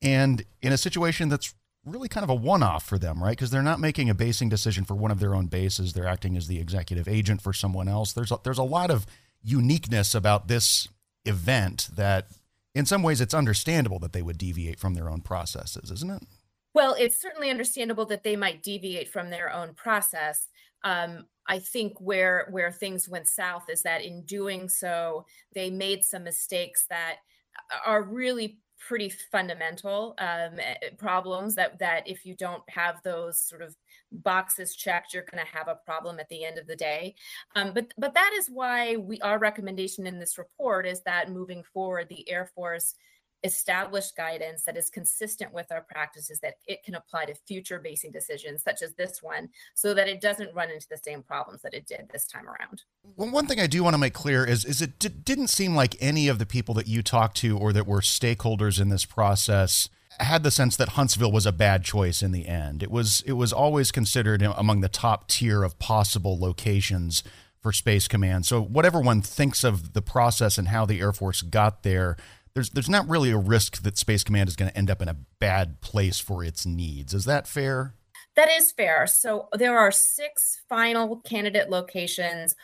and 0.00 0.44
in 0.60 0.72
a 0.72 0.78
situation 0.78 1.28
that's 1.28 1.54
really 1.84 2.08
kind 2.08 2.22
of 2.22 2.30
a 2.30 2.34
one 2.34 2.62
off 2.62 2.84
for 2.84 2.98
them, 2.98 3.22
right? 3.22 3.30
Because 3.30 3.50
they're 3.50 3.62
not 3.62 3.80
making 3.80 4.08
a 4.08 4.14
basing 4.14 4.48
decision 4.48 4.84
for 4.84 4.94
one 4.94 5.10
of 5.10 5.18
their 5.18 5.34
own 5.34 5.46
bases. 5.46 5.92
They're 5.92 6.06
acting 6.06 6.36
as 6.36 6.46
the 6.46 6.60
executive 6.60 7.08
agent 7.08 7.42
for 7.42 7.52
someone 7.52 7.88
else. 7.88 8.12
There's 8.12 8.30
a, 8.30 8.38
there's 8.44 8.58
a 8.58 8.62
lot 8.62 8.90
of 8.90 9.06
uniqueness 9.42 10.14
about 10.14 10.46
this 10.46 10.86
event 11.24 11.88
that, 11.96 12.28
in 12.74 12.86
some 12.86 13.02
ways, 13.02 13.20
it's 13.20 13.34
understandable 13.34 13.98
that 14.00 14.12
they 14.12 14.22
would 14.22 14.38
deviate 14.38 14.80
from 14.80 14.94
their 14.94 15.10
own 15.10 15.20
processes, 15.20 15.90
isn't 15.90 16.10
it? 16.10 16.22
Well, 16.74 16.94
it's 16.98 17.20
certainly 17.20 17.50
understandable 17.50 18.06
that 18.06 18.22
they 18.22 18.36
might 18.36 18.62
deviate 18.62 19.10
from 19.10 19.30
their 19.30 19.52
own 19.52 19.74
process. 19.74 20.48
Um, 20.84 21.26
I 21.46 21.58
think 21.58 22.00
where 22.00 22.48
where 22.50 22.72
things 22.72 23.08
went 23.08 23.28
south 23.28 23.64
is 23.68 23.82
that 23.82 24.02
in 24.02 24.22
doing 24.22 24.68
so, 24.68 25.26
they 25.54 25.70
made 25.70 26.04
some 26.04 26.24
mistakes 26.24 26.86
that 26.88 27.16
are 27.84 28.02
really 28.02 28.58
pretty 28.78 29.10
fundamental 29.10 30.14
um, 30.18 30.58
problems 30.98 31.54
that 31.56 31.78
that 31.78 32.08
if 32.08 32.24
you 32.24 32.34
don't 32.34 32.62
have 32.68 33.02
those 33.02 33.40
sort 33.40 33.62
of 33.62 33.76
boxes 34.12 34.74
checked 34.76 35.14
you're 35.14 35.24
going 35.30 35.44
to 35.44 35.56
have 35.56 35.68
a 35.68 35.78
problem 35.84 36.20
at 36.20 36.28
the 36.28 36.44
end 36.44 36.58
of 36.58 36.66
the 36.66 36.76
day. 36.76 37.14
Um, 37.54 37.72
but 37.74 37.92
but 37.98 38.14
that 38.14 38.32
is 38.34 38.48
why 38.48 38.96
we 38.96 39.20
our 39.20 39.38
recommendation 39.38 40.06
in 40.06 40.18
this 40.18 40.38
report 40.38 40.86
is 40.86 41.00
that 41.02 41.30
moving 41.30 41.62
forward 41.72 42.08
the 42.08 42.28
air 42.28 42.50
force 42.54 42.94
established 43.44 44.16
guidance 44.16 44.62
that 44.64 44.76
is 44.76 44.88
consistent 44.88 45.52
with 45.52 45.66
our 45.72 45.82
practices 45.82 46.38
that 46.40 46.54
it 46.66 46.82
can 46.84 46.94
apply 46.94 47.24
to 47.24 47.34
future 47.34 47.80
basing 47.80 48.12
decisions 48.12 48.62
such 48.62 48.82
as 48.82 48.94
this 48.94 49.22
one 49.22 49.48
so 49.74 49.94
that 49.94 50.08
it 50.08 50.20
doesn't 50.20 50.54
run 50.54 50.70
into 50.70 50.86
the 50.88 50.96
same 50.96 51.22
problems 51.22 51.60
that 51.62 51.74
it 51.74 51.86
did 51.86 52.08
this 52.12 52.26
time 52.26 52.46
around. 52.46 52.82
Well, 53.16 53.30
one 53.30 53.46
thing 53.46 53.58
i 53.58 53.66
do 53.66 53.82
want 53.82 53.94
to 53.94 53.98
make 53.98 54.14
clear 54.14 54.44
is 54.44 54.64
is 54.64 54.80
it 54.80 54.98
d- 54.98 55.08
didn't 55.08 55.48
seem 55.48 55.74
like 55.74 55.96
any 56.00 56.28
of 56.28 56.38
the 56.38 56.46
people 56.46 56.74
that 56.74 56.86
you 56.86 57.02
talked 57.02 57.36
to 57.38 57.58
or 57.58 57.72
that 57.72 57.86
were 57.86 58.00
stakeholders 58.00 58.80
in 58.80 58.90
this 58.90 59.04
process 59.04 59.88
had 60.20 60.42
the 60.42 60.50
sense 60.50 60.76
that 60.76 60.90
Huntsville 60.90 61.32
was 61.32 61.46
a 61.46 61.52
bad 61.52 61.84
choice 61.84 62.22
in 62.22 62.32
the 62.32 62.46
end. 62.46 62.82
It 62.82 62.90
was 62.90 63.22
it 63.26 63.32
was 63.32 63.52
always 63.52 63.90
considered 63.90 64.42
among 64.42 64.80
the 64.80 64.88
top 64.88 65.28
tier 65.28 65.62
of 65.62 65.78
possible 65.78 66.38
locations 66.38 67.22
for 67.60 67.72
Space 67.72 68.08
Command. 68.08 68.44
So 68.44 68.60
whatever 68.60 69.00
one 69.00 69.22
thinks 69.22 69.64
of 69.64 69.92
the 69.92 70.02
process 70.02 70.58
and 70.58 70.68
how 70.68 70.84
the 70.84 71.00
Air 71.00 71.12
Force 71.12 71.42
got 71.42 71.82
there, 71.82 72.16
there's 72.54 72.70
there's 72.70 72.88
not 72.88 73.08
really 73.08 73.30
a 73.30 73.38
risk 73.38 73.82
that 73.82 73.98
Space 73.98 74.24
Command 74.24 74.48
is 74.48 74.56
going 74.56 74.70
to 74.70 74.76
end 74.76 74.90
up 74.90 75.00
in 75.00 75.08
a 75.08 75.16
bad 75.38 75.80
place 75.80 76.18
for 76.18 76.44
its 76.44 76.66
needs. 76.66 77.14
Is 77.14 77.24
that 77.24 77.46
fair? 77.46 77.94
That 78.34 78.48
is 78.50 78.72
fair. 78.72 79.06
So 79.06 79.48
there 79.52 79.78
are 79.78 79.92
six 79.92 80.62
final 80.68 81.18
candidate 81.20 81.68
locations. 81.68 82.54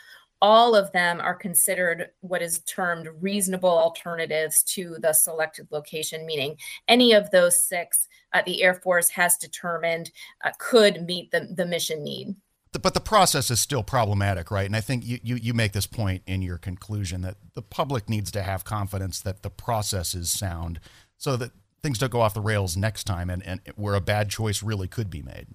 All 0.41 0.75
of 0.75 0.91
them 0.91 1.19
are 1.19 1.35
considered 1.35 2.11
what 2.21 2.41
is 2.41 2.59
termed 2.59 3.09
reasonable 3.19 3.69
alternatives 3.69 4.63
to 4.63 4.97
the 4.99 5.13
selected 5.13 5.67
location, 5.71 6.25
meaning 6.25 6.57
any 6.87 7.13
of 7.13 7.31
those 7.31 7.61
six 7.61 8.07
uh, 8.33 8.41
the 8.45 8.63
Air 8.63 8.75
Force 8.75 9.09
has 9.09 9.37
determined 9.37 10.11
uh, 10.43 10.51
could 10.59 11.05
meet 11.05 11.31
the, 11.31 11.49
the 11.55 11.65
mission 11.65 12.03
need 12.03 12.35
but 12.71 12.93
the 12.93 12.99
process 12.99 13.49
is 13.49 13.59
still 13.59 13.81
problematic, 13.81 14.51
right? 14.51 14.65
And 14.65 14.75
I 14.75 14.81
think 14.81 15.03
you, 15.03 15.19
you, 15.23 15.35
you 15.35 15.53
make 15.53 15.71
this 15.71 15.87
point 15.87 16.21
in 16.27 16.41
your 16.41 16.57
conclusion 16.57 17.21
that 17.21 17.37
the 17.55 17.63
public 17.63 18.07
needs 18.07 18.29
to 18.31 18.43
have 18.43 18.63
confidence 18.63 19.19
that 19.21 19.41
the 19.41 19.49
process 19.49 20.13
is 20.13 20.29
sound 20.29 20.79
so 21.17 21.35
that 21.37 21.51
things 21.81 21.97
don't 21.97 22.11
go 22.11 22.21
off 22.21 22.33
the 22.33 22.41
rails 22.41 22.77
next 22.77 23.05
time 23.05 23.29
and, 23.29 23.41
and 23.43 23.61
where 23.75 23.95
a 23.95 24.01
bad 24.01 24.29
choice 24.29 24.61
really 24.61 24.87
could 24.87 25.09
be 25.09 25.21
made. 25.21 25.47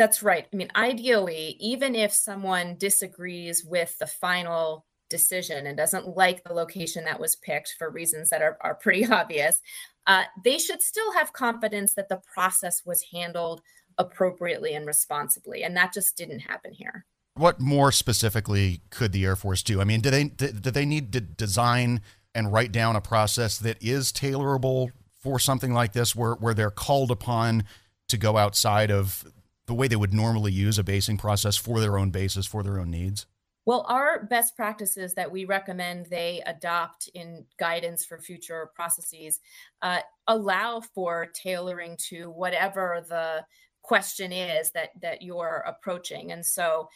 That's 0.00 0.22
right. 0.22 0.46
I 0.50 0.56
mean, 0.56 0.70
ideally, 0.74 1.58
even 1.60 1.94
if 1.94 2.10
someone 2.10 2.76
disagrees 2.78 3.62
with 3.62 3.98
the 3.98 4.06
final 4.06 4.86
decision 5.10 5.66
and 5.66 5.76
doesn't 5.76 6.16
like 6.16 6.42
the 6.42 6.54
location 6.54 7.04
that 7.04 7.20
was 7.20 7.36
picked 7.36 7.74
for 7.78 7.90
reasons 7.90 8.30
that 8.30 8.40
are, 8.40 8.56
are 8.62 8.74
pretty 8.74 9.06
obvious, 9.12 9.60
uh, 10.06 10.22
they 10.42 10.56
should 10.56 10.80
still 10.80 11.12
have 11.12 11.34
confidence 11.34 11.92
that 11.92 12.08
the 12.08 12.22
process 12.32 12.80
was 12.86 13.04
handled 13.12 13.60
appropriately 13.98 14.72
and 14.72 14.86
responsibly. 14.86 15.62
And 15.62 15.76
that 15.76 15.92
just 15.92 16.16
didn't 16.16 16.40
happen 16.40 16.72
here. 16.72 17.04
What 17.34 17.60
more 17.60 17.92
specifically 17.92 18.80
could 18.88 19.12
the 19.12 19.26
Air 19.26 19.36
Force 19.36 19.62
do? 19.62 19.82
I 19.82 19.84
mean, 19.84 20.00
do 20.00 20.08
they 20.08 20.24
do 20.24 20.70
they 20.70 20.86
need 20.86 21.12
to 21.12 21.20
design 21.20 22.00
and 22.34 22.50
write 22.50 22.72
down 22.72 22.96
a 22.96 23.02
process 23.02 23.58
that 23.58 23.76
is 23.82 24.12
tailorable 24.12 24.92
for 25.22 25.38
something 25.38 25.74
like 25.74 25.92
this, 25.92 26.16
where 26.16 26.36
where 26.36 26.54
they're 26.54 26.70
called 26.70 27.10
upon 27.10 27.64
to 28.08 28.16
go 28.16 28.38
outside 28.38 28.90
of 28.90 29.26
the 29.70 29.74
way 29.74 29.86
they 29.86 29.94
would 29.94 30.12
normally 30.12 30.50
use 30.50 30.80
a 30.80 30.82
basing 30.82 31.16
process 31.16 31.56
for 31.56 31.78
their 31.78 31.96
own 31.96 32.10
basis, 32.10 32.44
for 32.44 32.64
their 32.64 32.80
own 32.80 32.90
needs? 32.90 33.24
Well, 33.64 33.86
our 33.88 34.24
best 34.24 34.56
practices 34.56 35.14
that 35.14 35.30
we 35.30 35.44
recommend 35.44 36.06
they 36.06 36.42
adopt 36.44 37.08
in 37.14 37.46
guidance 37.56 38.04
for 38.04 38.18
future 38.18 38.70
processes 38.74 39.38
uh, 39.80 40.00
allow 40.26 40.80
for 40.80 41.28
tailoring 41.40 41.96
to 42.08 42.30
whatever 42.30 43.04
the 43.08 43.44
question 43.82 44.32
is 44.32 44.72
that 44.72 44.90
that 45.00 45.22
you're 45.22 45.64
approaching. 45.68 46.32
And 46.32 46.44
so 46.44 46.88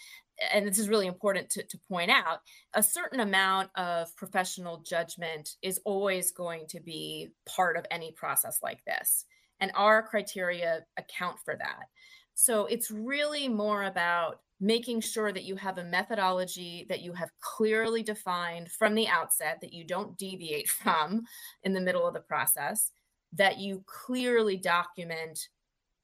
and 0.53 0.67
this 0.67 0.81
is 0.81 0.89
really 0.89 1.07
important 1.07 1.49
to, 1.51 1.63
to 1.63 1.79
point 1.89 2.11
out 2.11 2.41
a 2.75 2.83
certain 2.83 3.21
amount 3.21 3.71
of 3.77 4.09
professional 4.17 4.83
judgment 4.85 5.51
is 5.63 5.81
always 5.85 6.33
going 6.33 6.67
to 6.71 6.81
be 6.81 7.29
part 7.47 7.77
of 7.77 7.87
any 7.89 8.11
process 8.11 8.59
like 8.61 8.85
this. 8.85 9.27
And 9.61 9.71
our 9.77 10.03
criteria 10.03 10.81
account 10.97 11.37
for 11.45 11.55
that 11.57 11.85
so 12.35 12.67
it's 12.67 12.91
really 12.91 13.49
more 13.49 13.85
about 13.85 14.41
making 14.61 15.01
sure 15.01 15.33
that 15.33 15.45
you 15.45 15.57
have 15.57 15.79
a 15.79 15.85
methodology 15.85 16.87
that 16.89 17.03
you 17.03 17.13
have 17.13 17.31
clearly 17.41 18.03
defined 18.03 18.71
from 18.71 18.95
the 18.95 19.09
outset 19.09 19.59
that 19.61 19.73
you 19.73 19.85
don't 19.85 20.17
deviate 20.17 20.69
from 20.83 21.23
in 21.63 21.73
the 21.73 21.81
middle 21.81 22.07
of 22.07 22.15
the 22.15 22.21
process 22.21 22.91
that 23.33 23.59
you 23.59 23.83
clearly 23.87 24.57
document 24.57 25.49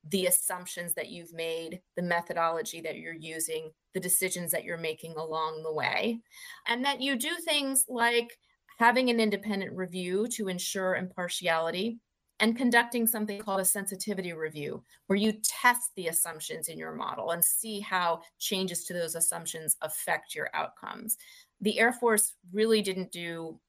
the 0.08 0.26
assumptions 0.26 0.94
that 0.94 1.10
you've 1.10 1.32
made, 1.32 1.80
the 1.94 2.02
methodology 2.02 2.80
that 2.80 2.96
you're 2.96 3.14
using, 3.14 3.70
the 3.92 4.00
decisions 4.00 4.50
that 4.50 4.64
you're 4.64 4.78
making 4.78 5.14
along 5.16 5.62
the 5.62 5.72
way, 5.72 6.20
and 6.66 6.84
that 6.84 7.02
you 7.02 7.16
do 7.16 7.36
things 7.44 7.84
like 7.88 8.38
having 8.78 9.10
an 9.10 9.20
independent 9.20 9.76
review 9.76 10.26
to 10.26 10.48
ensure 10.48 10.96
impartiality 10.96 11.98
and 12.40 12.56
conducting 12.56 13.06
something 13.06 13.40
called 13.40 13.60
a 13.60 13.64
sensitivity 13.64 14.32
review, 14.32 14.82
where 15.06 15.18
you 15.18 15.32
test 15.44 15.90
the 15.94 16.08
assumptions 16.08 16.68
in 16.68 16.78
your 16.78 16.92
model 16.92 17.30
and 17.30 17.44
see 17.44 17.80
how 17.80 18.22
changes 18.38 18.84
to 18.84 18.92
those 18.94 19.14
assumptions 19.14 19.76
affect 19.82 20.34
your 20.34 20.48
outcomes. 20.54 21.16
The 21.60 21.78
Air 21.78 21.92
Force 21.92 22.34
really 22.52 22.80
didn't 22.80 23.12
do 23.12 23.60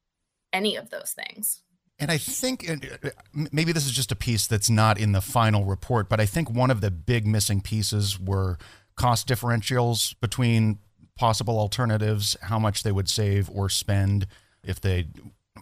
any 0.54 0.78
of 0.78 0.90
those 0.90 1.12
things. 1.12 1.64
And 2.00 2.10
I 2.10 2.18
think 2.18 2.68
uh, 2.68 3.10
maybe 3.52 3.72
this 3.72 3.86
is 3.86 3.92
just 3.92 4.12
a 4.12 4.16
piece 4.16 4.48
that's 4.48 4.70
not 4.70 4.98
in 4.98 5.12
the 5.12 5.22
final 5.22 5.66
report, 5.66 6.10
but 6.10 6.20
I 6.20 6.26
think 6.26 6.50
one 6.50 6.72
of 6.72 6.82
the 6.82 6.90
big 6.90 7.28
missing 7.28 7.62
pieces 7.62 8.20
were 8.20 8.58
cost 8.96 9.28
differentials 9.28 10.16
between 10.20 10.80
possible 11.16 11.60
alternatives, 11.60 12.36
how 12.42 12.58
much 12.58 12.82
they 12.82 12.92
would 12.92 13.08
save 13.08 13.50
or 13.52 13.70
spend 13.70 14.26
if 14.64 14.82
they 14.82 15.08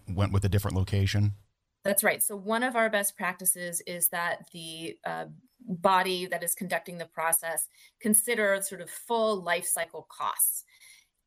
went 0.07 0.32
with 0.32 0.45
a 0.45 0.49
different 0.49 0.78
location. 0.78 1.34
That's 1.84 2.04
right. 2.04 2.22
So, 2.22 2.36
one 2.36 2.64
of 2.64 2.76
our 2.76 2.90
best 2.90 3.16
practices 3.16 3.82
is 3.88 4.10
that 4.10 4.50
the 4.54 4.98
uh, 5.06 5.26
body 5.68 6.26
that 6.26 6.44
is 6.44 6.56
conducting 6.56 6.98
the 6.98 7.06
process 7.06 7.68
consider 8.02 8.60
sort 8.62 8.82
of 8.82 8.90
full 8.90 9.42
life 9.44 9.66
cycle 9.66 10.08
costs 10.10 10.66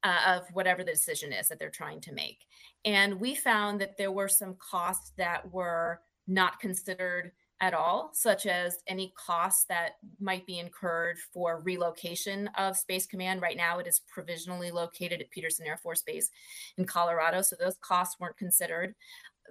uh, 0.02 0.18
of 0.26 0.42
whatever 0.52 0.82
the 0.84 0.92
decision 0.92 1.32
is 1.32 1.48
that 1.48 1.58
they're 1.58 1.70
trying 1.70 2.00
to 2.00 2.12
make. 2.12 2.46
And 2.84 3.20
we 3.20 3.34
found 3.34 3.80
that 3.80 3.96
there 3.96 4.12
were 4.12 4.28
some 4.28 4.56
costs 4.58 5.12
that 5.16 5.50
were 5.52 6.00
not 6.26 6.60
considered 6.60 7.32
at 7.60 7.74
all, 7.74 8.10
such 8.12 8.44
as 8.46 8.78
any 8.88 9.14
costs 9.16 9.64
that 9.68 9.92
might 10.18 10.44
be 10.46 10.58
incurred 10.58 11.16
for 11.32 11.60
relocation 11.60 12.48
of 12.58 12.76
Space 12.76 13.06
Command. 13.06 13.40
Right 13.40 13.56
now, 13.56 13.78
it 13.78 13.86
is 13.86 14.00
provisionally 14.12 14.72
located 14.72 15.20
at 15.20 15.30
Peterson 15.30 15.66
Air 15.68 15.76
Force 15.76 16.02
Base 16.02 16.32
in 16.76 16.84
Colorado, 16.84 17.40
so 17.40 17.54
those 17.54 17.76
costs 17.80 18.18
weren't 18.18 18.36
considered. 18.36 18.96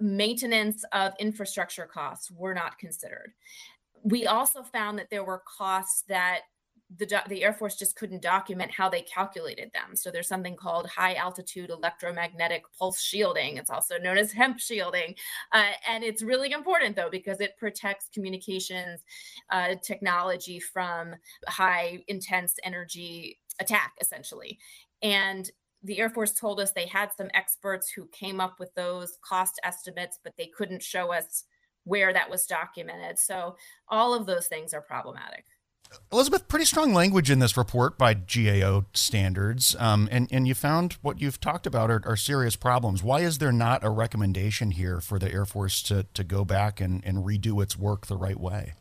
Maintenance 0.00 0.84
of 0.92 1.12
infrastructure 1.18 1.86
costs 1.86 2.30
were 2.30 2.54
not 2.54 2.78
considered. 2.78 3.32
We 4.02 4.26
also 4.26 4.62
found 4.62 4.98
that 4.98 5.10
there 5.10 5.24
were 5.24 5.42
costs 5.46 6.02
that 6.08 6.42
the, 6.98 7.22
the 7.28 7.42
Air 7.42 7.52
Force 7.52 7.76
just 7.76 7.96
couldn't 7.96 8.22
document 8.22 8.70
how 8.70 8.88
they 8.88 9.02
calculated 9.02 9.70
them. 9.72 9.96
So 9.96 10.10
there's 10.10 10.28
something 10.28 10.56
called 10.56 10.86
high 10.88 11.14
altitude 11.14 11.70
electromagnetic 11.70 12.64
pulse 12.78 13.00
shielding. 13.00 13.56
It's 13.56 13.70
also 13.70 13.98
known 13.98 14.18
as 14.18 14.32
HEMP 14.32 14.60
shielding. 14.60 15.14
Uh, 15.52 15.70
and 15.88 16.04
it's 16.04 16.22
really 16.22 16.52
important 16.52 16.96
though, 16.96 17.10
because 17.10 17.40
it 17.40 17.56
protects 17.58 18.08
communications 18.12 19.00
uh, 19.50 19.76
technology 19.82 20.60
from 20.60 21.14
high 21.46 22.02
intense 22.08 22.56
energy 22.64 23.38
attack, 23.60 23.92
essentially. 24.00 24.58
And 25.02 25.50
the 25.82 25.98
Air 25.98 26.10
Force 26.10 26.32
told 26.32 26.60
us 26.60 26.72
they 26.72 26.86
had 26.86 27.10
some 27.16 27.30
experts 27.34 27.90
who 27.90 28.06
came 28.08 28.40
up 28.40 28.58
with 28.58 28.74
those 28.74 29.18
cost 29.22 29.60
estimates, 29.64 30.18
but 30.22 30.34
they 30.36 30.46
couldn't 30.46 30.82
show 30.82 31.12
us 31.12 31.44
where 31.84 32.12
that 32.12 32.30
was 32.30 32.46
documented. 32.46 33.18
So 33.18 33.56
all 33.88 34.14
of 34.14 34.26
those 34.26 34.46
things 34.46 34.72
are 34.72 34.80
problematic. 34.80 35.44
Elizabeth, 36.10 36.48
pretty 36.48 36.64
strong 36.64 36.94
language 36.94 37.30
in 37.30 37.38
this 37.38 37.56
report 37.56 37.98
by 37.98 38.14
GAO 38.14 38.86
standards, 38.94 39.76
um, 39.78 40.08
and 40.10 40.26
and 40.32 40.48
you 40.48 40.54
found 40.54 40.94
what 41.02 41.20
you've 41.20 41.40
talked 41.40 41.66
about 41.66 41.90
are, 41.90 42.00
are, 42.06 42.16
serious 42.16 42.56
problems. 42.56 43.02
Why 43.02 43.20
is 43.20 43.36
there 43.36 43.52
not 43.52 43.84
a 43.84 43.90
recommendation 43.90 44.70
here 44.70 45.00
for 45.00 45.18
the 45.18 45.30
Air 45.30 45.44
Force 45.44 45.82
to 45.82 46.06
to 46.14 46.24
go 46.24 46.46
back 46.46 46.80
and, 46.80 47.04
and 47.04 47.18
redo 47.18 47.62
its 47.62 47.78
work 47.78 48.06
the 48.06 48.16
right 48.16 48.40
way? 48.40 48.72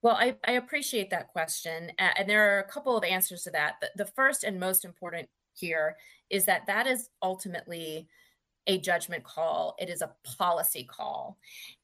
Well, 0.00 0.14
I, 0.14 0.36
I 0.46 0.52
appreciate 0.52 1.10
that 1.10 1.28
question, 1.28 1.90
and 1.98 2.28
there 2.28 2.56
are 2.56 2.60
a 2.60 2.68
couple 2.68 2.96
of 2.96 3.04
answers 3.04 3.42
to 3.42 3.50
that. 3.50 3.74
The, 3.80 4.04
the 4.04 4.10
first 4.10 4.44
and 4.44 4.58
most 4.58 4.84
important 4.84 5.28
here 5.58 5.96
is 6.30 6.44
that 6.44 6.66
that 6.66 6.86
is 6.86 7.10
ultimately 7.22 8.08
a 8.66 8.78
judgment 8.78 9.24
call. 9.24 9.74
It 9.78 9.88
is 9.88 10.02
a 10.02 10.12
policy 10.36 10.84
call, 10.84 11.38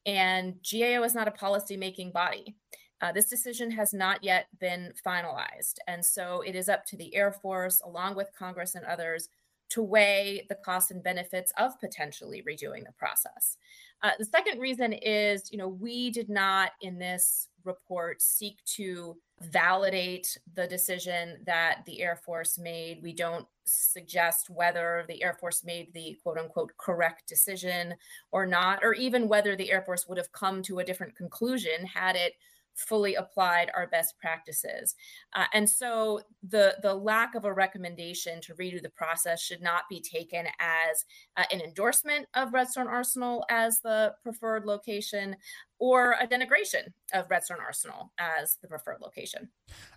and 0.05 0.55
GAO 0.63 1.03
is 1.03 1.15
not 1.15 1.27
a 1.27 1.31
policy 1.31 1.77
making 1.77 2.11
body. 2.11 2.55
Uh, 3.01 3.11
this 3.11 3.25
decision 3.25 3.69
has 3.71 3.93
not 3.93 4.23
yet 4.23 4.47
been 4.59 4.93
finalized. 5.05 5.75
And 5.87 6.03
so 6.03 6.41
it 6.41 6.55
is 6.55 6.69
up 6.69 6.85
to 6.85 6.97
the 6.97 7.13
Air 7.13 7.31
Force, 7.31 7.81
along 7.85 8.15
with 8.15 8.31
Congress 8.37 8.75
and 8.75 8.85
others, 8.85 9.29
to 9.69 9.83
weigh 9.83 10.45
the 10.47 10.55
costs 10.55 10.91
and 10.91 11.03
benefits 11.03 11.51
of 11.57 11.79
potentially 11.79 12.43
redoing 12.47 12.85
the 12.85 12.93
process. 12.97 13.57
Uh, 14.01 14.11
the 14.17 14.25
second 14.25 14.59
reason 14.59 14.93
is, 14.93 15.51
you 15.51 15.57
know, 15.57 15.67
we 15.67 16.11
did 16.11 16.29
not 16.29 16.71
in 16.81 16.97
this 16.97 17.49
report 17.63 18.21
seek 18.21 18.63
to 18.65 19.17
validate 19.41 20.37
the 20.53 20.67
decision 20.67 21.37
that 21.45 21.81
the 21.85 22.01
Air 22.01 22.15
Force 22.15 22.57
made. 22.57 23.01
We 23.03 23.13
don't 23.13 23.45
suggest 23.65 24.49
whether 24.49 25.05
the 25.07 25.21
Air 25.23 25.33
Force 25.33 25.63
made 25.63 25.93
the 25.93 26.17
quote 26.23 26.37
unquote 26.37 26.71
correct 26.77 27.27
decision 27.27 27.95
or 28.31 28.45
not, 28.45 28.79
or 28.83 28.93
even 28.93 29.27
whether 29.27 29.55
the 29.55 29.71
Air 29.71 29.81
Force 29.81 30.07
would 30.07 30.17
have 30.17 30.31
come 30.31 30.61
to 30.63 30.79
a 30.79 30.85
different 30.85 31.15
conclusion 31.15 31.85
had 31.85 32.15
it 32.15 32.33
fully 32.75 33.15
applied 33.15 33.71
our 33.75 33.87
best 33.87 34.15
practices. 34.19 34.95
Uh, 35.33 35.45
and 35.53 35.69
so 35.69 36.21
the, 36.47 36.75
the 36.81 36.93
lack 36.93 37.35
of 37.35 37.45
a 37.45 37.53
recommendation 37.53 38.41
to 38.41 38.53
redo 38.55 38.81
the 38.81 38.89
process 38.89 39.41
should 39.41 39.61
not 39.61 39.83
be 39.89 40.01
taken 40.01 40.45
as 40.59 41.05
uh, 41.37 41.43
an 41.51 41.61
endorsement 41.61 42.27
of 42.33 42.53
Redstone 42.53 42.87
Arsenal 42.87 43.45
as 43.49 43.79
the 43.79 44.13
preferred 44.23 44.65
location 44.65 45.35
or 45.79 46.15
a 46.21 46.27
denigration 46.27 46.93
of 47.13 47.29
Redstone 47.29 47.59
Arsenal 47.59 48.11
as 48.17 48.57
the 48.61 48.67
preferred 48.67 49.01
location. 49.01 49.49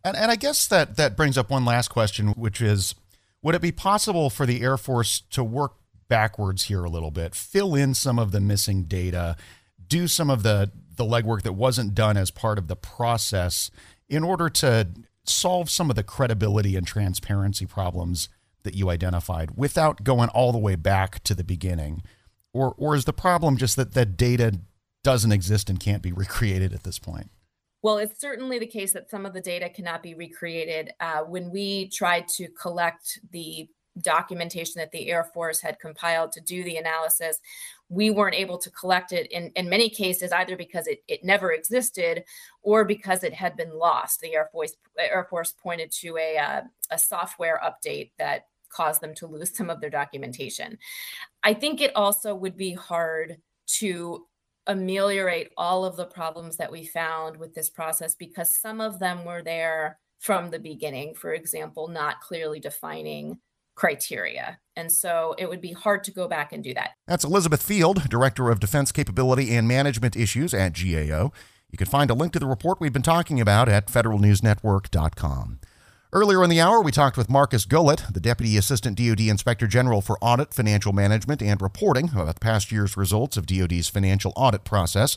And, 0.05 0.16
and 0.16 0.31
I 0.31 0.37
guess 0.37 0.66
that, 0.68 0.97
that 0.97 1.16
brings 1.16 1.37
up 1.37 1.51
one 1.51 1.64
last 1.64 1.89
question, 1.89 2.29
which 2.29 2.61
is 2.61 2.95
would 3.43 3.55
it 3.55 3.62
be 3.62 3.72
possible 3.72 4.31
for 4.31 4.47
the 4.47 4.62
Air 4.62 4.76
Force 4.76 5.20
to 5.31 5.45
work 5.45 5.74
backwards 6.09 6.64
here 6.64 6.85
a 6.85 6.91
little 6.91 7.11
bit, 7.11 7.35
fill 7.35 7.74
in 7.74 7.95
some 7.95 8.18
of 8.18 8.33
the 8.33 8.41
missing 8.41 8.85
data, 8.85 9.37
do 9.87 10.09
some 10.09 10.31
of 10.31 10.43
the 10.43 10.72
the 10.99 11.05
legwork 11.05 11.42
that 11.42 11.55
wasn't 11.55 11.94
done 11.94 12.18
as 12.18 12.30
part 12.30 12.59
of 12.59 12.68
the 12.68 12.76
process 12.76 13.70
in 14.09 14.22
order 14.22 14.51
to 14.51 14.88
solve 15.24 15.70
some 15.70 15.88
of 15.88 15.96
the 15.96 16.03
credibility 16.03 16.76
and 16.76 16.86
transparency 16.86 17.64
problems 17.64 18.28
that 18.62 18.74
you 18.74 18.90
identified 18.90 19.53
without 19.57 20.05
going 20.05 20.28
all 20.30 20.53
the 20.53 20.59
way 20.59 20.74
back 20.74 21.22
to 21.24 21.34
the 21.34 21.44
beginning? 21.44 22.03
Or, 22.53 22.74
or 22.76 22.94
is 22.94 23.07
the 23.07 23.12
problem 23.12 23.57
just 23.57 23.76
that 23.76 23.94
the 23.94 24.05
data 24.05 24.61
doesn't 25.05 25.32
exist 25.32 25.70
and 25.70 25.80
can't 25.80 26.03
be 26.03 26.12
recreated 26.12 26.72
at 26.72 26.82
this 26.82 26.99
point? 26.99 27.30
Well, 27.80 27.99
it's 27.99 28.20
certainly 28.20 28.59
the 28.59 28.66
case 28.66 28.92
that 28.92 29.11
some 29.11 29.24
of 29.24 29.32
the 29.32 29.40
data 29.40 29.68
cannot 29.68 30.03
be 30.03 30.14
recreated. 30.14 30.90
Uh, 30.99 31.20
when 31.20 31.51
we 31.51 31.88
tried 31.88 32.26
to 32.36 32.49
collect 32.49 33.20
the 33.30 33.68
documentation 34.01 34.74
that 34.76 34.92
the 34.92 35.09
Air 35.09 35.24
Force 35.24 35.61
had 35.61 35.78
compiled 35.78 36.32
to 36.32 36.40
do 36.40 36.64
the 36.64 36.76
analysis, 36.76 37.38
we 37.89 38.11
weren't 38.11 38.34
able 38.34 38.59
to 38.59 38.70
collect 38.70 39.12
it 39.12 39.30
in, 39.32 39.51
in 39.57 39.68
many 39.68 39.89
cases, 39.89 40.30
either 40.32 40.57
because 40.57 40.86
it, 40.86 41.03
it 41.09 41.24
never 41.24 41.53
existed 41.53 42.22
or 42.62 42.84
because 42.84 43.24
it 43.24 43.32
had 43.32 43.57
been 43.57 43.72
lost. 43.72 44.20
The 44.20 44.34
Air 44.34 44.49
Force, 44.53 44.74
Air 44.99 45.26
Force 45.30 45.53
pointed 45.53 45.91
to 45.93 46.16
a, 46.18 46.36
uh, 46.36 46.61
a 46.91 46.99
software 46.99 47.61
update 47.64 48.11
that 48.18 48.47
caused 48.68 49.01
them 49.01 49.14
to 49.14 49.26
lose 49.26 49.57
some 49.57 49.70
of 49.70 49.80
their 49.80 49.91
documentation. 49.91 50.78
I 51.43 51.55
think 51.55 51.80
it 51.80 51.97
also 51.97 52.34
would 52.34 52.57
be 52.57 52.74
hard 52.74 53.39
to 53.78 54.26
ameliorate 54.66 55.51
all 55.57 55.86
of 55.86 55.97
the 55.97 56.05
problems 56.05 56.59
that 56.59 56.70
we 56.70 56.84
found 56.84 57.39
with 57.39 57.55
this 57.55 57.70
process 57.70 58.14
because 58.14 58.51
some 58.51 58.82
of 58.82 58.99
them 58.99 59.24
were 59.24 59.43
there 59.43 59.99
from 60.18 60.51
the 60.51 60.59
beginning. 60.59 61.14
For 61.14 61.32
example, 61.32 61.89
not 61.89 62.20
clearly 62.20 62.61
defining 62.61 63.39
criteria. 63.79 64.59
And 64.74 64.91
so 64.93 65.37
it 65.39 65.49
would 65.49 65.61
be 65.61 65.72
hard 65.72 66.03
to 66.05 66.11
go 66.11 66.26
back 66.26 66.53
and 66.53 66.64
do 66.64 66.74
that. 66.74 66.91
That's 67.07 67.24
Elizabeth 67.24 67.62
Field, 67.62 68.09
Director 68.09 68.51
of 68.51 68.59
Defense 68.59 68.91
Capability 68.91 69.55
and 69.55 69.68
Management 69.68 70.16
Issues 70.16 70.53
at 70.53 70.74
GAO. 70.74 71.33
You 71.70 71.79
can 71.79 71.87
find 71.87 72.11
a 72.11 72.14
link 72.14 72.33
to 72.33 72.41
the 72.41 72.47
report 72.47 72.81
we've 72.81 72.93
been 72.93 73.03
talking 73.03 73.41
about 73.41 73.68
at 73.68 73.87
federalnewsnetwork.com. 73.87 75.61
Earlier 76.12 76.43
in 76.43 76.51
the 76.51 76.61
hour, 76.61 76.81
we 76.81 76.91
talked 76.91 77.16
with 77.16 77.31
Marcus 77.31 77.66
Gullett, 77.66 78.12
the 78.12 78.20
Deputy 78.20 78.57
Assistant 78.57 78.97
DoD 78.99 79.20
Inspector 79.20 79.66
General 79.66 80.01
for 80.01 80.18
Audit, 80.20 80.55
Financial 80.55 80.93
Management, 80.93 81.43
and 81.43 81.61
Reporting, 81.61 82.11
about 82.12 82.35
the 82.35 82.41
past 82.41 82.72
year's 82.72 82.97
results 82.97 83.37
of 83.37 83.47
DoD's 83.47 83.89
financial 83.89 84.33
audit 84.35 84.64
process. 84.64 85.16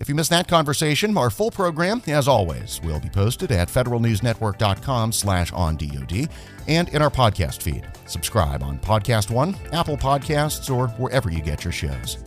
If 0.00 0.08
you 0.08 0.14
missed 0.14 0.30
that 0.30 0.46
conversation, 0.46 1.18
our 1.18 1.28
full 1.28 1.50
program, 1.50 2.02
as 2.06 2.28
always, 2.28 2.80
will 2.84 3.00
be 3.00 3.08
posted 3.08 3.50
at 3.50 3.66
federalnewsnetwork.com 3.66 5.10
slash 5.10 5.52
on 5.52 5.76
DoD 5.76 6.28
and 6.68 6.88
in 6.90 7.02
our 7.02 7.10
podcast 7.10 7.62
feed. 7.62 7.84
Subscribe 8.06 8.62
on 8.62 8.78
Podcast 8.78 9.28
One, 9.28 9.56
Apple 9.72 9.96
Podcasts, 9.96 10.72
or 10.72 10.86
wherever 10.98 11.32
you 11.32 11.40
get 11.40 11.64
your 11.64 11.72
shows. 11.72 12.18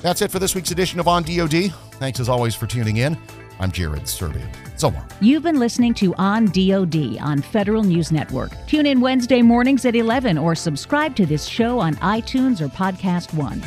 That's 0.00 0.22
it 0.22 0.32
for 0.32 0.40
this 0.40 0.56
week's 0.56 0.72
edition 0.72 0.98
of 0.98 1.06
On 1.06 1.22
DoD. 1.22 1.72
Thanks 2.00 2.18
as 2.18 2.28
always 2.28 2.56
for 2.56 2.66
tuning 2.66 2.96
in. 2.96 3.16
I'm 3.60 3.70
Jared 3.70 4.02
Serbu. 4.02 4.42
So 4.76 4.88
long. 4.88 5.08
You've 5.20 5.44
been 5.44 5.60
listening 5.60 5.94
to 5.94 6.16
On 6.16 6.46
DoD 6.46 7.18
on 7.20 7.42
Federal 7.42 7.84
News 7.84 8.10
Network. 8.10 8.50
Tune 8.66 8.86
in 8.86 9.00
Wednesday 9.00 9.40
mornings 9.40 9.84
at 9.84 9.94
11 9.94 10.36
or 10.36 10.56
subscribe 10.56 11.14
to 11.14 11.26
this 11.26 11.46
show 11.46 11.78
on 11.78 11.94
iTunes 11.96 12.60
or 12.60 12.66
Podcast 12.66 13.32
One. 13.34 13.62